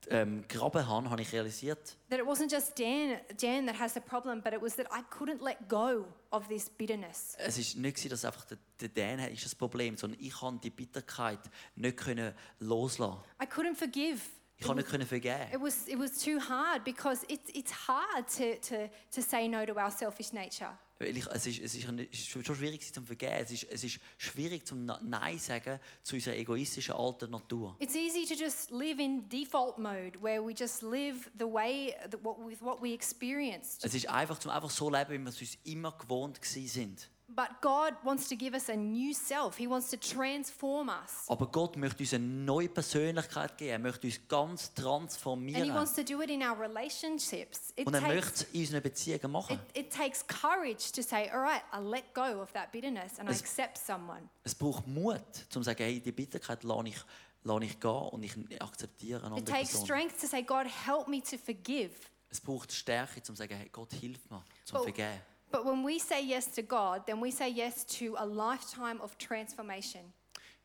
ähm, 0.10 0.44
graben 0.48 0.88
habe, 0.88 1.10
habe 1.10 1.22
ich 1.22 1.32
realisiert, 1.34 1.96
that 2.10 2.20
it 2.20 2.26
wasn't 2.26 2.52
just 2.52 2.78
Dan, 2.80 3.20
Dan 3.40 3.66
that 3.68 3.80
has 3.80 3.94
the 3.94 4.00
problem, 4.00 4.42
but 4.42 4.54
it 4.54 4.62
was 4.62 4.76
that 4.76 4.88
I 4.92 5.02
couldn't 5.14 5.42
let 5.44 5.68
go 5.68 6.06
of 6.32 6.48
this 6.48 6.70
bitterness. 6.70 7.36
es 7.38 7.58
ist 7.58 7.76
nicht 7.78 7.96
gewesen, 7.98 8.10
dass 8.10 8.26
einfach 8.26 8.46
der, 8.46 8.58
der 8.80 8.90
Dan 8.90 9.20
ist 9.32 9.46
das 9.46 9.56
Problem, 9.56 9.98
sondern 9.98 10.20
ich 10.22 10.34
kann 10.40 10.60
die 10.62 10.70
Bitterkeit 10.70 11.40
nicht 11.76 11.98
können 11.98 12.34
loslassen. 12.60 13.20
I 13.42 13.46
couldn't 13.46 13.76
forgive. 13.76 14.22
Ich 14.58 14.66
kann 14.68 14.76
nicht 14.76 14.90
können 14.90 15.04
It 15.04 15.08
vergeben. 15.08 15.62
was, 15.62 15.88
it 15.88 15.98
was 15.98 16.18
too 16.18 16.38
hard 16.40 16.84
because 16.84 17.26
it, 17.30 17.40
it's 17.54 17.72
hard 17.88 18.28
to, 18.38 18.56
to, 18.60 18.90
to 19.12 19.22
say 19.22 19.48
no 19.48 19.66
to 19.66 19.74
our 19.78 19.90
selfish 19.92 20.34
nature. 20.34 20.78
Weil 21.02 21.16
ich, 21.16 21.26
es 21.28 21.46
ist, 21.48 21.62
es 21.62 21.76
ist, 21.76 21.88
ein- 21.88 22.00
es 22.12 22.20
ist 22.20 22.28
schon 22.30 22.44
schwierig 22.44 22.94
zum 22.94 23.06
vergeben. 23.06 23.32
Es 23.40 23.52
ist, 23.52 23.64
es 23.72 23.84
ist 23.86 24.00
schwierig 24.18 24.68
zum 24.68 24.86
Nein 24.86 25.40
sagen 25.40 25.80
zu 26.04 26.16
unserer 26.18 26.36
egoistischen 26.36 26.94
alten 26.94 27.32
Natur. 27.32 27.78
It's 27.80 27.96
easy 27.96 28.26
to 28.26 28.34
just 28.34 28.70
live 28.72 29.00
in 29.00 29.28
default 29.30 29.78
mode 29.78 30.22
where 30.22 30.46
we 30.46 30.52
just 30.54 30.82
live 30.82 31.32
the 31.40 31.46
way 31.46 31.96
that 32.12 32.22
what, 32.22 32.38
with 32.46 32.62
what 32.62 32.82
we 32.82 32.94
experienced. 32.94 33.86
Es 33.86 33.94
ist 33.94 34.10
einfach 34.10 34.38
zum 34.40 34.52
einfach 34.52 34.70
so 34.70 34.90
leben, 34.90 35.12
wie 35.12 35.18
wir 35.20 35.30
es 35.30 35.40
uns 35.40 35.58
immer 35.64 35.94
gewohnt 35.98 36.40
sind. 36.44 37.10
But 37.36 37.62
God 37.62 37.94
wants 38.04 38.28
to 38.30 38.36
give 38.36 38.54
us 38.56 38.70
a 38.70 38.76
new 38.76 39.14
self. 39.14 39.56
He 39.58 39.70
wants 39.70 39.90
to 39.92 39.98
transform 39.98 40.90
us. 40.90 41.26
Aber 41.28 41.46
Gott 41.48 41.78
möchte 41.78 42.04
uns 42.04 42.14
eine 42.14 42.26
neue 42.26 42.68
Persönlichkeit 42.70 43.58
geben. 43.58 43.72
Er 43.72 43.80
möchte 43.80 44.08
uns 44.08 44.20
ganz 44.28 44.68
And 44.70 44.78
He 44.78 44.82
transformieren. 44.84 45.74
wants 45.76 45.94
to 45.94 46.04
do 46.04 46.22
it 46.22 46.30
in 46.30 46.42
our 46.42 46.60
relationships. 46.60 47.72
It 47.76 47.88
Und 47.88 47.94
er 47.94 48.02
takes, 48.02 48.16
möchte 48.16 48.34
es 48.46 48.54
in 48.54 48.62
unseren 48.62 48.82
Beziehungen 48.82 49.32
machen. 49.32 49.60
it, 49.74 49.86
it 49.86 49.94
takes 49.94 50.26
courage 50.28 50.92
to 50.94 51.02
say, 51.02 51.30
all 51.30 51.40
right, 51.42 51.62
I 51.74 51.78
let 51.80 52.14
go 52.14 52.42
of 52.42 52.52
that 52.54 52.72
bitterness 52.72 53.20
and 53.20 53.30
I 53.30 53.32
Es- 53.32 53.42
accept 53.42 53.78
someone. 53.78 54.30
Es 54.44 54.56
braucht 54.56 54.88
Mut, 54.88 55.16
um 55.16 55.50
zu 55.52 55.64
sagen, 55.64 55.84
hey, 55.84 56.00
die 56.02 56.12
Bitterkeit 56.12 56.64
lasse 56.64 56.88
ich, 56.90 56.98
lasse 57.44 57.64
ich 57.66 57.80
gehen 57.80 57.92
und 57.92 58.24
ich 58.24 58.62
akzeptiere 58.62 59.20
eine 59.26 59.36
It 59.36 59.40
andere 59.42 59.56
takes 59.56 59.70
Person. 59.72 59.86
strength 59.86 60.20
to 60.20 60.28
say, 60.28 60.42
God, 60.44 60.66
help 60.66 61.08
me 61.08 61.22
to 61.22 61.38
forgive. 61.38 61.92
Es 62.32 62.42
braucht 62.42 62.72
Stärke, 62.72 63.20
um 63.20 63.24
zu 63.24 63.36
sagen, 63.36 63.56
hey, 63.56 63.70
Gott 63.72 63.94
hilf 63.94 64.30
mir, 64.30 64.44
zum 64.66 64.78
But, 64.78 64.84
Vergeben. 64.96 65.22
But 65.52 65.66
when 65.66 65.84
we 65.84 66.00
say 66.00 66.24
yes 66.24 66.48
to 66.56 66.62
God, 66.62 67.06
then 67.06 67.20
we 67.20 67.32
say 67.32 67.50
yes 67.50 67.86
to 68.00 68.16
a 68.18 68.26
lifetime 68.26 69.02
of 69.02 69.18
transformation. 69.18 70.14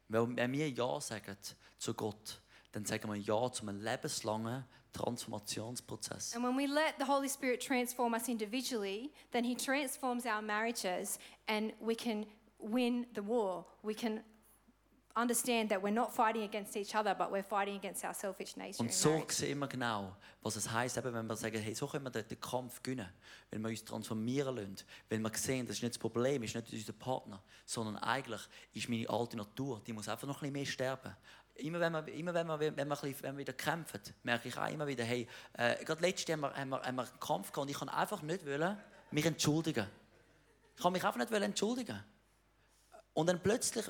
Wenn 0.09 0.37
wir 0.37 0.65
er 0.65 0.67
er 0.67 0.69
Ja 0.69 1.01
sagen 1.01 1.37
zu 1.79 1.95
Gott, 1.95 2.41
dann 2.73 2.85
sagen 2.85 3.09
wir 3.09 3.17
Ja 3.17 3.51
zu 3.51 3.67
einem 3.67 3.81
lebenslangen 3.81 4.65
Transformationsprozess. 4.93 6.35
And 6.35 6.45
when 6.45 6.57
we 6.57 6.67
let 6.67 6.99
the 6.99 7.05
Holy 7.05 7.29
Spirit 7.29 7.61
transform 7.61 8.15
us 8.15 8.29
individually, 8.29 9.13
then 9.33 9.45
He 9.45 9.55
transforms 9.55 10.25
our 10.27 10.43
marriages 10.43 11.19
and 11.49 11.73
we 11.81 11.95
can 11.95 12.27
win 12.59 13.07
the 13.15 13.23
war. 13.23 13.65
We 13.83 13.95
can 13.95 14.23
understand 15.17 15.71
that 15.71 15.81
we're 15.83 15.93
not 15.93 16.13
fighting 16.13 16.43
against 16.43 16.77
each 16.77 16.95
other, 16.95 17.15
but 17.15 17.31
we're 17.31 17.45
fighting 17.45 17.77
against 17.77 18.05
our 18.05 18.15
selfish 18.15 18.57
nature. 18.57 18.83
Und 18.83 18.93
so 18.93 19.25
sehen 19.29 19.59
wir 19.59 19.69
genau, 19.69 20.17
was 20.43 20.57
es 20.57 20.71
heisst, 20.71 20.97
eben, 20.97 21.15
wenn 21.15 21.27
wir 21.27 21.37
sagen, 21.37 21.61
hey, 21.61 21.75
so 21.75 21.87
können 21.87 22.05
wir 22.05 22.11
den, 22.11 22.41
Kampf 22.41 22.83
gewinnen, 22.83 23.09
wenn 23.51 23.63
wir 23.63 23.69
uns 23.69 23.85
transformieren 23.85 24.57
lassen, 24.57 24.77
wenn 25.09 25.23
wir 25.23 25.31
sehen, 25.35 25.67
das 25.67 25.77
ist 25.77 25.83
nicht 25.83 25.95
das 25.95 25.99
Problem, 25.99 26.43
ist 26.43 26.55
nicht 26.55 26.73
unser 26.73 26.93
Partner, 26.93 27.43
sondern 27.65 27.97
eigentlich 27.99 28.41
ist 28.73 28.89
meine 28.89 29.09
alte 29.09 29.37
Natur, 29.37 29.81
die 29.87 29.93
muss 29.93 30.09
einfach 30.09 30.27
noch 30.27 30.43
ein 30.43 30.53
bisschen 30.53 30.53
mehr 30.53 30.67
sterben. 30.67 31.17
Immer 31.57 31.79
wenn 31.79 31.93
wir, 31.93 32.09
immer 32.09 32.35
wenn 32.35 32.47
wir, 32.49 32.59
wenn 32.59 32.89
wir, 32.89 32.97
bisschen, 32.97 33.23
wenn 33.23 33.35
wir 33.37 33.41
wieder 33.41 33.53
kämpfen, 33.53 34.01
merke 34.25 34.49
ich 34.49 34.59
auch 34.59 34.69
immer 34.69 34.89
wieder, 34.89 35.05
hey, 35.05 35.29
äh, 35.53 35.85
gerade 35.85 36.03
letztes 36.03 36.27
Jahr 36.27 36.39
haben 36.39 36.43
wir, 36.43 36.57
haben, 36.57 36.69
wir, 36.71 36.83
haben 36.83 36.97
wir 36.97 37.03
einen 37.03 37.21
Kampf 37.21 37.53
gehabt 37.53 37.59
und 37.59 37.71
ich 37.71 37.79
kann 37.79 37.89
einfach 37.89 38.21
nicht 38.23 38.45
wollen, 38.45 38.77
mich 39.13 39.25
entschuldigen. 39.25 39.87
Ich 40.77 40.83
kann 40.83 40.93
mich 40.93 41.05
einfach 41.05 41.21
nicht 41.21 41.31
entschuldigen. 41.31 42.03
Und 43.13 43.29
dann 43.29 43.41
plötzlich, 43.41 43.87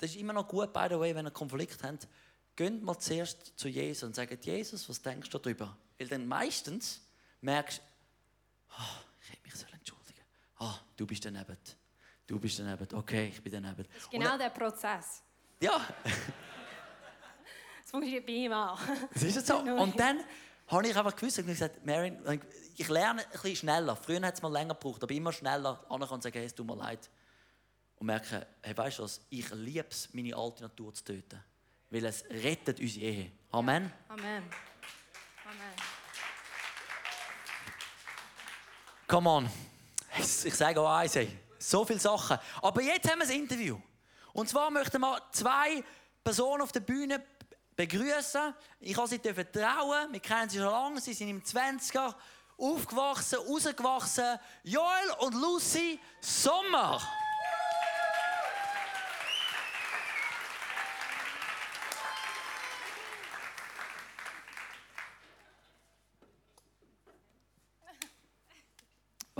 das 0.00 0.10
ist 0.10 0.16
immer 0.16 0.32
noch 0.32 0.48
gut, 0.48 0.72
by 0.72 0.86
the 0.88 0.98
way, 0.98 1.14
wenn 1.14 1.26
ihr 1.26 1.28
einen 1.28 1.32
Konflikt 1.32 1.82
habt, 1.82 2.08
geht 2.56 2.82
mal 2.82 2.98
zuerst 2.98 3.58
zu 3.58 3.68
Jesus 3.68 4.02
und 4.02 4.14
sagt, 4.14 4.44
Jesus, 4.44 4.88
was 4.88 5.00
denkst 5.00 5.28
du 5.30 5.38
darüber? 5.38 5.76
Weil 5.98 6.08
dann 6.08 6.26
meistens 6.26 7.02
merkst 7.40 7.78
du, 7.78 8.74
ah, 8.76 9.02
ich 9.22 9.30
hätte 9.30 9.42
mich 9.42 9.54
sollen 9.54 9.74
entschuldigen 9.74 10.24
Ah, 10.58 10.74
du 10.96 11.06
bist 11.06 11.24
daneben. 11.24 11.56
Du 12.26 12.38
bist 12.38 12.58
daneben. 12.58 12.86
Okay, 12.94 13.28
ich 13.28 13.42
bin 13.42 13.52
daneben. 13.52 13.86
Das 13.92 14.02
ist 14.02 14.10
genau 14.10 14.38
der 14.38 14.50
Prozess. 14.50 15.22
Und, 15.60 15.66
ja, 15.66 15.80
Das 17.82 17.90
funktioniert 17.90 18.26
bei 18.26 18.32
ihm 18.32 18.52
auch. 18.52 18.78
das 19.12 19.22
ist 19.24 19.34
jetzt 19.34 19.48
so. 19.48 19.58
Und 19.58 19.98
dann 19.98 20.20
habe 20.68 20.86
ich 20.86 20.96
einfach 20.96 21.16
gewusst, 21.16 21.38
habe 21.38 21.48
gesagt, 21.48 21.84
Marin, 21.84 22.18
ich 22.76 22.88
lerne 22.88 23.22
ein 23.22 23.30
bisschen 23.32 23.56
schneller. 23.56 23.96
Früher 23.96 24.22
hat 24.22 24.34
es 24.34 24.42
mal 24.42 24.52
länger 24.52 24.74
gebraucht, 24.74 25.02
aber 25.02 25.12
immer 25.12 25.32
schneller 25.32 25.84
ankommen 25.88 26.12
und 26.12 26.22
sagen, 26.22 26.38
hey, 26.38 26.46
es 26.46 26.54
tut 26.54 26.66
mir 26.66 26.76
leid. 26.76 27.10
Und 28.00 28.06
merken, 28.06 28.42
hey, 28.62 28.76
weißt 28.76 28.98
du 28.98 29.02
was, 29.02 29.20
ich 29.28 29.50
liebe 29.50 29.86
es, 29.90 30.08
meine 30.14 30.34
alte 30.34 30.62
Natur 30.62 30.94
zu 30.94 31.04
töten. 31.04 31.44
Weil 31.90 32.06
es 32.06 32.24
rettet 32.30 32.80
unsere 32.80 33.04
Ehe. 33.04 33.32
Amen. 33.52 33.92
Amen. 34.08 34.42
Amen. 35.44 35.74
Come 39.06 39.28
on. 39.28 39.50
Ich 40.18 40.54
sage 40.54 40.80
auch 40.80 40.90
eins, 40.90 41.18
so 41.58 41.84
viele 41.84 42.00
Sachen. 42.00 42.38
Aber 42.62 42.80
jetzt 42.80 43.10
haben 43.10 43.20
wir 43.20 43.26
ein 43.26 43.32
Interview. 43.32 43.78
Und 44.32 44.48
zwar 44.48 44.70
möchten 44.70 44.98
wir 44.98 45.20
zwei 45.32 45.84
Personen 46.24 46.62
auf 46.62 46.72
der 46.72 46.80
Bühne 46.80 47.22
begrüßen. 47.76 48.54
Ich 48.80 48.96
habe 48.96 49.08
sie 49.08 49.18
vertrauen. 49.18 50.10
Wir 50.10 50.20
kennen 50.20 50.48
sie 50.48 50.56
schon 50.56 50.66
lange. 50.66 51.00
Sie 51.02 51.12
sind 51.12 51.28
im 51.28 51.42
20er 51.42 52.14
aufgewachsen, 52.56 53.40
rausgewachsen. 53.40 54.38
Joel 54.64 55.10
und 55.18 55.34
Lucy 55.34 56.00
Sommer. 56.22 56.98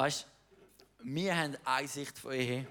Weißt 0.01 0.27
du, 0.99 1.05
wir 1.05 1.37
haben 1.37 1.59
eine 1.63 1.87
Sicht 1.87 2.19
von 2.19 2.33
Ehe 2.33 2.67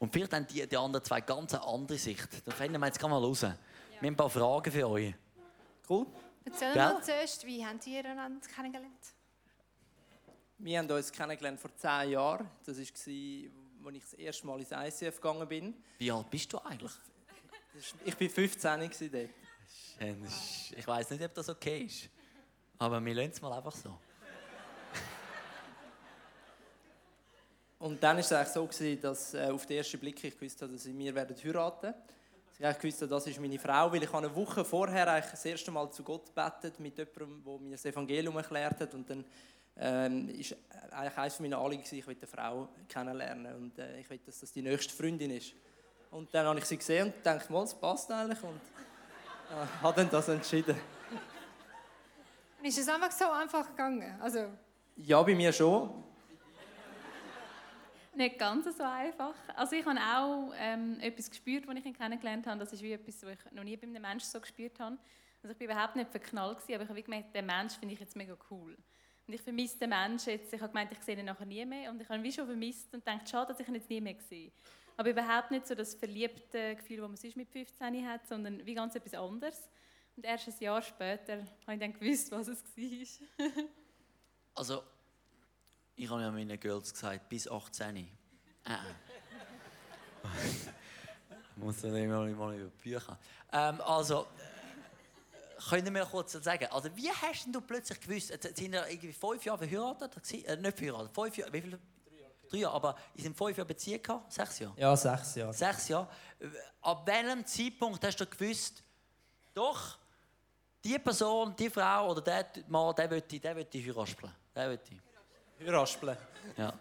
und 0.00 0.12
vielleicht 0.12 0.32
haben 0.32 0.44
die, 0.44 0.66
die 0.66 0.76
anderen 0.76 1.04
zwei 1.04 1.20
ganz 1.20 1.54
eine 1.54 1.62
andere 1.62 1.96
Sicht. 1.96 2.28
Da 2.44 2.50
finden 2.50 2.80
wir 2.80 2.86
jetzt 2.88 3.00
mal 3.00 3.12
raus. 3.12 3.42
Wir 3.42 3.50
haben 3.50 3.58
ein 4.02 4.16
paar 4.16 4.28
Fragen 4.28 4.72
für 4.72 4.88
euch. 4.88 5.14
Cool? 5.88 6.04
Erzähl 6.44 6.74
mal 6.74 7.00
zuerst, 7.00 7.46
wie 7.46 7.64
habt 7.64 7.86
ihr 7.86 8.04
einander 8.04 8.44
kennengelernt? 8.48 9.14
Wir 10.58 10.80
haben 10.80 10.90
uns 10.90 11.12
kennengelernt 11.12 11.60
vor 11.60 11.72
zehn 11.76 12.10
Jahren. 12.10 12.50
Das 12.66 12.76
war, 12.76 12.82
als 12.82 13.06
ich 13.06 14.02
das 14.02 14.12
erste 14.14 14.46
Mal 14.48 14.58
ins 14.58 14.72
ICF 14.72 15.20
gegangen 15.20 15.46
bin. 15.46 15.74
Wie 15.98 16.10
alt 16.10 16.28
bist 16.28 16.52
du 16.52 16.58
eigentlich? 16.58 16.92
Ich 18.04 18.20
war 18.20 18.28
15 18.28 18.80
gewesen 18.80 19.12
dort. 19.12 19.30
Ich 20.76 20.86
weiß 20.88 21.10
nicht, 21.10 21.22
ob 21.22 21.34
das 21.34 21.48
okay 21.50 21.82
ist. 21.82 22.08
Aber 22.78 23.04
wir 23.04 23.14
lassen 23.14 23.30
es 23.30 23.40
mal 23.40 23.52
einfach 23.52 23.76
so. 23.76 23.96
Und 27.78 28.02
dann 28.02 28.16
war 28.16 28.20
es 28.20 28.32
eigentlich 28.32 28.48
so, 28.48 28.66
gewesen, 28.66 29.00
dass 29.00 29.34
äh, 29.34 29.48
auf 29.50 29.66
den 29.66 29.78
ersten 29.78 29.98
Blick 29.98 30.22
ich 30.24 30.38
gewusst 30.38 30.60
habe, 30.62 30.72
dass 30.72 30.84
sie 30.84 30.92
mir 30.92 31.14
werden 31.14 31.36
heiraten 31.42 31.94
Dass 32.58 32.84
ich 32.84 32.94
habe, 32.94 33.08
das 33.08 33.26
ist 33.26 33.40
meine 33.40 33.58
Frau, 33.58 33.92
weil 33.92 34.02
ich 34.02 34.12
eine 34.12 34.34
Woche 34.34 34.64
vorher 34.64 35.08
eigentlich 35.08 35.30
das 35.30 35.44
erste 35.44 35.70
Mal 35.70 35.90
zu 35.90 36.02
Gott 36.02 36.26
gebetet 36.26 36.78
mit 36.80 36.96
jemandem, 36.96 37.42
der 37.44 37.58
mir 37.58 37.72
das 37.72 37.84
Evangelium 37.84 38.36
erklärt 38.36 38.80
hat. 38.80 38.94
Und 38.94 39.10
dann 39.10 39.24
ähm, 39.76 40.28
ist 40.28 40.56
eigentlich 40.90 41.18
eines 41.18 41.40
meiner 41.40 41.58
Anliegen, 41.58 41.82
ich 41.90 42.06
will 42.06 42.16
eine 42.16 42.26
Frau 42.26 42.68
kennenlernen 42.88 43.54
und 43.56 43.78
äh, 43.78 44.00
ich 44.00 44.08
will, 44.08 44.20
dass 44.24 44.40
das 44.40 44.52
die 44.52 44.62
nächste 44.62 44.94
Freundin 44.94 45.30
ist. 45.32 45.52
Und 46.10 46.32
dann 46.32 46.46
habe 46.46 46.58
ich 46.60 46.64
sie 46.64 46.76
gesehen 46.76 47.06
und 47.06 47.26
dachte, 47.26 47.52
mal, 47.52 47.64
es 47.64 47.74
passt 47.74 48.10
eigentlich 48.10 48.40
und 48.42 48.60
äh, 49.50 49.82
habe 49.82 49.96
dann 49.96 50.10
das 50.10 50.28
entschieden. 50.28 50.76
Und 52.60 52.64
ist 52.64 52.78
es 52.78 52.88
einfach 52.88 53.10
so 53.10 53.30
einfach 53.30 53.68
gegangen? 53.70 54.16
Also, 54.20 54.46
Ja, 54.96 55.20
bei 55.22 55.34
mir 55.34 55.52
schon. 55.52 56.04
Nicht 58.16 58.38
ganz 58.38 58.64
so 58.76 58.84
einfach. 58.84 59.34
Also 59.56 59.74
ich 59.74 59.84
habe 59.84 59.98
auch 59.98 60.52
ähm, 60.58 60.98
etwas 61.00 61.28
gespürt, 61.28 61.68
als 61.68 61.78
ich 61.78 61.84
ihn 61.84 61.94
kennengelernt 61.94 62.46
habe. 62.46 62.60
Das 62.60 62.72
ist 62.72 62.82
wie 62.82 62.92
etwas, 62.92 63.22
was 63.24 63.32
ich 63.32 63.52
noch 63.52 63.64
nie 63.64 63.76
bei 63.76 63.86
einem 63.86 64.02
Menschen 64.02 64.28
so 64.28 64.40
gespürt 64.40 64.78
habe. 64.78 64.96
Also 65.42 65.52
ich 65.52 65.58
bin 65.58 65.68
überhaupt 65.68 65.96
nicht 65.96 66.10
verknallt 66.10 66.58
gewesen, 66.58 66.74
aber 66.74 66.84
ich 66.84 66.88
habe 66.88 67.02
gemerkt, 67.02 67.34
den 67.34 67.46
Mensch 67.46 67.74
finde 67.74 67.94
ich 67.94 68.00
jetzt 68.00 68.16
mega 68.16 68.36
cool. 68.50 68.76
Und 69.26 69.34
ich 69.34 69.42
vermisse 69.42 69.78
den 69.78 69.90
Menschen 69.90 70.30
jetzt. 70.30 70.52
Ich 70.52 70.60
habe 70.60 70.70
gemeint, 70.70 70.92
ich 70.92 71.00
sehe 71.00 71.18
ihn 71.18 71.24
nachher 71.24 71.46
nie 71.46 71.64
mehr. 71.64 71.90
Und 71.90 72.00
ich 72.00 72.08
habe 72.08 72.18
ihn 72.18 72.24
wie 72.24 72.32
schon 72.32 72.46
vermisst 72.46 72.94
und 72.94 73.06
dachte, 73.06 73.26
schade, 73.26 73.48
dass 73.48 73.60
ich 73.60 73.68
ihn 73.68 73.74
jetzt 73.74 73.90
nie 73.90 74.00
mehr 74.00 74.16
sehe. 74.20 74.52
Aber 74.96 75.10
überhaupt 75.10 75.50
nicht 75.50 75.66
so 75.66 75.74
das 75.74 75.94
verliebte 75.94 76.76
Gefühl, 76.76 76.98
das 76.98 77.08
man 77.08 77.16
sonst 77.16 77.36
mit 77.36 77.48
15 77.48 78.08
hat, 78.08 78.26
sondern 78.26 78.64
wie 78.64 78.74
ganz 78.74 78.94
etwas 78.94 79.14
anderes. 79.14 79.68
Und 80.16 80.24
erst 80.24 80.46
ein 80.46 80.54
Jahr 80.60 80.82
später 80.82 81.38
habe 81.66 81.74
ich 81.74 81.80
dann 81.80 81.92
gewusst, 81.92 82.30
was 82.30 82.48
es 82.48 82.62
war. 82.76 83.64
Also, 84.54 84.82
ich 85.96 86.10
habe 86.10 86.22
ja 86.22 86.30
meinen 86.30 86.58
Girls 86.58 86.92
gesagt, 86.92 87.28
bis 87.28 87.48
18. 87.48 87.96
Äh. 87.96 88.02
äh. 88.02 88.76
ich 90.44 90.66
muss 91.56 91.80
dann 91.80 91.94
immer 91.96 92.20
mal 92.20 92.28
über 92.28 92.52
die 92.52 92.90
Bücher. 92.90 93.18
Ähm, 93.52 93.80
also, 93.80 94.26
äh, 94.38 95.60
können 95.68 95.84
wir 95.84 95.92
mir 95.92 96.06
kurz 96.06 96.32
sagen, 96.32 96.66
also 96.70 96.94
wie 96.96 97.10
hast 97.10 97.46
du 97.52 97.60
plötzlich 97.60 98.00
gewusst, 98.00 98.30
jetzt 98.30 98.56
sind 98.56 98.72
wir 98.72 98.86
irgendwie 98.88 99.12
fünf 99.12 99.44
Jahre 99.44 99.66
verheiratet? 99.66 100.32
Äh, 100.32 100.56
nicht 100.56 100.78
verheiratet, 100.78 101.14
fünf 101.14 101.36
Jahre, 101.36 101.52
wie 101.52 101.60
viele? 101.60 101.78
Drei 102.50 102.58
Jahre, 102.58 102.74
aber 102.74 102.96
ihr 103.14 103.22
sind 103.22 103.36
fünf 103.36 103.56
Jahre 103.56 103.68
Beziehung 103.68 104.02
gehabt? 104.02 104.32
Sechs 104.32 104.58
Jahre? 104.58 104.74
Ja, 104.76 104.96
sechs 104.96 105.34
Jahre. 105.34 105.54
Sechs 105.54 105.88
Jahre. 105.88 106.08
Äh, 106.40 106.46
Ab 106.82 107.06
welchem 107.06 107.46
Zeitpunkt 107.46 108.04
hast 108.04 108.20
du 108.20 108.26
gewusst, 108.26 108.82
doch, 109.54 109.98
die 110.82 110.98
Person, 110.98 111.54
die 111.56 111.70
Frau 111.70 112.10
oder 112.10 112.20
der 112.20 112.46
Mann, 112.68 112.94
der 112.94 113.10
will 113.10 113.22
ich, 113.30 113.40
der 113.40 113.56
will 113.56 113.66
ich 113.70 113.86
heiraten. 113.86 114.30
Der 114.54 114.68
will 114.68 114.80
ich. 114.90 115.13
Raspeln. 115.68 116.16
Ja. 116.56 116.72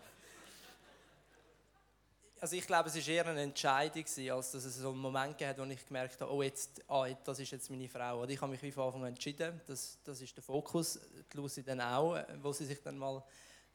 Also 2.43 2.57
ich 2.57 2.67
glaube, 2.67 2.89
es 2.89 2.95
war 2.95 3.13
eher 3.13 3.25
eine 3.27 3.41
Entscheidung, 3.41 4.03
gewesen, 4.03 4.29
als 4.31 4.51
dass 4.51 4.65
es 4.65 4.75
so 4.75 4.89
einen 4.89 4.97
Moment 4.97 5.37
gab, 5.37 5.57
wo 5.57 5.63
ich 5.63 5.87
gemerkt 5.87 6.19
habe, 6.19 6.29
oh, 6.29 6.43
jetzt, 6.43 6.81
ah, 6.89 7.07
das 7.23 7.39
ist 7.39 7.51
jetzt 7.51 7.69
meine 7.69 7.87
Frau. 7.87 8.21
Und 8.21 8.29
ich 8.29 8.41
habe 8.41 8.51
mich 8.51 8.61
wie 8.61 8.69
von 8.69 8.87
Anfang 8.87 9.03
an 9.03 9.07
entschieden, 9.07 9.61
das, 9.65 9.97
das 10.03 10.19
ist 10.19 10.35
der 10.35 10.43
Fokus. 10.43 10.99
Die 11.31 11.37
Lucy 11.37 11.63
dann 11.63 11.79
auch, 11.79 12.19
wo 12.41 12.51
sie 12.51 12.65
sich 12.65 12.81
dann 12.83 12.97
mal 12.97 13.23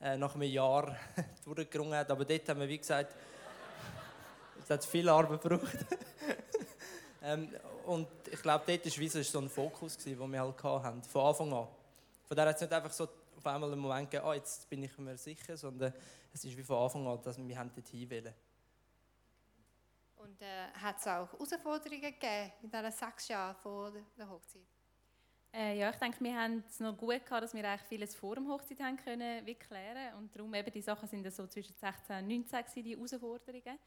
äh, 0.03 0.19
nach 0.19 0.35
einem 0.35 0.51
Jahr 0.51 0.95
durchgerungen 1.47 1.95
hat. 1.95 2.11
Aber 2.11 2.27
dort 2.27 2.47
haben 2.47 2.61
wir, 2.61 2.69
wie 2.69 2.77
gesagt, 2.77 3.17
es 4.63 4.69
hat 4.69 4.85
viel 4.85 5.09
Arbeit 5.09 5.41
gebraucht. 5.41 5.79
ähm, 7.23 7.49
und 7.87 8.09
ich 8.31 8.43
glaube, 8.43 8.65
dort 8.67 8.85
war 8.85 9.25
so 9.25 9.39
ein 9.39 9.49
Fokus, 9.49 9.97
gewesen, 9.97 10.19
den 10.19 10.31
wir 10.31 10.43
halt 10.43 10.63
hatten, 10.63 11.03
von 11.05 11.25
Anfang 11.25 11.53
an. 11.55 11.69
Von 12.27 12.37
daher 12.37 12.51
hat 12.51 12.57
es 12.57 12.61
nicht 12.61 12.73
einfach 12.75 12.93
so 12.93 13.09
auf 13.39 13.47
einmal 13.47 13.73
einen 13.73 13.81
Moment 13.81 14.11
gegeben, 14.11 14.29
ah, 14.29 14.35
jetzt 14.35 14.69
bin 14.69 14.83
ich 14.83 14.99
mir 14.99 15.17
sicher, 15.17 15.57
sondern 15.57 15.93
es 16.33 16.45
ist 16.45 16.57
wie 16.57 16.63
von 16.63 16.77
Anfang 16.79 17.07
an, 17.07 17.23
dass 17.23 17.39
wir 17.39 17.59
haben 17.59 17.73
dorthin 17.75 18.11
wollen. 18.11 18.35
und 20.17 20.43
äh, 20.43 20.67
hat 20.75 20.99
es 20.99 21.07
auch 21.07 21.33
Herausforderungen 21.33 22.01
gegeben 22.03 22.53
in 22.63 22.71
diesen 22.71 22.91
sechs 22.93 23.29
Jahren 23.29 23.55
vor 23.57 23.91
der- 23.93 24.03
der 24.19 24.29
Hochzeit? 24.29 24.63
Äh, 25.53 25.79
ja, 25.79 25.89
ich 25.91 25.97
denke, 25.97 26.23
wir 26.23 26.35
haben 26.37 26.63
es 26.69 26.79
noch 26.81 26.97
gut 26.97 27.25
gehabt, 27.25 27.43
dass 27.45 27.55
wir 27.55 27.65
eigentlich 27.67 27.89
vieles 27.89 28.15
vor 28.15 28.35
dem 28.35 28.49
Hochzeit 28.49 28.81
haben 28.81 28.97
können 28.99 29.47
wie 29.47 29.55
klären 29.55 30.15
und 30.19 30.35
darum 30.35 30.53
eben 30.55 30.71
die 30.71 30.83
Sachen 30.83 31.09
sind 31.09 31.33
so 31.33 31.47
zwischen 31.47 31.75
16 31.75 32.17
und 32.19 32.29
19 32.29 32.59
gewesen, 32.65 32.83
die 32.85 32.97
Herausforderungen. 32.97 33.79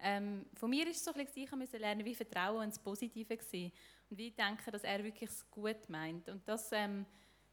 Ähm, 0.00 0.46
von 0.54 0.68
mir 0.70 0.86
ist 0.88 0.98
es 0.98 1.04
so 1.04 1.12
ein 1.12 1.24
bisschen, 1.24 1.44
ich 1.44 1.50
musste 1.52 1.78
lernen, 1.78 2.04
wie 2.04 2.14
Vertrauen 2.14 2.64
ins 2.64 2.78
Positive 2.78 3.36
gewesen 3.36 3.72
und 4.10 4.18
wie 4.18 4.30
denken, 4.32 4.70
dass 4.70 4.84
er 4.84 5.02
wirklich 5.02 5.30
es 5.30 5.50
gut 5.50 5.88
meint 5.88 6.28
und 6.28 6.46
das 6.46 6.70
ähm, 6.72 7.06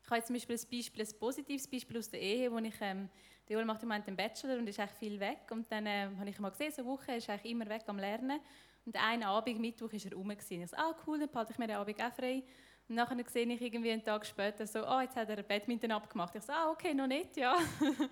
ich 0.05 0.11
habe 0.11 0.17
jetzt 0.17 0.27
zum 0.27 0.35
Beispiel 0.35 0.55
ein 0.55 0.69
Beispiel, 0.71 1.01
ein 1.01 1.19
positives 1.19 1.67
Beispiel 1.67 1.97
aus 1.97 2.09
der 2.11 2.21
Ehe, 2.21 2.51
wo 2.51 2.59
ich, 2.59 2.75
ähm, 2.79 3.09
der 3.49 3.55
Joel 3.55 3.65
macht 3.65 3.81
im 3.81 3.89
Moment 3.89 4.07
einen 4.07 4.15
Bachelor 4.15 4.59
und 4.59 4.69
ist 4.69 4.79
eigentlich 4.79 4.99
viel 4.99 5.19
weg 5.19 5.39
und 5.49 5.71
dann 5.71 5.87
ähm, 5.87 6.19
habe 6.19 6.29
ich 6.29 6.37
mal 6.37 6.51
gesehen, 6.51 6.71
so 6.71 6.83
eine 6.83 6.91
Woche, 6.91 7.07
er 7.07 7.17
ist 7.17 7.27
eigentlich 7.27 7.51
immer 7.51 7.67
weg 7.67 7.81
am 7.87 7.97
Lernen 7.97 8.39
und 8.85 8.95
einen 9.03 9.23
Abend, 9.23 9.59
Mittwoch, 9.59 9.91
ist 9.93 10.05
er 10.05 10.13
rum. 10.13 10.29
Ich 10.29 10.43
so, 10.43 10.77
ah 10.77 10.95
cool, 11.07 11.17
dann 11.17 11.29
behalte 11.31 11.53
ich 11.53 11.57
mir 11.57 11.65
den 11.65 11.77
Abend 11.77 11.99
auch 11.99 12.13
frei 12.13 12.43
Und 12.87 12.95
nachher 12.95 13.17
sehe 13.27 13.47
ich 13.47 13.61
irgendwie 13.61 13.91
einen 13.91 14.03
Tag 14.03 14.27
später 14.27 14.67
so, 14.67 14.85
ah, 14.85 15.01
jetzt 15.01 15.15
hat 15.15 15.27
er 15.27 15.41
Badminton 15.41 15.91
abgemacht. 15.91 16.35
Ich 16.35 16.43
so, 16.43 16.53
ah, 16.53 16.69
okay, 16.69 16.93
noch 16.93 17.07
nicht, 17.07 17.35
ja. 17.35 17.55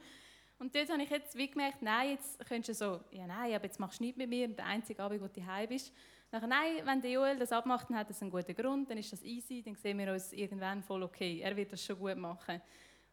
und 0.58 0.74
dort 0.74 0.90
habe 0.90 1.04
ich 1.04 1.12
jetzt 1.12 1.38
wie 1.38 1.48
gemerkt, 1.48 1.84
nein, 1.84 2.10
jetzt 2.12 2.44
könntest 2.48 2.82
du 2.82 2.86
so, 2.86 3.00
ja 3.12 3.28
nein, 3.28 3.54
aber 3.54 3.66
jetzt 3.66 3.80
machst 3.80 4.00
du 4.00 4.06
nichts 4.06 4.18
mit 4.18 4.30
mir, 4.30 4.48
der 4.48 4.66
einzige 4.66 5.04
Abend, 5.04 5.22
wo 5.22 5.28
du 5.28 5.46
heim 5.46 5.70
bist. 5.70 5.94
Nachher, 6.34 6.48
nein, 6.48 6.82
wenn 6.84 7.00
der 7.00 7.12
Joel 7.12 7.38
das 7.38 7.52
abmacht, 7.52 7.92
dann 7.92 7.98
hat 7.98 8.10
das 8.10 8.20
einen 8.24 8.32
guten 8.32 8.56
Grund, 8.56 8.90
dann 8.90 8.98
ist 8.98 9.14
das 9.14 9.22
easy, 9.22 9.62
dann 9.62 9.76
sehen 9.76 10.00
wir 10.00 10.12
uns 10.12 10.34
irgendwann 10.34 10.82
voll 10.82 11.04
okay. 11.04 11.42
Er 11.42 11.56
wird 11.56 11.72
das 11.72 11.86
schon 11.86 12.00
gut 12.00 12.18
machen. 12.18 12.60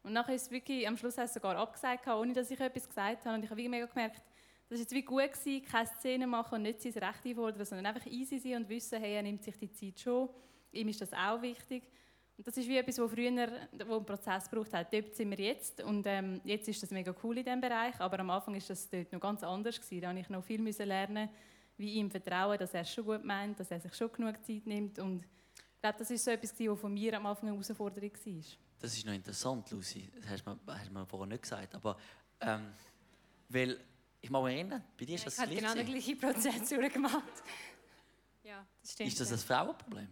Und 0.02 0.14
nachher 0.14 0.34
ist 0.34 0.46
es 0.46 0.50
wirklich, 0.50 0.88
am 0.88 0.96
Schluss 0.96 1.18
hast 1.18 1.36
du 1.36 1.38
sogar 1.38 1.54
abgesagt, 1.58 2.08
ohne 2.08 2.32
dass 2.32 2.50
ich 2.50 2.58
etwas 2.58 2.88
gesagt 2.88 3.26
habe. 3.26 3.34
Und 3.34 3.44
ich 3.44 3.50
habe 3.50 3.60
wie 3.60 3.68
mega 3.68 3.84
gemerkt, 3.84 4.22
das 4.70 4.78
war 4.78 4.78
jetzt 4.78 4.94
wie 4.94 5.02
gut, 5.02 5.30
gewesen, 5.34 5.62
keine 5.70 5.86
Szene 5.86 6.26
machen 6.26 6.54
und 6.54 6.62
nicht 6.62 6.80
sein 6.80 6.92
Recht 6.92 7.26
einfordern, 7.26 7.66
sondern 7.66 7.94
einfach 7.94 8.06
easy 8.06 8.38
sein 8.38 8.54
und 8.54 8.70
wissen, 8.70 8.98
hey, 8.98 9.16
er 9.16 9.22
nimmt 9.22 9.44
sich 9.44 9.58
die 9.58 9.70
Zeit 9.70 10.00
schon. 10.00 10.30
Ihm 10.72 10.88
ist 10.88 11.02
das 11.02 11.12
auch 11.12 11.42
wichtig. 11.42 11.82
Und 12.38 12.46
das 12.46 12.56
ist 12.56 12.70
wie 12.70 12.78
etwas, 12.78 12.98
wo 12.98 13.06
früher 13.06 13.50
wo 13.86 13.96
einen 13.96 14.06
Prozess 14.06 14.48
braucht 14.48 14.72
hat. 14.72 14.94
Dort 14.94 15.14
sind 15.14 15.28
wir 15.28 15.44
jetzt 15.44 15.82
und 15.82 16.06
ähm, 16.06 16.40
jetzt 16.44 16.68
ist 16.68 16.82
das 16.82 16.90
mega 16.90 17.14
cool 17.22 17.36
in 17.36 17.44
diesem 17.44 17.60
Bereich, 17.60 18.00
aber 18.00 18.20
am 18.20 18.30
Anfang 18.30 18.54
ist 18.54 18.70
das 18.70 18.88
dort 18.88 19.12
noch 19.12 19.20
ganz 19.20 19.42
anders 19.42 19.78
gewesen. 19.78 20.00
Da 20.00 20.08
musste 20.08 20.22
ich 20.22 20.30
noch 20.30 20.42
viel 20.42 20.62
müssen 20.62 20.88
lernen, 20.88 21.28
wie 21.80 21.94
ihm 21.94 22.10
vertrauen, 22.10 22.58
dass 22.58 22.74
er 22.74 22.82
es 22.82 22.92
schon 22.92 23.04
gut 23.04 23.24
meint, 23.24 23.58
dass 23.58 23.70
er 23.70 23.80
sich 23.80 23.94
schon 23.94 24.12
genug 24.12 24.44
Zeit 24.44 24.66
nimmt 24.66 24.98
und 24.98 25.24
ich 25.24 25.82
glaube, 25.82 25.98
das 25.98 26.10
ist 26.10 26.22
so 26.22 26.30
etwas, 26.30 26.52
was 26.58 26.78
von 26.78 26.92
mir 26.92 27.16
am 27.16 27.24
Anfang 27.24 27.48
eine 27.48 27.56
Herausforderung 27.56 28.12
war. 28.12 28.42
Das 28.78 28.94
ist 28.94 29.06
noch 29.06 29.14
interessant, 29.14 29.70
Lucy. 29.70 30.10
Das 30.20 30.28
hast 30.28 30.46
du 30.46 30.50
mir, 30.50 30.58
hast 30.66 30.88
du 30.88 30.92
mir 30.92 31.06
vorher 31.06 31.26
nicht 31.26 31.40
gesagt. 31.42 31.74
Aber, 31.74 31.96
ähm, 32.42 32.70
weil, 33.48 33.80
ich 34.20 34.28
mag 34.28 34.44
mich 34.44 34.56
erinnern, 34.56 34.84
bei 34.98 35.06
dir 35.06 35.14
ist 35.14 35.26
das 35.26 35.34
Ich 35.34 35.40
habe 35.40 35.50
gleich 35.50 35.60
genau 35.62 35.74
den 35.74 35.86
gleichen 35.86 36.18
Prozess 36.18 36.68
durchgemacht. 36.68 37.42
Ja, 38.44 38.66
das 38.82 38.92
stimmt. 38.92 39.08
Ist 39.08 39.20
das 39.20 39.32
ein 39.32 39.38
Frauenproblem? 39.38 40.08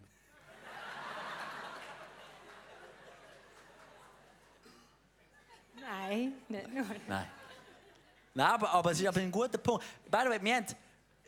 Nein, 5.78 6.32
nicht 6.48 6.74
nur. 6.74 6.86
Nein. 7.06 7.26
Nein, 8.34 8.46
aber, 8.46 8.70
aber 8.70 8.90
es 8.92 9.00
ist 9.00 9.06
aber 9.06 9.20
ein 9.20 9.30
guter 9.30 9.58
Punkt. 9.58 9.84
By 10.10 10.20
the 10.24 10.30
way, 10.30 10.42
wir 10.42 10.56
haben, 10.56 10.66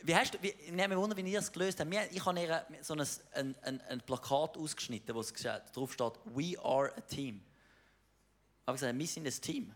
wie 0.03 0.15
hast 0.15 0.35
du, 0.35 0.43
wie, 0.43 0.49
ich 0.49 0.73
nehme 0.73 0.97
wunder, 0.97 1.17
wie 1.17 1.23
ihr 1.23 1.39
es 1.39 1.51
gelöst 1.51 1.81
habt. 1.81 1.93
Ich 2.13 2.25
habe 2.25 2.41
ihr 2.41 2.67
so 2.83 2.95
ein, 2.95 3.01
ein, 3.33 3.55
ein, 3.63 3.81
ein 3.83 4.01
Plakat 4.01 4.57
ausgeschnitten, 4.57 5.15
wo 5.15 5.23
drauf 5.23 5.93
steht, 5.93 6.13
«We 6.25 6.59
are 6.63 6.95
a 6.97 7.01
team». 7.01 7.43
Aber 8.67 8.77
gesagt, 8.77 8.97
wir 8.97 9.07
sind 9.07 9.27
ein 9.27 9.33
Team. 9.33 9.73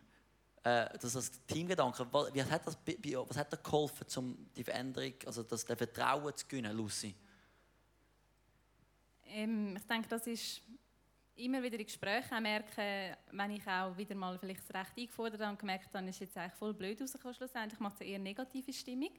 Äh, 0.63 0.89
das 0.95 1.05
ist 1.05 1.17
das 1.17 1.47
Teamgedanke. 1.47 2.07
Was, 2.11 2.33
wie 2.35 2.43
hat 2.43 2.67
das, 2.67 2.79
was 2.87 3.37
hat 3.37 3.53
dir 3.53 3.57
geholfen, 3.59 4.07
um 4.17 4.51
die 4.57 4.65
Veränderung, 4.65 5.15
also 5.27 5.43
das 5.43 5.65
das 5.65 5.77
Vertrauen 5.77 6.37
zu 6.37 6.47
gewinnen, 6.47 6.77
Lucy? 6.77 7.15
Ähm, 9.27 9.77
ich 9.77 9.87
denke, 9.87 10.09
das 10.09 10.27
ist 10.27 10.63
immer 11.37 11.63
wieder 11.63 11.79
in 11.79 11.85
Gesprächen 11.85 12.43
merken, 12.43 13.17
wenn 13.33 13.51
ich 13.51 13.67
auch 13.67 13.97
wieder 13.97 14.15
mal 14.15 14.39
vielleicht 14.39 14.69
das 14.69 14.75
Recht 14.75 14.97
eingefordert 14.97 15.41
habe 15.41 15.51
und 15.51 15.59
gemerkt 15.59 15.93
habe, 15.93 16.09
ist 16.09 16.21
jetzt 16.21 16.37
eigentlich 16.37 16.55
voll 16.55 16.73
blöd 16.73 17.01
rausgekommen 17.01 17.35
schlussendlich, 17.35 17.81
macht 17.81 17.97
es 17.97 18.07
eher 18.07 18.19
negative 18.19 18.73
Stimmung, 18.73 19.11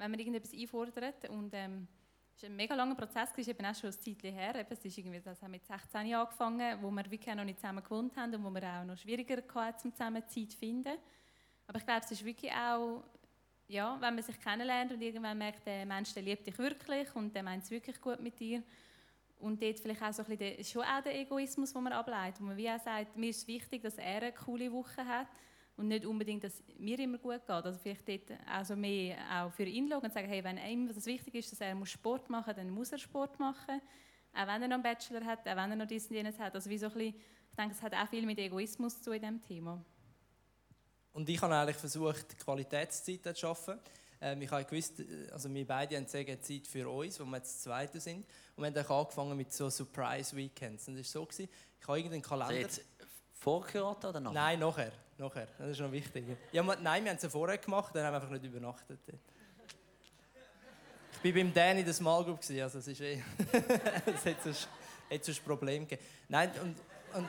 wenn 0.00 0.10
man 0.10 0.18
irgendetwas 0.18 0.52
einfordert. 0.52 1.28
Und 1.28 1.52
ähm, 1.54 1.86
es 2.34 2.42
war 2.42 2.50
ein 2.50 2.56
mega 2.56 2.74
langer 2.74 2.94
Prozess, 2.94 3.30
es 3.32 3.38
ist 3.38 3.48
eben 3.48 3.66
auch 3.66 3.74
schon 3.74 3.90
ein 3.90 4.00
Zeitchen 4.00 4.34
her, 4.34 4.66
es 4.68 4.84
ist 4.84 4.96
irgendwie, 4.96 5.20
das 5.20 5.42
haben 5.42 5.50
mit 5.50 5.66
16 5.66 6.06
Jahren 6.06 6.26
angefangen, 6.26 6.82
wo 6.82 6.90
wir 6.90 7.10
wirklich 7.10 7.34
noch 7.34 7.44
nicht 7.44 7.60
zusammen 7.60 7.84
gewohnt 7.84 8.16
haben 8.16 8.34
und 8.34 8.44
wo 8.44 8.50
wir 8.50 8.62
auch 8.62 8.84
noch 8.84 8.96
schwieriger 8.96 9.42
hatten, 9.54 9.88
um 9.88 9.92
zusammen 9.92 10.22
Zeit 10.26 10.52
zu 10.52 10.56
finden. 10.56 10.96
Aber 11.66 11.78
ich 11.78 11.84
glaube, 11.84 12.00
es 12.04 12.10
ist 12.10 12.24
wirklich 12.24 12.50
auch, 12.52 13.04
ja, 13.68 13.96
wenn 14.00 14.14
man 14.14 14.24
sich 14.24 14.40
kennenlernt 14.40 14.90
und 14.90 15.02
irgendwann 15.02 15.36
merkt, 15.36 15.66
der 15.66 15.84
Mensch, 15.84 16.14
der 16.14 16.22
liebt 16.22 16.46
dich 16.46 16.58
wirklich 16.58 17.14
und 17.14 17.34
der 17.34 17.42
meint 17.42 17.62
es 17.64 17.70
wirklich 17.70 18.00
gut 18.00 18.20
mit 18.20 18.40
dir, 18.40 18.62
und 19.40 19.62
dort 19.62 19.80
vielleicht 19.80 20.02
auch 20.02 20.12
so 20.12 20.22
ein 20.22 20.36
bisschen 20.36 20.64
schon 20.64 20.82
auch 20.82 21.02
der 21.02 21.18
Egoismus, 21.18 21.72
den 21.72 21.82
man 21.82 21.94
ableitet, 21.94 22.40
wo 22.40 22.44
man 22.44 22.56
wie 22.56 22.68
auch 22.68 22.78
sagt, 22.78 23.16
mir 23.16 23.30
ist 23.30 23.48
wichtig, 23.48 23.82
dass 23.82 23.96
er 23.96 24.22
eine 24.22 24.32
coole 24.32 24.70
Woche 24.70 25.04
hat 25.04 25.28
und 25.80 25.88
nicht 25.88 26.04
unbedingt, 26.04 26.44
dass 26.44 26.62
mir 26.78 26.98
immer 26.98 27.16
gut 27.16 27.40
geht. 27.40 27.50
Also 27.50 27.78
vielleicht 27.78 28.06
dort 28.06 28.38
auch 28.54 28.64
so 28.64 28.76
mehr 28.76 29.16
auch 29.32 29.50
für 29.50 29.64
ihn 29.64 29.88
schauen 29.88 30.02
und 30.02 30.12
sagen, 30.12 30.28
hey, 30.28 30.44
wenn 30.44 30.58
ihm 30.58 30.86
das 30.86 31.06
wichtig 31.06 31.34
ist, 31.36 31.50
dass 31.52 31.60
er 31.62 31.74
muss 31.74 31.88
Sport 31.88 32.28
machen 32.28 32.48
muss, 32.48 32.56
dann 32.56 32.70
muss 32.70 32.92
er 32.92 32.98
Sport 32.98 33.40
machen. 33.40 33.80
Auch 34.34 34.46
wenn 34.46 34.62
er 34.62 34.68
noch 34.68 34.74
einen 34.74 34.82
Bachelor 34.82 35.24
hat, 35.24 35.40
auch 35.40 35.56
wenn 35.56 35.70
er 35.70 35.76
noch 35.76 35.86
dies 35.86 36.06
und 36.06 36.16
jenes 36.16 36.38
hat. 36.38 36.54
Also 36.54 36.68
wie 36.68 36.76
so 36.76 36.86
ein 36.86 36.92
bisschen, 36.92 37.14
ich 37.50 37.56
denke, 37.56 37.74
es 37.74 37.82
hat 37.82 37.94
auch 37.94 38.08
viel 38.08 38.26
mit 38.26 38.38
Egoismus 38.38 38.98
zu 38.98 39.04
tun 39.04 39.14
in 39.14 39.20
diesem 39.20 39.42
Thema. 39.42 39.82
Und 41.12 41.28
ich 41.28 41.40
habe 41.40 41.54
eigentlich 41.54 41.76
versucht, 41.76 42.38
Qualitätszeit 42.38 43.24
zu 43.24 43.34
schaffen. 43.34 43.78
Ähm, 44.20 44.42
ich 44.42 44.50
habe 44.50 44.64
gewusst, 44.64 45.00
äh, 45.00 45.30
also 45.32 45.52
wir 45.52 45.66
beide 45.66 45.96
haben 45.96 46.06
sehr 46.06 46.26
gerne 46.26 46.42
Zeit 46.42 46.66
für 46.66 46.88
uns, 46.88 47.18
wo 47.18 47.24
wir 47.24 47.38
jetzt 47.38 47.62
Zweite 47.62 47.98
sind. 48.00 48.26
Und 48.54 48.62
wir 48.62 48.66
haben 48.66 48.74
dann 48.74 48.86
angefangen 48.86 49.36
mit 49.36 49.50
so 49.50 49.70
Surprise 49.70 50.36
Weekends. 50.36 50.86
Und 50.88 50.98
das 50.98 51.06
war 51.14 51.22
so, 51.22 51.26
gewesen, 51.26 51.48
ich 51.80 51.88
habe 51.88 51.98
irgendeinen 51.98 52.22
Also 52.22 52.36
Kalender... 52.36 52.60
jetzt 52.60 52.84
vorgehört 53.32 54.04
oder 54.04 54.20
noch? 54.20 54.32
Nein, 54.32 54.58
nachher. 54.58 54.92
Nachher. 55.20 55.46
Das 55.58 55.70
ist 55.70 55.80
noch 55.80 55.92
wichtig. 55.92 56.24
Ja, 56.52 56.62
nein, 56.62 57.04
wir 57.04 57.10
haben 57.10 57.16
es 57.16 57.22
ja 57.22 57.28
vorher 57.28 57.58
gemacht, 57.58 57.94
dann 57.94 58.04
haben 58.04 58.12
wir 58.12 58.20
einfach 58.20 58.30
nicht 58.30 58.44
übernachtet. 58.44 58.98
Ich 61.22 61.34
war 61.34 61.42
beim 61.42 61.52
Dan 61.52 61.78
in 61.78 61.84
der 61.84 61.94
Small 61.94 62.24
Group, 62.24 62.38
also 62.38 62.78
es 62.78 62.88
ist 62.88 63.00
eh... 63.00 63.22
es 64.06 64.24
hat 64.24 64.42
sonst, 64.42 64.68
hat 65.10 65.24
sonst 65.24 65.44
Problem 65.44 65.86
gegeben. 65.86 66.02
Nein, 66.28 66.50
und... 66.62 66.76
und 67.14 67.28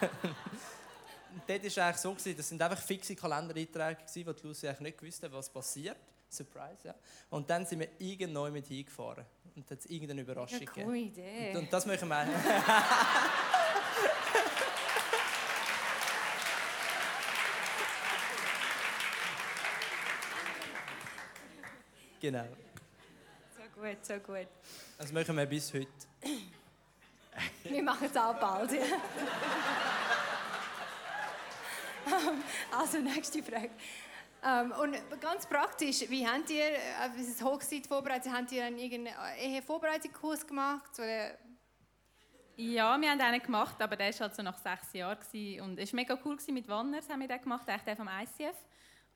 dort 1.46 1.60
war 1.60 1.66
es 1.66 1.78
eigentlich 1.78 1.96
so, 1.96 2.12
gewesen, 2.12 2.36
das 2.36 2.48
sind 2.48 2.60
einfach 2.60 2.80
fixe 2.80 3.16
Kalendereinträge, 3.16 4.02
gewesen, 4.02 4.26
wo 4.26 4.32
die 4.32 4.46
Lucy 4.46 4.68
eigentlich 4.68 4.80
nicht 4.80 4.98
gewusst 4.98 5.22
hat, 5.22 5.32
was 5.32 5.48
passiert. 5.48 5.96
Surprise, 6.28 6.88
ja. 6.88 6.94
Und 7.30 7.48
dann 7.48 7.64
sind 7.64 7.80
wir 7.80 7.88
irgendwann 7.98 8.52
mit 8.52 8.66
hingefahren. 8.66 9.24
Und 9.56 9.68
dann 9.68 9.78
hat 9.78 9.84
es 9.84 9.90
irgendeine 9.90 10.20
Überraschung 10.20 10.60
gegeben. 10.60 10.84
coole 10.84 10.98
Idee. 10.98 11.52
Und, 11.52 11.62
und 11.62 11.72
das 11.72 11.86
möchten 11.86 12.08
wir 12.08 12.26
Genau. 22.20 22.44
So 23.56 23.80
gut, 23.80 24.04
so 24.04 24.14
gut. 24.14 24.48
Das 24.98 25.12
machen 25.12 25.36
wir 25.36 25.46
bis 25.46 25.72
heute. 25.72 25.86
Wir 27.64 27.82
machen 27.82 28.08
es 28.10 28.16
auch 28.16 28.34
bald. 28.34 28.72
Ja. 28.72 28.80
Also, 32.76 32.98
nächste 32.98 33.42
Frage. 33.42 33.70
Ähm, 34.42 34.72
und 34.80 34.96
ganz 35.20 35.46
praktisch, 35.46 36.08
wie 36.08 36.26
habt 36.26 36.48
ihr 36.50 36.64
äh, 36.64 37.10
das 37.16 37.42
Hochzeit 37.42 37.86
vorbereitet? 37.86 38.32
Habt 38.32 38.52
ihr 38.52 38.64
einen 38.64 38.78
irgendeinen 38.78 39.16
Ehevorbereitungskurs 39.38 40.46
gemacht? 40.46 40.90
Oder? 40.98 41.36
Ja, 42.56 43.00
wir 43.00 43.10
haben 43.10 43.20
einen 43.20 43.42
gemacht, 43.42 43.80
aber 43.80 43.96
der 43.96 44.12
war 44.12 44.20
halt 44.20 44.34
so 44.34 44.42
nach 44.42 44.58
sechs 44.58 44.92
Jahren. 44.92 45.18
Gewesen. 45.20 45.60
Und 45.62 45.78
es 45.78 45.92
war 45.92 45.96
mega 45.96 46.18
cool 46.24 46.36
gewesen, 46.36 46.54
mit 46.54 46.68
Wanners 46.68 47.08
haben 47.08 47.20
wir 47.20 47.28
den 47.28 47.40
gemacht, 47.40 47.68
echt 47.68 47.86
der 47.86 47.96
vom 47.96 48.08
ICF. 48.08 48.56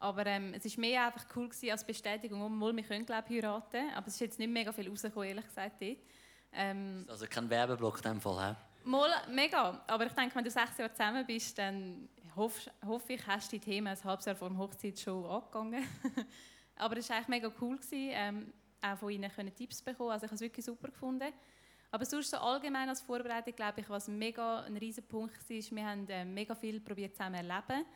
Aber 0.03 0.27
ähm, 0.27 0.53
es 0.55 0.65
war 0.65 0.81
mehr 0.81 1.07
einfach 1.07 1.25
cool 1.37 1.49
gewesen 1.49 1.71
als 1.71 1.85
Bestätigung, 1.87 2.43
obwohl 2.43 2.75
wir 2.75 2.83
können, 2.83 3.07
glaube 3.07 3.25
ich, 3.29 3.37
heiraten. 3.37 3.89
Aber 3.95 4.09
es 4.09 4.15
ist 4.15 4.21
jetzt 4.21 4.39
nicht 4.41 4.51
mega 4.51 4.73
viel 4.73 4.89
rausgekommen, 4.89 5.29
ehrlich 5.29 5.47
gesagt, 5.47 5.81
dort. 5.81 5.99
Ähm, 6.53 7.07
Also 7.09 7.27
kein 7.29 7.49
Werbeblock 7.49 7.99
in 7.99 8.03
dem 8.03 8.21
Fall, 8.21 8.51
hä? 8.51 8.57
Mal, 8.85 9.11
mega. 9.31 9.81
Aber 9.87 10.05
ich 10.07 10.13
denke, 10.13 10.35
wenn 10.35 10.43
du 10.43 10.51
sechs 10.51 10.77
Jahre 10.77 10.93
zusammen 10.93 11.25
bist, 11.25 11.57
dann 11.57 12.09
hoffe, 12.35 12.69
hoffe 12.85 13.13
ich, 13.13 13.25
hast 13.29 13.53
du 13.53 13.59
die 13.61 13.65
Themen 13.65 13.87
ein 13.87 14.05
halbes 14.05 14.25
Jahr 14.25 14.35
vor 14.35 14.51
der 14.51 14.59
Hochzeit 14.59 14.99
schon 14.99 15.25
angegangen. 15.25 15.87
Aber 16.75 16.97
es 16.97 17.09
war 17.09 17.19
eigentlich 17.19 17.29
mega 17.29 17.53
cool, 17.61 17.77
gewesen, 17.77 18.11
ähm, 18.13 18.53
auch 18.81 18.99
von 18.99 19.11
ihnen 19.11 19.31
können 19.31 19.55
Tipps 19.55 19.81
bekommen. 19.83 20.11
Also 20.11 20.25
ich 20.25 20.31
habe 20.31 20.35
es 20.35 20.41
wirklich 20.41 20.67
super 20.67 20.89
gefunden. 20.89 21.33
Aber 21.93 22.05
sonst 22.05 22.31
so 22.31 22.39
allgemein 22.39 22.89
als 22.89 23.03
Vorbereitung, 23.03 23.55
glaube 23.55 23.83
ich, 23.83 23.89
was 23.89 24.09
mega 24.09 24.63
ein 24.63 24.77
riesen 24.79 25.07
Punkt 25.07 25.49
war, 25.49 25.77
wir 25.77 25.87
haben 25.87 26.09
äh, 26.09 26.25
mega 26.25 26.57
viel 26.57 26.81
probiert 26.81 27.15
zusammen 27.15 27.37
erleben. 27.37 27.87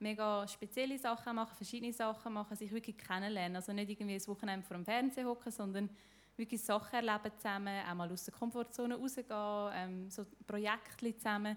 Mega 0.00 0.48
spezielle 0.48 0.98
Sachen 0.98 1.36
machen, 1.36 1.54
verschiedene 1.54 1.92
Sachen 1.92 2.32
machen, 2.32 2.56
sich 2.56 2.72
wirklich 2.72 2.96
kennenlernen. 2.96 3.56
Also 3.56 3.72
nicht 3.72 3.90
irgendwie 3.90 4.14
ein 4.14 4.26
Wochenende 4.26 4.66
vor 4.66 4.76
dem 4.76 4.84
Fernsehen 4.84 5.26
hocken, 5.26 5.52
sondern 5.52 5.90
wirklich 6.36 6.62
Sachen 6.62 6.94
erleben 6.94 7.30
zusammen, 7.36 7.82
auch 7.88 7.94
mal 7.94 8.10
aus 8.10 8.24
der 8.24 8.34
Komfortzone 8.34 8.96
rausgehen, 8.96 9.26
ähm, 9.74 10.10
so 10.10 10.24
Projekte 10.46 11.14
zusammen. 11.16 11.56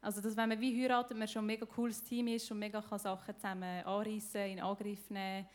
Also 0.00 0.20
dass, 0.20 0.36
wenn 0.36 0.48
man 0.48 0.60
wie 0.60 0.82
heiratet, 0.82 1.16
man 1.16 1.28
schon 1.28 1.44
ein 1.44 1.46
mega 1.46 1.66
cooles 1.66 2.02
Team 2.02 2.28
ist 2.28 2.50
und 2.50 2.58
mega 2.58 2.80
kann 2.80 2.98
Sachen 2.98 3.36
zusammen 3.36 3.84
anreissen, 3.84 4.40
in 4.40 4.60
Angriff 4.60 5.10
nehmen 5.10 5.46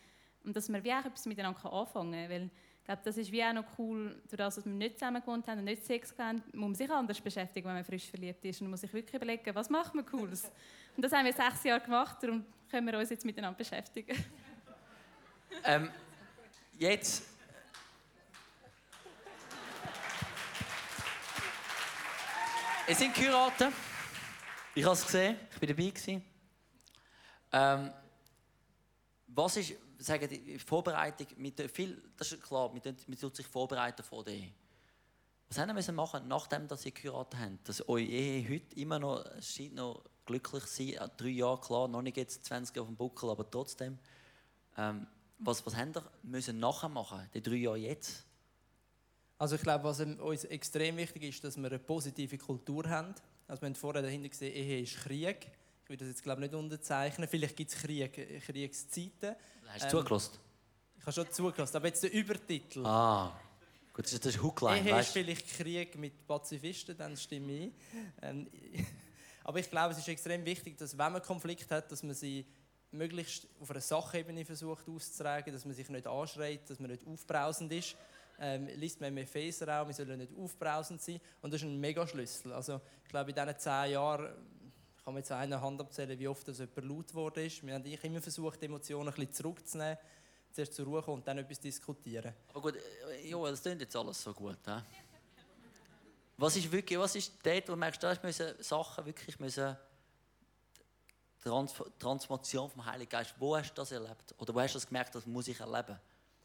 und 0.44 0.56
dass 0.56 0.68
man 0.68 0.82
wie 0.82 0.92
auch 0.92 1.04
etwas 1.04 1.26
miteinander 1.26 1.70
anfangen 1.70 2.12
kann. 2.12 2.30
Weil 2.30 2.50
glaube, 2.88 3.02
das 3.04 3.18
ist 3.18 3.30
wie 3.30 3.44
auch 3.44 3.52
noch 3.52 3.66
cool, 3.78 4.16
durch 4.28 4.38
das, 4.38 4.54
dass 4.54 4.64
wir 4.64 4.72
nicht 4.72 4.98
zusammen 4.98 5.20
gewohnt 5.20 5.46
haben 5.46 5.58
und 5.58 5.66
nicht 5.66 5.84
Sex 5.84 6.14
haben, 6.16 6.42
muss 6.54 6.68
man 6.68 6.74
sich 6.74 6.90
anders 6.90 7.20
beschäftigen, 7.20 7.68
wenn 7.68 7.74
man 7.74 7.84
frisch 7.84 8.08
verliebt 8.08 8.42
ist 8.46 8.62
und 8.62 8.70
muss 8.70 8.80
sich 8.80 8.92
wirklich 8.94 9.14
überlegen, 9.14 9.54
was 9.54 9.68
macht 9.68 9.94
man 9.94 10.06
Cooles. 10.06 10.50
Und 10.96 11.04
das 11.04 11.12
haben 11.12 11.26
wir 11.26 11.32
sechs 11.32 11.62
Jahre 11.62 11.80
gemacht, 11.80 12.16
darum 12.20 12.44
können 12.68 12.90
wir 12.90 12.98
uns 12.98 13.10
jetzt 13.10 13.24
miteinander 13.24 13.56
beschäftigen. 13.56 14.16
Ähm, 15.64 15.90
jetzt. 16.78 17.24
Es 22.86 22.98
sind 22.98 23.14
geheiratet. 23.14 23.72
Ich 24.74 24.84
habe 24.84 24.94
es 24.94 25.04
gesehen, 25.04 25.36
ich 25.50 25.60
war 25.60 25.68
dabei. 25.68 26.22
Ähm, 27.52 27.92
was 29.26 29.56
ist, 29.56 29.74
sagen 29.98 30.28
die, 30.28 30.58
Vorbereitung, 30.58 31.26
mit 31.36 31.60
viel, 31.70 32.02
das 32.16 32.32
ist 32.32 32.42
klar, 32.42 32.70
man 32.72 32.80
man 33.06 33.34
sich 33.34 33.46
vorbereiten 33.46 34.02
vor 34.02 34.24
der 34.24 34.34
Ehe. 34.34 34.52
Was 35.48 35.58
haben 35.58 35.74
wir 35.74 35.92
machen 35.94 36.28
nachdem 36.28 36.68
dass 36.68 36.84
ihr 36.84 36.92
geheiratet 36.92 37.40
habt? 37.40 37.68
Dass 37.68 37.88
eure 37.88 38.02
Ehe 38.02 38.48
heute 38.48 38.78
immer 38.78 38.98
noch, 38.98 39.24
scheint 39.40 39.74
noch 39.74 40.04
glücklich 40.26 40.64
sein, 40.64 40.88
Äh, 40.94 41.08
drei 41.16 41.28
Jahre 41.28 41.60
klar, 41.60 41.88
noch 41.88 42.02
nicht 42.02 42.16
jetzt 42.16 42.44
20 42.44 42.76
Jahre 42.76 42.82
auf 42.82 42.88
dem 42.88 42.96
Buckel, 42.96 43.30
aber 43.30 43.50
trotzdem. 43.50 43.98
Ähm, 44.76 45.06
was, 45.38 45.64
was 45.64 45.74
habt 45.74 45.96
ihr 45.96 46.02
müssen 46.22 46.58
nachher 46.58 46.88
machen, 46.88 47.28
die 47.32 47.42
drei 47.42 47.56
Jahre 47.56 47.78
jetzt? 47.78 48.24
Also 49.38 49.54
ich 49.54 49.62
glaube, 49.62 49.84
was 49.84 50.00
uns 50.00 50.44
extrem 50.44 50.96
wichtig 50.96 51.22
ist, 51.22 51.44
dass 51.44 51.56
wir 51.56 51.66
eine 51.66 51.78
positive 51.78 52.36
Kultur 52.38 52.88
haben. 52.88 53.14
Also 53.46 53.62
wir 53.62 53.68
haben 53.68 53.74
vorher 53.76 54.02
dahinter 54.02 54.28
gesehen, 54.28 54.52
Ehe 54.52 54.82
ist 54.82 54.96
Krieg. 54.96 55.50
Ich 55.88 55.90
will 55.90 55.96
das 55.96 56.08
jetzt 56.08 56.22
glaube 56.22 56.44
ich, 56.44 56.50
nicht 56.50 56.54
unterzeichnen. 56.60 57.26
Vielleicht 57.26 57.56
gibt 57.56 57.72
es 57.72 57.78
Krieg, 57.80 58.44
Kriegszeiten. 58.44 59.34
Hast 59.68 59.84
du 59.84 59.86
Ähm, 59.86 59.90
zugelassen? 59.90 60.38
Ich 60.98 61.02
habe 61.06 61.12
schon 61.12 61.32
zugelassen, 61.32 61.76
aber 61.78 61.86
jetzt 61.86 62.02
der 62.02 62.12
Übertitel. 62.12 62.84
Ah, 62.84 63.34
gut, 63.94 64.04
das 64.04 64.12
ist 64.12 64.26
das 64.26 64.42
Hookline, 64.42 64.80
Ehe 64.80 64.84
ist 64.84 64.92
weißt 64.92 65.08
du? 65.08 65.12
vielleicht 65.24 65.48
Krieg 65.48 65.96
mit 65.96 66.26
Pazifisten, 66.26 66.94
dann 66.94 67.16
stimme 67.16 67.52
ich. 67.52 67.72
Ähm, 68.20 68.50
aber 69.44 69.60
ich 69.60 69.70
glaube, 69.70 69.92
es 69.92 69.98
ist 70.00 70.08
extrem 70.08 70.44
wichtig, 70.44 70.76
dass 70.76 70.98
wenn 70.98 71.10
man 71.10 71.22
Konflikt 71.22 71.70
hat, 71.70 71.90
dass 71.90 72.02
man 72.02 72.14
sie 72.14 72.44
möglichst 72.90 73.46
auf 73.58 73.70
einer 73.70 73.80
Sachebene 73.80 74.44
versucht 74.44 74.86
auszutragen, 74.86 75.54
dass 75.54 75.64
man 75.64 75.72
sich 75.72 75.88
nicht 75.88 76.06
anschreit, 76.06 76.68
dass 76.68 76.78
man 76.80 76.90
nicht 76.90 77.06
aufbrausend 77.06 77.72
ist. 77.72 77.96
Ähm, 78.38 78.66
liest 78.76 79.00
man 79.00 79.08
im 79.08 79.16
Epheser 79.16 79.80
auch, 79.80 79.86
wir 79.86 79.94
sollen 79.94 80.18
nicht 80.18 80.32
aufbrausend 80.36 81.00
sein. 81.00 81.18
Und 81.40 81.50
das 81.54 81.62
ist 81.62 81.66
ein 81.66 81.80
Megaschlüssel. 81.80 82.52
Also, 82.52 82.78
ich 83.04 83.08
glaube, 83.08 83.30
in 83.30 83.34
diesen 83.36 83.58
zehn 83.58 83.92
Jahren 83.92 84.28
kann 85.08 85.14
man 85.14 85.22
jetzt 85.22 85.32
an 85.32 85.38
einer 85.38 85.62
Hand 85.62 85.80
abzählen, 85.80 86.18
wie 86.18 86.28
oft 86.28 86.46
das 86.46 86.58
jemand 86.58 86.84
laut 86.84 87.08
geworden 87.08 87.42
ist. 87.42 87.66
Wir 87.66 87.76
haben 87.76 87.82
immer 87.82 88.20
versucht, 88.20 88.60
die 88.60 88.66
Emotionen 88.66 89.08
ein 89.08 89.14
bisschen 89.14 89.32
zurückzunehmen, 89.32 89.96
zuerst 90.52 90.74
zur 90.74 90.84
Ruhe 90.84 91.00
kommen 91.00 91.20
und 91.20 91.26
dann 91.26 91.38
etwas 91.38 91.58
diskutieren. 91.58 92.34
Aber 92.50 92.60
gut, 92.60 92.74
äh, 92.76 93.26
Joel, 93.26 93.52
das 93.52 93.62
klingt 93.62 93.80
jetzt 93.80 93.96
alles 93.96 94.22
so 94.22 94.34
gut. 94.34 94.58
He? 94.66 94.82
Was 96.36 96.56
ist 96.56 96.70
wirklich, 96.70 96.98
was 96.98 97.16
ist 97.16 97.32
dort, 97.42 97.68
wo 97.68 97.72
du 97.72 97.78
merkst, 97.78 98.02
da 98.02 98.14
müssen 98.22 98.62
Sachen 98.62 99.06
wirklich 99.06 99.40
müssen 99.40 99.78
Trans 101.42 101.74
Transformation 101.98 102.68
vom 102.68 102.84
Heiligen 102.84 103.08
Geist, 103.08 103.34
wo 103.38 103.56
hast 103.56 103.70
du 103.70 103.76
das 103.76 103.92
erlebt? 103.92 104.34
Oder 104.36 104.54
wo 104.54 104.60
hast 104.60 104.74
du 104.74 104.76
das 104.78 104.86
gemerkt, 104.86 105.14
das 105.14 105.24
muss 105.24 105.48
ich 105.48 105.58
erleben? 105.58 105.98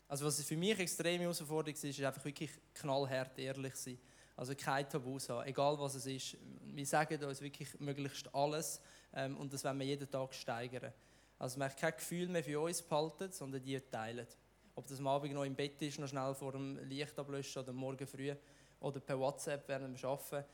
Also 0.08 0.26
was 0.26 0.42
für 0.42 0.56
mich 0.56 0.80
extreme 0.80 1.24
Herausforderung 1.24 1.74
ist, 1.74 1.84
ist 1.84 2.02
einfach 2.02 2.24
wirklich 2.24 2.52
knallhart 2.76 3.38
ehrlich 3.38 3.76
sein. 3.76 4.00
Also 4.36 4.54
kein 4.56 4.90
Tabus 4.90 5.30
haben, 5.30 5.48
egal 5.48 5.78
was 5.80 5.96
es 5.96 6.06
ist. 6.06 6.38
Wir 6.64 6.86
sagen 6.86 7.24
uns 7.24 7.42
wirklich 7.42 7.80
möglichst 7.80 8.34
alles 8.34 8.82
ähm, 9.14 9.38
und 9.38 9.54
das 9.54 9.64
wollen 9.64 9.80
wir 9.80 9.86
jeden 9.86 10.10
Tag 10.10 10.34
steigern. 10.34 10.92
Also 11.38 11.58
wir 11.60 11.66
haben 11.66 11.76
kein 11.76 11.94
Gefühl 11.94 12.28
mehr 12.30 12.44
für 12.44 12.60
uns 12.60 12.82
behalten, 12.82 13.32
sondern 13.32 13.62
die 13.62 13.80
teilen. 13.80 14.28
Ob 14.76 14.88
das 14.88 15.00
am 15.00 15.08
Abend 15.08 15.34
noch 15.34 15.44
im 15.44 15.56
Bett 15.56 15.82
ist, 15.82 16.00
noch 16.00 16.08
schnell 16.08 16.34
vor 16.34 16.54
dem 16.54 16.80
Licht 16.90 17.18
ablöschen 17.20 17.62
oder 17.62 17.74
morgen 17.74 18.08
früh 18.08 18.34
oder 18.80 19.00
per 19.00 19.20
WhatsApp 19.20 19.68
während 19.68 19.98
dem 19.98 20.10
Arbeiten. 20.10 20.46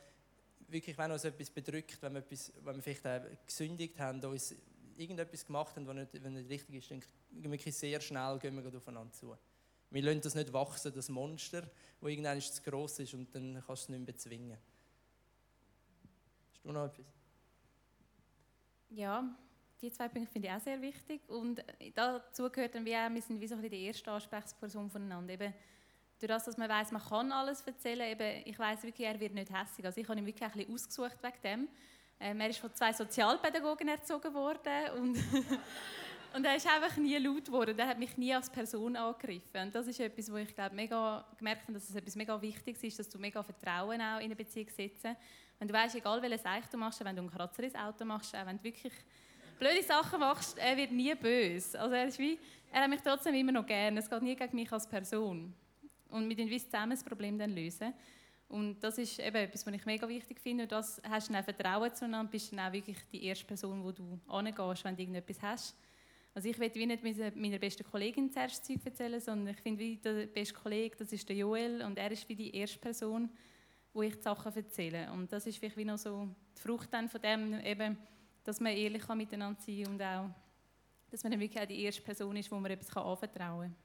Wirklich, 0.68 0.96
wenn 0.98 1.10
uns 1.10 1.24
etwas 1.24 1.50
bedrückt, 1.50 2.00
wenn 2.02 2.12
wir, 2.12 2.20
etwas, 2.20 2.52
wenn 2.62 2.76
wir 2.76 2.82
vielleicht 2.82 3.46
gesündigt 3.46 3.98
haben, 3.98 4.22
uns 4.24 4.54
irgendetwas 4.96 5.44
gemacht 5.44 5.74
haben, 5.74 5.86
was 5.86 5.94
nicht, 5.94 6.14
nicht 6.22 6.50
richtig 6.50 6.74
ist, 6.76 6.90
dann 6.90 7.00
gehen 7.32 7.50
wir 7.50 7.72
sehr 7.72 8.00
schnell 8.00 8.38
gehen 8.38 8.62
wir 8.62 8.76
aufeinander 8.76 9.12
zu. 9.12 9.36
Wir 9.90 10.02
lassen 10.02 10.20
das 10.20 10.34
nicht 10.34 10.52
wachsen, 10.52 10.92
das 10.94 11.08
Monster, 11.08 11.62
das 11.62 12.10
irgendwann 12.10 12.40
zu 12.40 12.62
gross 12.62 12.98
ist 13.00 13.14
und 13.14 13.34
dann 13.34 13.54
kannst 13.54 13.68
du 13.68 13.72
es 13.72 13.88
nicht 13.88 13.98
mehr 13.98 14.06
bezwingen. 14.06 14.58
Hast 16.52 16.64
du 16.64 16.72
noch 16.72 16.86
etwas? 16.86 17.06
Ja, 18.90 19.24
die 19.80 19.90
zwei 19.90 20.08
Punkte 20.08 20.32
finde 20.32 20.48
ich 20.48 20.54
auch 20.54 20.60
sehr 20.60 20.80
wichtig. 20.80 21.28
Und 21.28 21.64
dazu 21.94 22.50
gehört 22.50 22.74
dann 22.74 22.84
wie 22.84 22.94
auch, 22.94 23.10
wir 23.10 23.22
sind 23.22 23.40
wie 23.40 23.46
so 23.46 23.54
ein 23.54 23.62
bisschen 23.62 23.78
die 23.78 23.86
erste 23.86 24.10
Ansprechperson 24.10 24.90
voneinander. 24.90 25.32
Eben, 25.32 25.54
durch 26.18 26.28
das, 26.28 26.44
dass 26.44 26.58
man 26.58 26.68
weiß, 26.68 26.92
man 26.92 27.02
kann 27.02 27.32
alles 27.32 27.62
erzählen, 27.62 28.10
eben, 28.10 28.42
ich 28.44 28.58
weiß 28.58 28.82
wirklich, 28.82 29.06
er 29.06 29.18
wird 29.18 29.32
nicht 29.32 29.50
hässlich. 29.50 29.86
Also 29.86 30.00
ich 30.00 30.08
habe 30.08 30.18
ihn 30.18 30.26
wirklich 30.26 30.44
ein 30.44 30.52
bisschen 30.52 30.74
ausgesucht 30.74 31.22
wegen 31.22 31.42
dem. 31.42 31.68
Ähm, 32.20 32.40
er 32.40 32.50
ist 32.50 32.58
von 32.58 32.74
zwei 32.74 32.92
Sozialpädagogen 32.92 33.88
erzogen 33.88 34.34
worden 34.34 34.90
und, 34.98 35.16
und 36.34 36.44
er 36.44 36.56
ist 36.56 36.66
einfach 36.66 36.96
nie 36.96 37.16
laut 37.18 37.44
geworden. 37.44 37.78
Er 37.78 37.88
hat 37.88 37.98
mich 37.98 38.16
nie 38.16 38.32
als 38.32 38.50
Person 38.50 38.96
angegriffen. 38.96 39.62
Und 39.62 39.74
das 39.74 39.86
ist 39.86 39.98
etwas, 40.00 40.30
wo 40.30 40.36
ich 40.36 40.54
glaube, 40.54 40.74
mega 40.74 41.24
gemerkt 41.36 41.62
habe, 41.62 41.72
dass 41.74 41.88
es 41.88 41.94
etwas 41.94 42.14
mega 42.16 42.40
Wichtiges 42.40 42.82
ist, 42.82 42.98
dass 42.98 43.08
du 43.08 43.18
mega 43.18 43.42
Vertrauen 43.42 44.00
auch 44.00 44.18
in 44.18 44.26
eine 44.26 44.36
Beziehung 44.36 44.68
setzt. 44.68 45.04
Wenn 45.58 45.68
du 45.68 45.74
weißt, 45.74 45.96
egal 45.96 46.22
welches 46.22 46.44
Eich 46.46 46.66
du 46.66 46.76
machst, 46.76 47.04
wenn 47.04 47.16
du 47.16 47.22
einen 47.22 47.30
Kratzer 47.30 47.62
ins 47.62 47.74
Auto 47.74 48.04
machst, 48.04 48.34
auch 48.34 48.46
wenn 48.46 48.58
du 48.58 48.64
wirklich 48.64 48.92
blöde 49.58 49.82
Sachen 49.82 50.20
machst, 50.20 50.56
er 50.58 50.76
wird 50.76 50.92
nie 50.92 51.14
böse. 51.14 51.78
Also 51.78 51.94
er, 51.94 52.06
ist 52.06 52.18
wie, 52.18 52.38
er 52.72 52.82
hat 52.82 52.90
mich 52.90 53.00
trotzdem 53.02 53.34
immer 53.34 53.52
noch 53.52 53.66
gern. 53.66 53.96
Es 53.96 54.08
geht 54.08 54.22
nie 54.22 54.36
gegen 54.36 54.56
mich 54.56 54.72
als 54.72 54.88
Person. 54.88 55.52
Und 56.08 56.28
wir 56.28 56.44
lösen 56.44 56.70
zusammen 56.70 56.90
das 56.90 57.04
Problem 57.04 57.38
dann 57.38 57.54
lösen. 57.54 57.92
Und 58.48 58.80
das 58.80 58.98
ist 58.98 59.18
eben 59.20 59.36
etwas, 59.36 59.64
was 59.64 59.74
ich 59.74 59.86
mega 59.86 60.08
wichtig 60.08 60.40
finde. 60.40 60.64
Und 60.64 60.72
das 60.72 61.00
hast 61.08 61.28
du 61.28 61.32
dann 61.32 61.44
Vertrauen 61.44 61.94
zueinander, 61.94 62.30
bist 62.30 62.50
dann 62.52 62.60
auch 62.60 62.72
wirklich 62.72 62.98
die 63.12 63.24
erste 63.24 63.44
Person, 63.44 63.84
wo 63.84 63.92
du 63.92 64.18
angehst, 64.26 64.84
wenn 64.84 64.96
du 64.96 65.02
irgendetwas 65.02 65.42
hast. 65.42 65.76
Also 66.32 66.48
ich 66.48 66.58
will 66.58 66.86
nicht 66.86 67.36
meiner 67.36 67.58
besten 67.58 67.84
Kollegin 67.84 68.30
zuerst 68.30 68.64
Zeug 68.64 68.78
erzählen, 68.84 69.20
sondern 69.20 69.54
ich 69.54 69.60
finde, 69.60 69.96
der 69.96 70.26
beste 70.26 70.54
Kollege, 70.54 70.96
das 70.96 71.12
ist 71.12 71.28
der 71.28 71.36
Joel 71.36 71.82
und 71.82 71.98
er 71.98 72.10
ist 72.12 72.28
wie 72.28 72.36
die 72.36 72.54
erste 72.54 72.78
Person, 72.78 73.28
wo 73.92 74.02
ich 74.02 74.14
die 74.14 74.22
Sachen 74.22 74.54
erzähle. 74.54 75.10
Und 75.12 75.32
das 75.32 75.46
ist 75.46 75.58
vielleicht 75.58 75.76
wie 75.76 75.84
noch 75.84 75.98
so 75.98 76.28
die 76.56 76.62
Frucht 76.62 76.92
dann 76.94 77.08
von 77.08 77.20
dem, 77.20 77.58
eben, 77.64 77.98
dass 78.44 78.60
man 78.60 78.72
ehrlich 78.72 79.02
kann 79.02 79.18
miteinander 79.18 79.60
sein 79.60 79.86
und 79.88 80.00
auch, 80.00 80.30
dass 81.10 81.24
man 81.24 81.32
dann 81.32 81.40
wirklich 81.40 81.60
auch 81.60 81.66
die 81.66 81.82
erste 81.82 82.02
Person 82.02 82.36
ist, 82.36 82.50
wo 82.50 82.60
man 82.60 82.70
etwas 82.70 82.88
kann 82.90 83.02
anvertrauen 83.02 83.70
kann. 83.70 83.76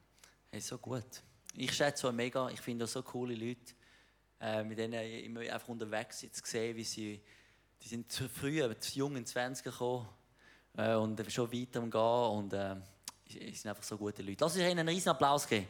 Hey, 0.51 0.62
so 0.62 0.77
gut. 0.77 1.23
Ich 1.55 1.73
schätze 1.73 2.03
so 2.03 2.12
mega, 2.12 2.49
ich 2.49 2.62
finde 2.62 2.86
auch 2.86 2.89
so 2.89 3.01
coole 3.01 3.34
Leute, 3.34 3.73
äh, 4.39 4.63
mit 4.63 4.77
denen 4.77 4.93
ich 4.93 5.25
immer 5.25 5.39
einfach 5.39 5.69
unterwegs 5.69 6.19
sind, 6.19 6.36
zu 6.36 6.43
sehen, 6.45 6.75
wie 6.75 6.84
sie, 6.84 7.21
die 7.81 7.88
sind 7.88 8.12
zu 8.12 8.29
früh, 8.29 8.62
zu 8.79 8.99
jung 8.99 9.15
in 9.15 9.23
die 9.23 9.31
20 9.31 9.63
gekommen 9.63 10.08
äh, 10.77 10.95
und 10.95 11.31
schon 11.31 11.51
weiter 11.51 11.79
am 11.79 11.89
Gehen 11.89 12.01
und 12.01 12.53
äh, 12.53 12.75
sind 13.53 13.67
einfach 13.67 13.83
so 13.83 13.97
gute 13.97 14.21
Leute. 14.21 14.38
Lass 14.41 14.55
uns 14.55 14.63
ihnen 14.63 14.79
einen 14.79 14.89
riesen 14.89 15.09
Applaus 15.09 15.47
geben. 15.47 15.67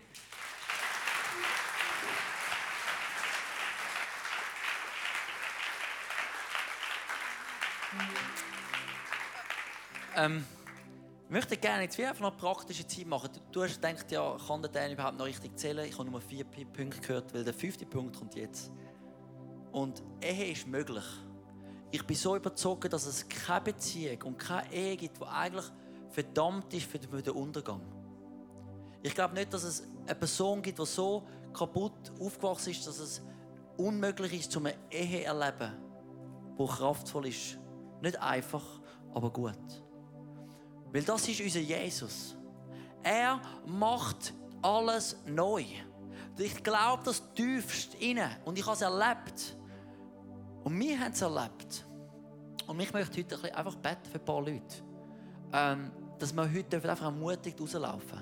Ähm, 10.18 10.46
ich 11.26 11.32
möchte 11.32 11.58
gerne 11.58 11.84
jetzt 11.84 12.00
einfach 12.00 12.22
noch 12.22 12.38
praktische 12.38 12.88
Zeit 12.88 13.06
machen. 13.08 13.30
Du, 13.52 13.64
hast 13.64 13.82
gedacht, 13.82 14.12
ja, 14.12 14.38
kann 14.48 14.62
der 14.62 14.72
Dan 14.72 14.92
überhaupt 14.92 15.18
noch 15.18 15.26
richtig 15.26 15.58
zählen? 15.58 15.86
Ich 15.86 15.98
habe 15.98 16.10
nur 16.10 16.22
vier 16.22 16.46
Punkte 16.46 17.00
gehört, 17.02 17.34
weil 17.34 17.44
der 17.44 17.54
fünfte 17.54 17.86
Punkt 17.86 18.18
kommt 18.18 18.36
jetzt. 18.36 18.72
Und 19.72 20.02
Ehe 20.22 20.52
ist 20.52 20.68
möglich. 20.68 21.04
Ich 21.96 22.06
bin 22.06 22.18
so 22.18 22.36
überzeugt, 22.36 22.92
dass 22.92 23.06
es 23.06 23.26
keine 23.26 23.62
Beziehung 23.62 24.22
und 24.24 24.38
keine 24.38 24.70
Ehe 24.74 24.98
gibt, 24.98 25.18
die 25.18 25.26
eigentlich 25.26 25.64
verdammt 26.10 26.74
ist 26.74 26.92
für 26.92 27.00
den 27.00 27.34
Untergang. 27.34 27.80
Ich 29.02 29.16
glaube 29.16 29.34
nicht, 29.34 29.54
dass 29.54 29.64
es 29.64 29.82
eine 30.06 30.14
Person 30.14 30.62
gibt, 30.62 30.78
die 30.78 30.86
so 30.86 31.26
kaputt 31.54 32.12
aufgewachsen 32.20 32.72
ist, 32.72 32.86
dass 32.86 33.00
es 33.00 33.22
unmöglich 33.78 34.34
ist, 34.34 34.58
um 34.58 34.66
eine 34.66 34.76
Ehe 34.92 35.22
zu 35.22 35.28
erleben, 35.28 35.72
die 36.60 36.66
kraftvoll 36.66 37.28
ist. 37.28 37.58
Nicht 38.02 38.22
einfach, 38.22 38.64
aber 39.14 39.30
gut. 39.30 39.56
Weil 40.92 41.04
das 41.04 41.26
ist 41.30 41.40
unser 41.40 41.62
Jesus. 41.62 42.36
Er 43.04 43.40
macht 43.66 44.34
alles 44.62 45.16
neu. 45.28 45.64
Ich 46.38 46.62
glaube 46.62 47.04
das 47.06 47.24
tiefst 47.36 47.96
inne 47.96 48.32
und 48.44 48.60
ich 48.60 48.66
habe 48.66 48.76
es 48.76 48.82
erlebt. 48.82 49.56
Und 50.66 50.80
wir 50.80 51.00
haben 51.00 51.12
es 51.12 51.22
erlebt. 51.22 51.86
Und 52.66 52.80
ich 52.80 52.92
möchte 52.92 53.20
heute 53.20 53.36
ein 53.44 53.56
einfach 53.56 53.76
beten 53.76 54.10
für 54.12 54.18
ein 54.18 54.26
paar 54.26 54.42
Leute. 54.42 54.84
Ähm, 55.54 55.92
dass 56.18 56.34
wir 56.34 56.42
heute 56.42 56.64
dürfen 56.64 56.90
einfach 56.90 57.06
ermutigt 57.06 57.62
rauslaufen. 57.62 58.20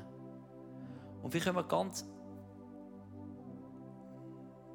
Und 1.22 1.34
wie 1.34 1.40
können 1.40 1.56
wir 1.56 1.64
ganz... 1.64 2.06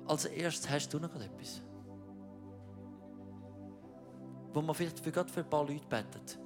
Als 0.07 0.25
erstes 0.25 0.71
hast 0.71 0.89
du 0.95 0.99
noch 0.99 1.15
etwas. 1.15 1.63
Wo 4.55 4.63
man 4.63 4.75
vielleicht 4.75 5.01
für, 5.01 5.13
gerade 5.13 5.31
für 5.31 5.41
ein 5.41 5.51
paar 5.51 5.67
Leute 5.67 5.87
betet. 5.87 6.41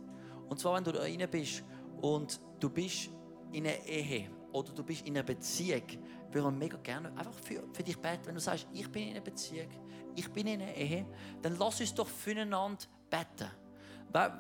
Und 0.48 0.58
zwar, 0.58 0.74
wenn 0.74 0.82
du 0.82 0.90
da 0.90 1.02
rein 1.02 1.24
bist 1.30 1.62
und 2.00 2.40
du 2.58 2.68
bist 2.68 3.10
in 3.52 3.64
einer 3.64 3.78
Ehe 3.86 4.28
oder 4.50 4.72
du 4.72 4.82
bist 4.82 5.06
in 5.06 5.16
einer 5.16 5.22
Beziehung, 5.22 5.84
würde 6.32 6.50
mega 6.50 6.76
gerne 6.78 7.08
einfach 7.10 7.34
für, 7.34 7.62
für 7.72 7.82
dich 7.82 7.98
beten. 7.98 8.26
Wenn 8.26 8.34
du 8.34 8.40
sagst, 8.40 8.66
ich 8.72 8.90
bin 8.90 9.08
in 9.08 9.10
einer 9.10 9.20
Beziehung, 9.20 9.68
ich 10.14 10.30
bin 10.30 10.46
in 10.46 10.62
einer 10.62 10.74
Ehe, 10.74 11.06
dann 11.40 11.56
lass 11.58 11.80
uns 11.80 11.94
doch 11.94 12.08
füreinander 12.08 12.84
beten. 13.10 13.50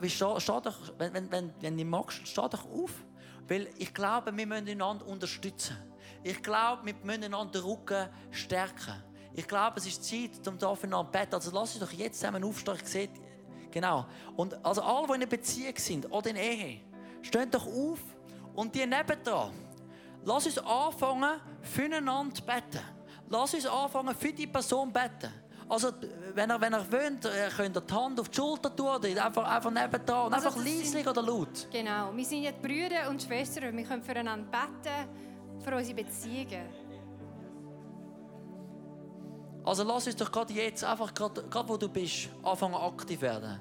Steh, 0.08 0.40
steh 0.40 0.60
doch, 0.62 0.76
wenn, 0.98 1.14
wenn, 1.14 1.32
wenn, 1.32 1.54
wenn 1.60 1.78
du 1.78 1.84
magst, 1.84 2.26
steh 2.26 2.48
doch 2.48 2.70
auf. 2.70 2.92
Weil 3.48 3.68
ich 3.78 3.92
glaube, 3.92 4.36
wir 4.36 4.46
müssen 4.46 4.68
einander 4.68 5.06
unterstützen. 5.06 5.76
Ich 6.22 6.42
glaube, 6.42 6.86
wir 6.86 6.94
müssen 7.02 7.24
einander 7.24 7.52
den 7.52 7.62
Rücken 7.62 8.08
stärken. 8.30 9.02
Ich 9.34 9.48
glaube, 9.48 9.78
es 9.78 9.86
ist 9.86 10.04
Zeit, 10.04 10.46
um 10.46 10.58
da 10.58 10.74
füreinander 10.74 11.10
zu 11.10 11.18
beten. 11.18 11.34
Also 11.34 11.50
lass 11.52 11.74
uns 11.74 11.80
doch 11.80 11.92
jetzt 11.92 12.20
zusammen 12.20 12.44
aufstehen. 12.44 12.76
Ich 12.82 12.88
sehe, 12.88 13.08
genau. 13.70 14.06
Und 14.36 14.64
also 14.64 14.82
alle, 14.82 15.06
die 15.06 15.12
in 15.14 15.20
einer 15.20 15.26
Beziehung 15.26 15.74
sind 15.76 16.12
oder 16.12 16.30
in 16.30 16.36
Ehe, 16.36 16.80
stehen 17.22 17.50
doch 17.50 17.66
auf 17.66 18.00
und 18.54 18.74
die 18.74 18.86
nebendran. 18.86 19.52
Lass 20.24 20.46
uns 20.46 20.58
anfangen, 20.58 21.40
füreinander 21.62 22.34
zu 22.34 22.42
beten. 22.42 22.80
lass 23.28 23.54
uns 23.54 23.66
anfangen, 23.66 24.14
für 24.14 24.32
die 24.32 24.46
Person 24.46 24.92
beten. 24.92 25.32
Also, 25.68 25.88
wenn 26.34 26.50
ihr, 26.50 26.60
wenn 26.60 26.74
ihr 26.74 26.92
wollt, 26.92 27.24
äh, 27.24 27.48
könnt 27.56 27.76
ihr 27.76 27.80
die 27.80 27.94
Hand 27.94 28.20
auf 28.20 28.28
die 28.28 28.36
Schulter 28.36 28.74
tun 28.76 28.88
oder 28.88 29.24
einfach, 29.24 29.48
einfach 29.48 29.70
nebendran 29.70 30.26
und 30.26 30.34
Also, 30.34 30.48
einfach 30.48 30.62
leislich 30.62 31.06
oder 31.06 31.22
laut. 31.22 31.66
Genau, 31.70 32.14
wir 32.14 32.24
sind 32.24 32.42
jetzt 32.42 32.60
Brüder 32.60 33.08
und 33.08 33.22
Schwestern 33.22 33.70
und 33.70 33.76
wir 33.78 33.84
können 33.84 34.02
füreinander 34.02 34.46
beten, 34.50 35.08
für 35.64 35.74
unsere 35.74 36.02
Beziehungen. 36.02 36.68
Also 39.64 39.84
lass 39.84 40.06
uns 40.06 40.16
doch 40.16 40.30
gerade 40.30 40.52
jetzt, 40.52 40.84
einfach 40.84 41.14
gerade, 41.14 41.42
gerade 41.44 41.68
wo 41.68 41.76
du 41.76 41.88
bist, 41.88 42.28
anfangen 42.42 42.74
aktiv 42.74 43.20
werden. 43.22 43.60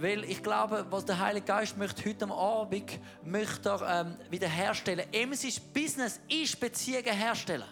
Weil 0.00 0.24
ich 0.24 0.42
glaube, 0.42 0.86
was 0.88 1.04
der 1.04 1.18
Heilige 1.18 1.44
Geist 1.44 1.76
möchte 1.76 2.08
heute 2.08 2.26
Abend, 2.30 2.98
möchte 3.22 3.68
er 3.68 4.00
ähm, 4.00 4.16
wieder 4.30 4.48
herstellen. 4.48 5.04
Business 5.74 6.18
ist 6.26 6.58
Beziehungen 6.58 7.12
herstellen. 7.12 7.66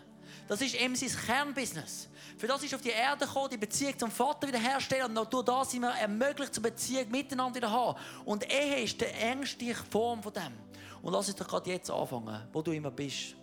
Das 0.46 0.60
ist 0.60 0.78
sein 0.78 0.94
Kernbusiness. 1.26 2.10
Für 2.36 2.46
das 2.46 2.62
ist 2.62 2.74
auf 2.74 2.82
die 2.82 2.90
Erde 2.90 3.24
gekommen, 3.24 3.48
die 3.50 3.56
Beziehung 3.56 3.98
zum 3.98 4.10
Vater 4.10 4.46
wieder 4.46 4.58
herstellen. 4.58 5.06
Und 5.06 5.14
noch 5.14 5.24
durch 5.24 5.46
das 5.46 5.70
sind 5.70 5.80
wir 5.80 5.90
ermöglicht, 5.90 6.52
zur 6.52 6.62
Beziehung 6.64 7.10
miteinander 7.10 7.56
wieder 7.56 7.70
haben. 7.70 7.98
Und 8.26 8.44
Ehe 8.52 8.82
ist 8.82 9.00
die 9.00 9.06
engste 9.06 9.74
Form 9.74 10.22
von 10.22 10.34
dem. 10.34 10.52
Und 11.00 11.14
lass 11.14 11.28
uns 11.28 11.36
doch 11.36 11.48
gerade 11.48 11.70
jetzt 11.70 11.90
anfangen, 11.90 12.46
wo 12.52 12.60
du 12.60 12.72
immer 12.72 12.90
bist. 12.90 13.36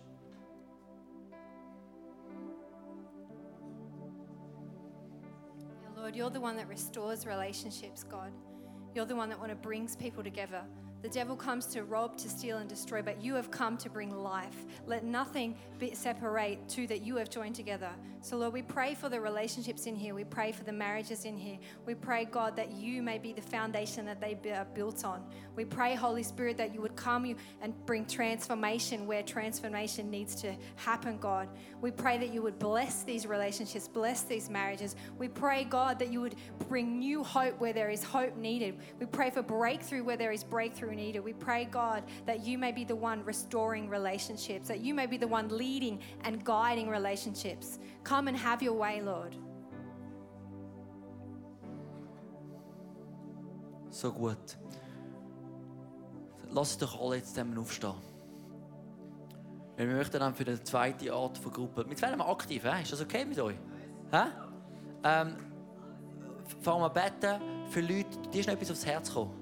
Lord, 5.96 6.14
you're 6.14 6.32
the 6.32 6.38
one 6.38 6.56
that 6.56 6.68
restores 6.68 7.26
relationships, 7.26 8.04
God. 8.08 8.30
You're 8.96 9.04
the 9.04 9.14
one 9.14 9.28
that 9.28 9.38
want 9.38 9.50
to 9.50 9.56
brings 9.56 9.94
people 9.94 10.24
together. 10.24 10.62
The 11.06 11.12
devil 11.12 11.36
comes 11.36 11.66
to 11.66 11.84
rob, 11.84 12.16
to 12.16 12.28
steal, 12.28 12.58
and 12.58 12.68
destroy, 12.68 13.00
but 13.00 13.22
you 13.22 13.36
have 13.36 13.48
come 13.52 13.76
to 13.76 13.88
bring 13.88 14.10
life. 14.10 14.66
Let 14.88 15.04
nothing 15.04 15.56
be 15.78 15.94
separate 15.94 16.68
two 16.68 16.88
that 16.88 17.02
you 17.02 17.14
have 17.14 17.30
joined 17.30 17.54
together. 17.54 17.90
So, 18.22 18.36
Lord, 18.36 18.52
we 18.52 18.62
pray 18.62 18.94
for 18.94 19.08
the 19.08 19.20
relationships 19.20 19.86
in 19.86 19.94
here. 19.94 20.16
We 20.16 20.24
pray 20.24 20.50
for 20.50 20.64
the 20.64 20.72
marriages 20.72 21.24
in 21.24 21.38
here. 21.38 21.58
We 21.84 21.94
pray, 21.94 22.24
God, 22.24 22.56
that 22.56 22.72
you 22.72 23.02
may 23.02 23.18
be 23.18 23.32
the 23.32 23.40
foundation 23.40 24.04
that 24.06 24.20
they 24.20 24.36
are 24.50 24.64
built 24.74 25.04
on. 25.04 25.22
We 25.54 25.64
pray, 25.64 25.94
Holy 25.94 26.24
Spirit, 26.24 26.56
that 26.56 26.74
you 26.74 26.80
would 26.80 26.96
come 26.96 27.36
and 27.62 27.86
bring 27.86 28.04
transformation 28.04 29.06
where 29.06 29.22
transformation 29.22 30.10
needs 30.10 30.34
to 30.36 30.56
happen, 30.74 31.18
God. 31.18 31.48
We 31.80 31.92
pray 31.92 32.18
that 32.18 32.34
you 32.34 32.42
would 32.42 32.58
bless 32.58 33.04
these 33.04 33.28
relationships, 33.28 33.86
bless 33.86 34.22
these 34.22 34.50
marriages. 34.50 34.96
We 35.18 35.28
pray, 35.28 35.62
God, 35.62 36.00
that 36.00 36.12
you 36.12 36.20
would 36.20 36.34
bring 36.68 36.98
new 36.98 37.22
hope 37.22 37.60
where 37.60 37.72
there 37.72 37.90
is 37.90 38.02
hope 38.02 38.36
needed. 38.36 38.80
We 38.98 39.06
pray 39.06 39.30
for 39.30 39.42
breakthrough 39.42 40.02
where 40.02 40.16
there 40.16 40.32
is 40.32 40.42
breakthrough 40.42 40.95
needed. 40.96 41.22
We 41.22 41.34
pray, 41.34 41.66
God, 41.66 42.02
that 42.26 42.40
you 42.44 42.58
may 42.58 42.72
be 42.72 42.84
the 42.84 42.96
one 42.96 43.24
restoring 43.24 43.88
relationships, 43.88 44.68
that 44.68 44.80
you 44.80 44.94
may 44.94 45.06
be 45.06 45.18
the 45.18 45.28
one 45.28 45.48
leading 45.48 46.00
and 46.24 46.44
guiding 46.44 46.88
relationships. 46.88 47.78
Come 48.02 48.28
and 48.28 48.36
have 48.36 48.62
your 48.62 48.74
way, 48.74 49.00
Lord. 49.00 49.36
So 53.90 54.10
gut. 54.10 54.56
Lass 56.50 56.72
uns 56.72 56.78
doch 56.78 57.00
alle 57.00 57.16
jetzt 57.16 57.34
zusammen 57.34 57.58
aufstehen. 57.58 57.94
Weil 59.76 59.88
wir 59.88 59.96
möchten 59.96 60.18
dann 60.18 60.34
für 60.34 60.44
die 60.44 60.62
zweite 60.62 61.12
Art 61.12 61.36
von 61.36 61.52
Gruppe. 61.52 61.84
Mit 61.84 62.00
wir 62.00 62.28
aktiv, 62.28 62.64
hä? 62.64 62.82
ist 62.82 62.92
das 62.92 63.00
okay 63.00 63.24
mit 63.24 63.38
euch? 63.38 63.56
Hä? 64.10 64.28
Ähm, 65.04 65.36
fangen 66.62 66.80
wir 66.80 66.90
beten 66.90 67.40
für 67.68 67.80
Leute, 67.80 68.18
die 68.32 68.40
ist 68.40 68.48
etwas 68.48 68.70
aufs 68.70 68.86
Herz 68.86 69.08
gekommen. 69.08 69.32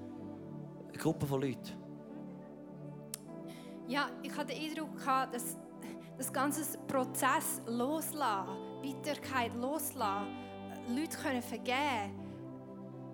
Eine 0.95 1.03
Gruppe 1.03 1.27
von 1.27 1.41
Leuten. 1.41 1.73
Ja, 3.85 4.09
ich 4.23 4.33
hatte 4.33 4.53
den 4.53 4.71
Eindruck, 4.71 4.97
dass 5.29 5.57
das 6.17 6.31
ganze 6.31 6.77
Prozess 6.87 7.61
loslassen, 7.67 8.81
Bitterkeit 8.81 9.53
loslassen, 9.55 10.27
Leute 10.87 11.17
können 11.17 11.41
vergeben. 11.41 12.15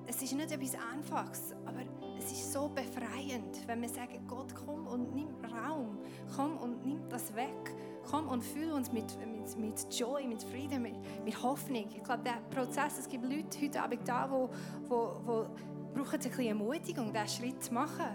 Es 0.05 0.21
ist 0.21 0.33
nicht 0.33 0.51
etwas 0.51 0.75
Einfaches, 0.93 1.55
aber 1.65 1.79
es 2.19 2.31
ist 2.31 2.53
so 2.53 2.69
befreiend, 2.69 3.65
wenn 3.65 3.81
wir 3.81 3.89
sagen, 3.89 4.27
Gott, 4.27 4.53
komm 4.53 4.85
und 4.85 5.15
nimm 5.15 5.29
Raum, 5.43 5.97
komm 6.35 6.57
und 6.57 6.85
nimm 6.85 7.09
das 7.09 7.35
weg. 7.35 7.75
Komm 8.09 8.27
und 8.27 8.43
fühl 8.43 8.71
uns 8.71 8.91
mit, 8.91 9.17
mit, 9.25 9.57
mit 9.57 9.99
Joy, 9.99 10.27
mit 10.27 10.43
Frieden, 10.43 10.83
mit, 10.83 10.95
mit 11.23 11.41
Hoffnung. 11.41 11.87
Ich 11.95 12.03
glaube, 12.03 12.23
der 12.23 12.41
Prozess, 12.49 12.99
es 12.99 13.07
gibt 13.07 13.23
Leute 13.23 13.59
heute 13.61 13.81
Abend 13.81 14.07
da, 14.07 14.29
wo, 14.29 14.49
wo, 14.87 15.21
wo 15.23 15.45
brauchen 15.93 16.13
ein 16.13 16.19
bisschen 16.19 16.47
Ermutigung, 16.47 17.13
diesen 17.13 17.27
Schritt 17.27 17.63
zu 17.63 17.73
machen. 17.73 18.05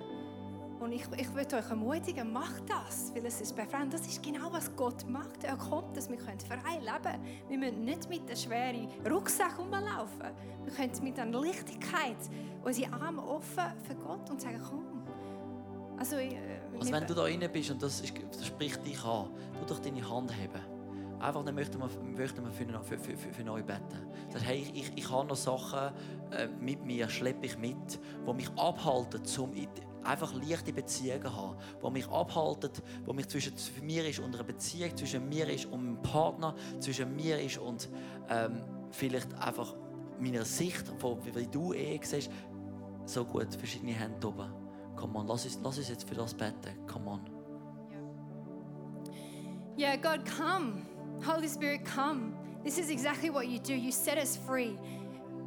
Und 0.79 0.93
ich, 0.93 1.05
ich 1.17 1.35
würde 1.35 1.57
euch 1.57 1.71
ermutigen, 1.71 2.33
macht 2.33 2.69
das, 2.69 3.15
weil 3.15 3.25
es 3.25 3.41
ist 3.41 3.57
befreiend. 3.57 3.95
Das 3.95 4.07
ist 4.07 4.23
genau, 4.23 4.53
was 4.53 4.75
Gott 4.77 5.09
macht. 5.09 5.43
Er 5.43 5.57
kommt, 5.57 5.97
dass 5.97 6.11
wir 6.11 6.19
können 6.19 6.39
frei 6.39 6.79
leben 6.79 7.03
können. 7.03 7.25
Wir 7.49 7.59
müssen 7.59 7.85
nicht 7.85 8.09
mit 8.11 8.27
einem 8.27 8.37
schweren 8.37 8.89
Rucksack 9.11 9.59
rumlaufen. 9.59 10.33
Wir 10.65 10.73
können 10.75 10.93
mit 11.03 11.19
einer 11.19 11.41
Leichtigkeit 11.41 12.19
unsere 12.63 12.93
Arme 12.93 13.23
offen 13.27 13.65
für 13.85 13.95
Gott 13.95 14.29
und 14.29 14.41
sagen, 14.41 14.61
komm. 14.69 14.85
Also, 15.99 16.17
äh, 16.17 16.37
Also 16.79 16.93
wenn 16.93 17.07
du 17.07 17.15
da 17.15 17.23
rein 17.23 17.49
bist 17.51 17.71
und 17.71 17.83
das, 17.83 18.03
ist, 18.03 18.13
das 18.31 18.47
spricht 18.47 18.85
dich 18.85 19.03
an, 19.03 19.31
tu 19.59 19.65
doch 19.67 19.79
deine 19.79 20.07
Hand 20.09 20.31
heben. 20.39 20.76
Einfach 21.21 21.45
dann 21.45 21.55
möchten 21.55 21.79
wir, 21.79 21.89
möchten 22.03 22.45
wir 22.45 22.51
für, 22.53 22.99
für, 22.99 23.17
für, 23.17 23.33
für, 23.33 23.51
euch 23.53 23.65
beten. 23.65 24.07
Sag, 24.29 24.43
hey, 24.43 24.59
ich, 24.75 24.75
ich, 24.83 24.93
ich 24.97 25.11
habe 25.11 25.27
noch 25.27 25.37
Sachen 25.37 25.95
äh, 26.31 26.47
mit 26.61 26.85
mir, 26.85 27.09
schleppe 27.09 27.47
ich 27.47 27.59
mit, 27.59 27.99
die 28.27 28.33
mich 28.35 28.51
abhalten, 28.57 29.23
um 29.39 29.53
in- 29.55 29.69
einfach 30.05 30.33
leichte 30.35 30.73
Beziehungen 30.73 31.23
zu 31.23 31.35
haben. 31.37 31.57
Die 31.85 31.91
mich 31.91 32.09
abhalten, 32.09 32.71
wo 33.05 33.13
mich 33.13 33.29
zwischen 33.29 33.55
mir 33.83 34.07
ist 34.07 34.19
und 34.21 34.35
einer 34.35 34.45
Beziehung, 34.45 34.97
zwischen 34.97 35.29
mir 35.29 35.49
ist 35.49 35.67
und 35.67 35.81
einem 35.81 36.03
Partner, 36.03 36.55
zwischen 36.81 37.17
mir 37.17 37.41
ist 37.41 37.59
und 37.59 37.89
ähm, 38.29 38.63
vielleicht 38.91 39.33
einfach 39.41 39.75
meiner 40.21 40.45
Sicht, 40.45 40.87
von 40.99 41.19
wie 41.25 41.47
du 41.47 41.73
Ehe 41.73 41.99
siehst, 42.03 42.31
so 43.05 43.25
gut, 43.25 43.55
verschiedene 43.55 43.93
Hände 43.93 44.27
oben. 44.29 44.53
Come 44.97 45.19
on, 45.19 45.27
lass 45.27 45.45
uns, 45.45 45.59
lass 45.63 45.79
uns 45.79 45.89
jetzt 45.89 46.09
für 46.09 46.15
das 46.15 46.35
beten. 46.35 46.87
Come 46.87 47.11
on. 47.11 47.21
Yeah, 49.79 49.97
God, 49.97 50.25
come. 50.25 50.83
Holy 51.23 51.49
Spirit, 51.49 51.85
come. 51.85 52.35
This 52.65 52.79
is 52.79 52.91
exactly 52.91 53.31
what 53.31 53.49
you 53.49 53.59
do. 53.59 53.75
You 53.75 53.93
set 53.93 54.19
us 54.19 54.37
free. 54.37 54.77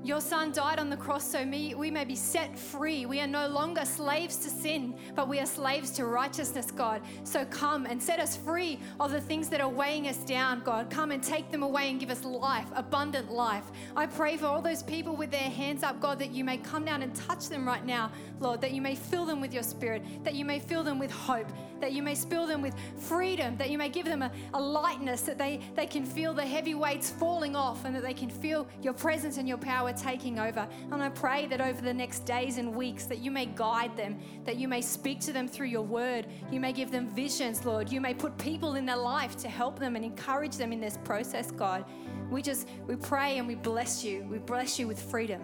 Your 0.02 0.22
son 0.22 0.54
died 0.54 0.80
on 0.80 0.90
the 0.90 0.96
cross 0.96 1.30
so 1.30 1.44
me, 1.44 1.76
we 1.76 1.92
may 1.92 2.06
be 2.06 2.16
set 2.16 2.58
free. 2.58 3.06
We 3.06 3.20
are 3.20 3.28
no 3.28 3.50
longer 3.50 3.84
slaves 3.84 4.38
to 4.38 4.50
sin, 4.50 4.96
but 5.14 5.28
we 5.28 5.40
are 5.40 5.46
slaves 5.46 5.92
to 5.92 6.06
righteousness, 6.06 6.72
God. 6.72 7.02
So 7.26 7.44
come 7.46 7.86
and 7.86 8.02
set 8.02 8.18
us 8.18 8.38
free 8.38 8.80
of 9.02 9.12
the 9.12 9.20
things 9.20 9.50
that 9.50 9.60
are 9.60 9.68
weighing 9.68 10.08
us 10.08 10.18
down, 10.20 10.62
God. 10.62 10.90
Come 10.90 11.12
and 11.12 11.22
take 11.22 11.52
them 11.52 11.64
away 11.64 11.90
and 11.90 12.00
give 12.00 12.12
us 12.12 12.24
life, 12.24 12.68
abundant 12.76 13.30
life. 13.30 13.66
I 13.98 14.06
pray 14.06 14.38
for 14.38 14.46
all 14.46 14.62
those 14.62 14.84
people 14.84 15.18
with 15.18 15.32
their 15.32 15.50
hands 15.50 15.84
up, 15.84 16.00
God, 16.00 16.18
that 16.20 16.32
you 16.32 16.46
may 16.46 16.58
come 16.58 16.86
down 16.86 17.04
and 17.04 17.14
touch 17.14 17.50
them 17.50 17.68
right 17.68 17.86
now, 17.86 18.10
Lord, 18.40 18.62
that 18.62 18.72
you 18.72 18.82
may 18.82 18.96
fill 18.96 19.26
them 19.26 19.42
with 19.42 19.54
your 19.54 19.64
spirit, 19.64 20.02
that 20.24 20.34
you 20.34 20.46
may 20.46 20.60
fill 20.60 20.84
them 20.84 20.98
with 20.98 21.12
hope, 21.12 21.52
that 21.82 21.94
you 21.94 22.04
may 22.04 22.16
spill 22.16 22.48
them 22.48 22.62
with 22.62 22.76
freedom, 22.98 23.58
that 23.58 23.70
you 23.70 23.78
may 23.78 23.90
give 23.90 24.06
them 24.06 24.22
a, 24.22 24.32
a 24.54 24.62
lightness, 24.62 25.22
that 25.22 25.38
they, 25.38 25.60
they 25.76 25.86
can 25.86 26.06
feel 26.06 26.34
the 26.34 26.46
heavy 26.46 26.76
weights 26.76 27.10
falling 27.10 27.56
off 27.56 27.86
and 27.86 27.96
that 27.96 28.04
they 28.04 28.14
can 28.14 28.30
feel 28.30 28.68
your 28.82 28.94
presence 28.94 29.38
and 29.38 29.48
your 29.48 29.58
power 29.58 29.94
taking 29.94 30.40
over. 30.40 30.68
And 30.92 31.02
I 31.02 31.10
pray 31.10 31.46
that 31.48 31.62
over 31.62 31.82
the 31.82 31.94
next 31.94 32.26
days 32.26 32.58
and 32.58 32.76
weeks 32.76 33.06
that 33.06 33.20
you 33.20 33.32
may 33.32 33.46
guide 33.46 33.96
them, 33.96 34.20
that 34.46 34.58
you 34.58 34.68
may 34.68 34.82
speak 34.82 35.20
to 35.22 35.34
them 35.34 35.48
through 35.48 35.68
your 35.68 35.82
word, 35.82 36.28
you 36.52 36.60
may 36.60 36.74
give 36.74 36.92
them 36.92 37.08
visions, 37.10 37.66
Lord. 37.66 37.92
You 37.92 38.02
may 38.02 38.14
put 38.14 38.38
people 38.38 38.76
in 38.76 38.86
their 38.86 38.98
life 38.98 39.38
to 39.38 39.50
help 39.50 39.80
them 39.80 39.96
and 39.96 40.06
encourage 40.06 40.58
them 40.58 40.72
in 40.72 40.80
this 40.80 40.98
process, 41.04 41.52
God. 41.52 41.86
We 42.30 42.42
just 42.42 42.68
we 42.88 42.96
pray 42.96 43.38
and 43.38 43.48
we 43.48 43.56
bless 43.56 44.04
you. 44.04 44.26
We 44.30 44.38
bless 44.38 44.78
you 44.78 44.88
with 44.88 45.02
freedom. 45.02 45.42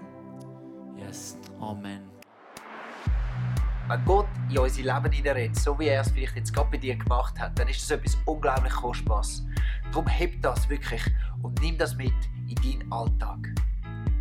Yes. 0.97 1.35
Amen. 1.61 2.09
Wenn 3.87 4.03
Gott 4.03 4.25
in 4.49 4.57
unser 4.57 4.81
Leben 4.81 5.11
hineinredet, 5.11 5.55
so 5.55 5.77
wie 5.79 5.87
er 5.87 6.01
es 6.01 6.11
vielleicht 6.11 6.35
jetzt 6.35 6.53
gerade 6.53 6.69
bei 6.71 6.77
dir 6.77 6.95
gemacht 6.95 7.39
hat, 7.39 7.57
dann 7.57 7.67
ist 7.67 7.81
das 7.81 7.91
etwas 7.91 8.17
unglaublich 8.25 8.73
Kostbares. 8.73 9.45
Darum 9.91 10.07
heb 10.07 10.41
das 10.41 10.67
wirklich 10.69 11.01
und 11.41 11.59
nimm 11.61 11.77
das 11.77 11.95
mit 11.95 12.13
in 12.47 12.55
deinen 12.55 12.91
Alltag. 12.91 13.49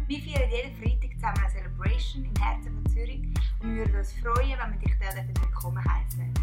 Wir 0.07 0.20
feiern 0.20 0.51
jeden 0.51 0.75
Freitag 0.77 1.14
zusammen 1.25 1.39
eine 1.39 1.51
Celebration 1.51 2.25
im 2.25 2.43
Herzen 2.43 2.75
von 2.75 2.93
Zürich 2.93 3.20
und 3.61 3.75
wir 3.75 3.87
würden 3.87 3.97
uns 3.97 4.12
freuen, 4.12 4.59
wenn 4.59 4.72
wir 4.72 4.79
dich 4.79 4.95
dort 5.01 5.43
willkommen 5.43 5.83
heißen. 5.85 6.35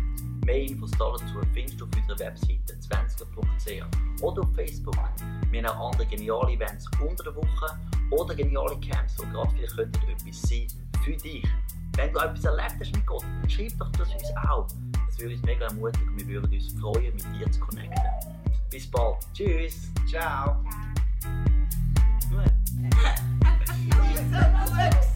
Mehr 0.44 0.64
Infos 0.64 0.90
dazu 0.92 1.40
findest 1.54 1.80
du 1.80 1.86
auf 1.86 1.92
unserer 1.96 2.20
Webseite 2.20 2.74
20.ch 2.74 4.24
oder 4.24 4.42
auf 4.42 4.56
Facebook. 4.56 4.98
Wir 5.52 5.64
haben 5.64 5.78
auch 5.78 5.92
andere 5.92 6.08
geniale 6.08 6.54
Events 6.54 6.90
unter 7.00 7.24
der 7.26 7.36
Woche 7.36 7.80
oder 8.10 8.34
geniale 8.34 8.80
Camps, 8.80 9.18
die 9.18 9.30
gerade 9.30 9.52
vielleicht 9.52 9.76
könnten 9.76 10.10
etwas 10.10 10.42
sein 10.42 10.68
für 11.04 11.16
dich. 11.16 11.48
Wenn 11.96 12.12
du 12.12 12.20
etwas 12.20 12.46
erlebt 12.46 12.76
hast 12.80 12.96
mit 12.96 13.06
Gott, 13.06 13.24
dann 13.24 13.50
schreib 13.50 13.78
doch 13.78 13.92
das 13.92 14.12
uns 14.12 14.32
auch. 14.50 14.68
Das 15.06 15.20
würde 15.20 15.36
uns 15.36 15.44
mega 15.44 15.68
ermutigen 15.68 16.10
und 16.10 16.18
wir 16.18 16.28
würden 16.28 16.54
uns 16.54 16.74
freuen, 16.74 17.14
mit 17.14 17.26
dir 17.36 17.52
zu 17.52 17.60
connecten. 17.60 18.02
Bis 18.72 18.90
bald. 18.90 19.18
Tschüss. 19.34 19.92
Ciao. 20.10 20.64
Gut. 21.22 22.01
so 22.72 22.78
close. 24.66 25.11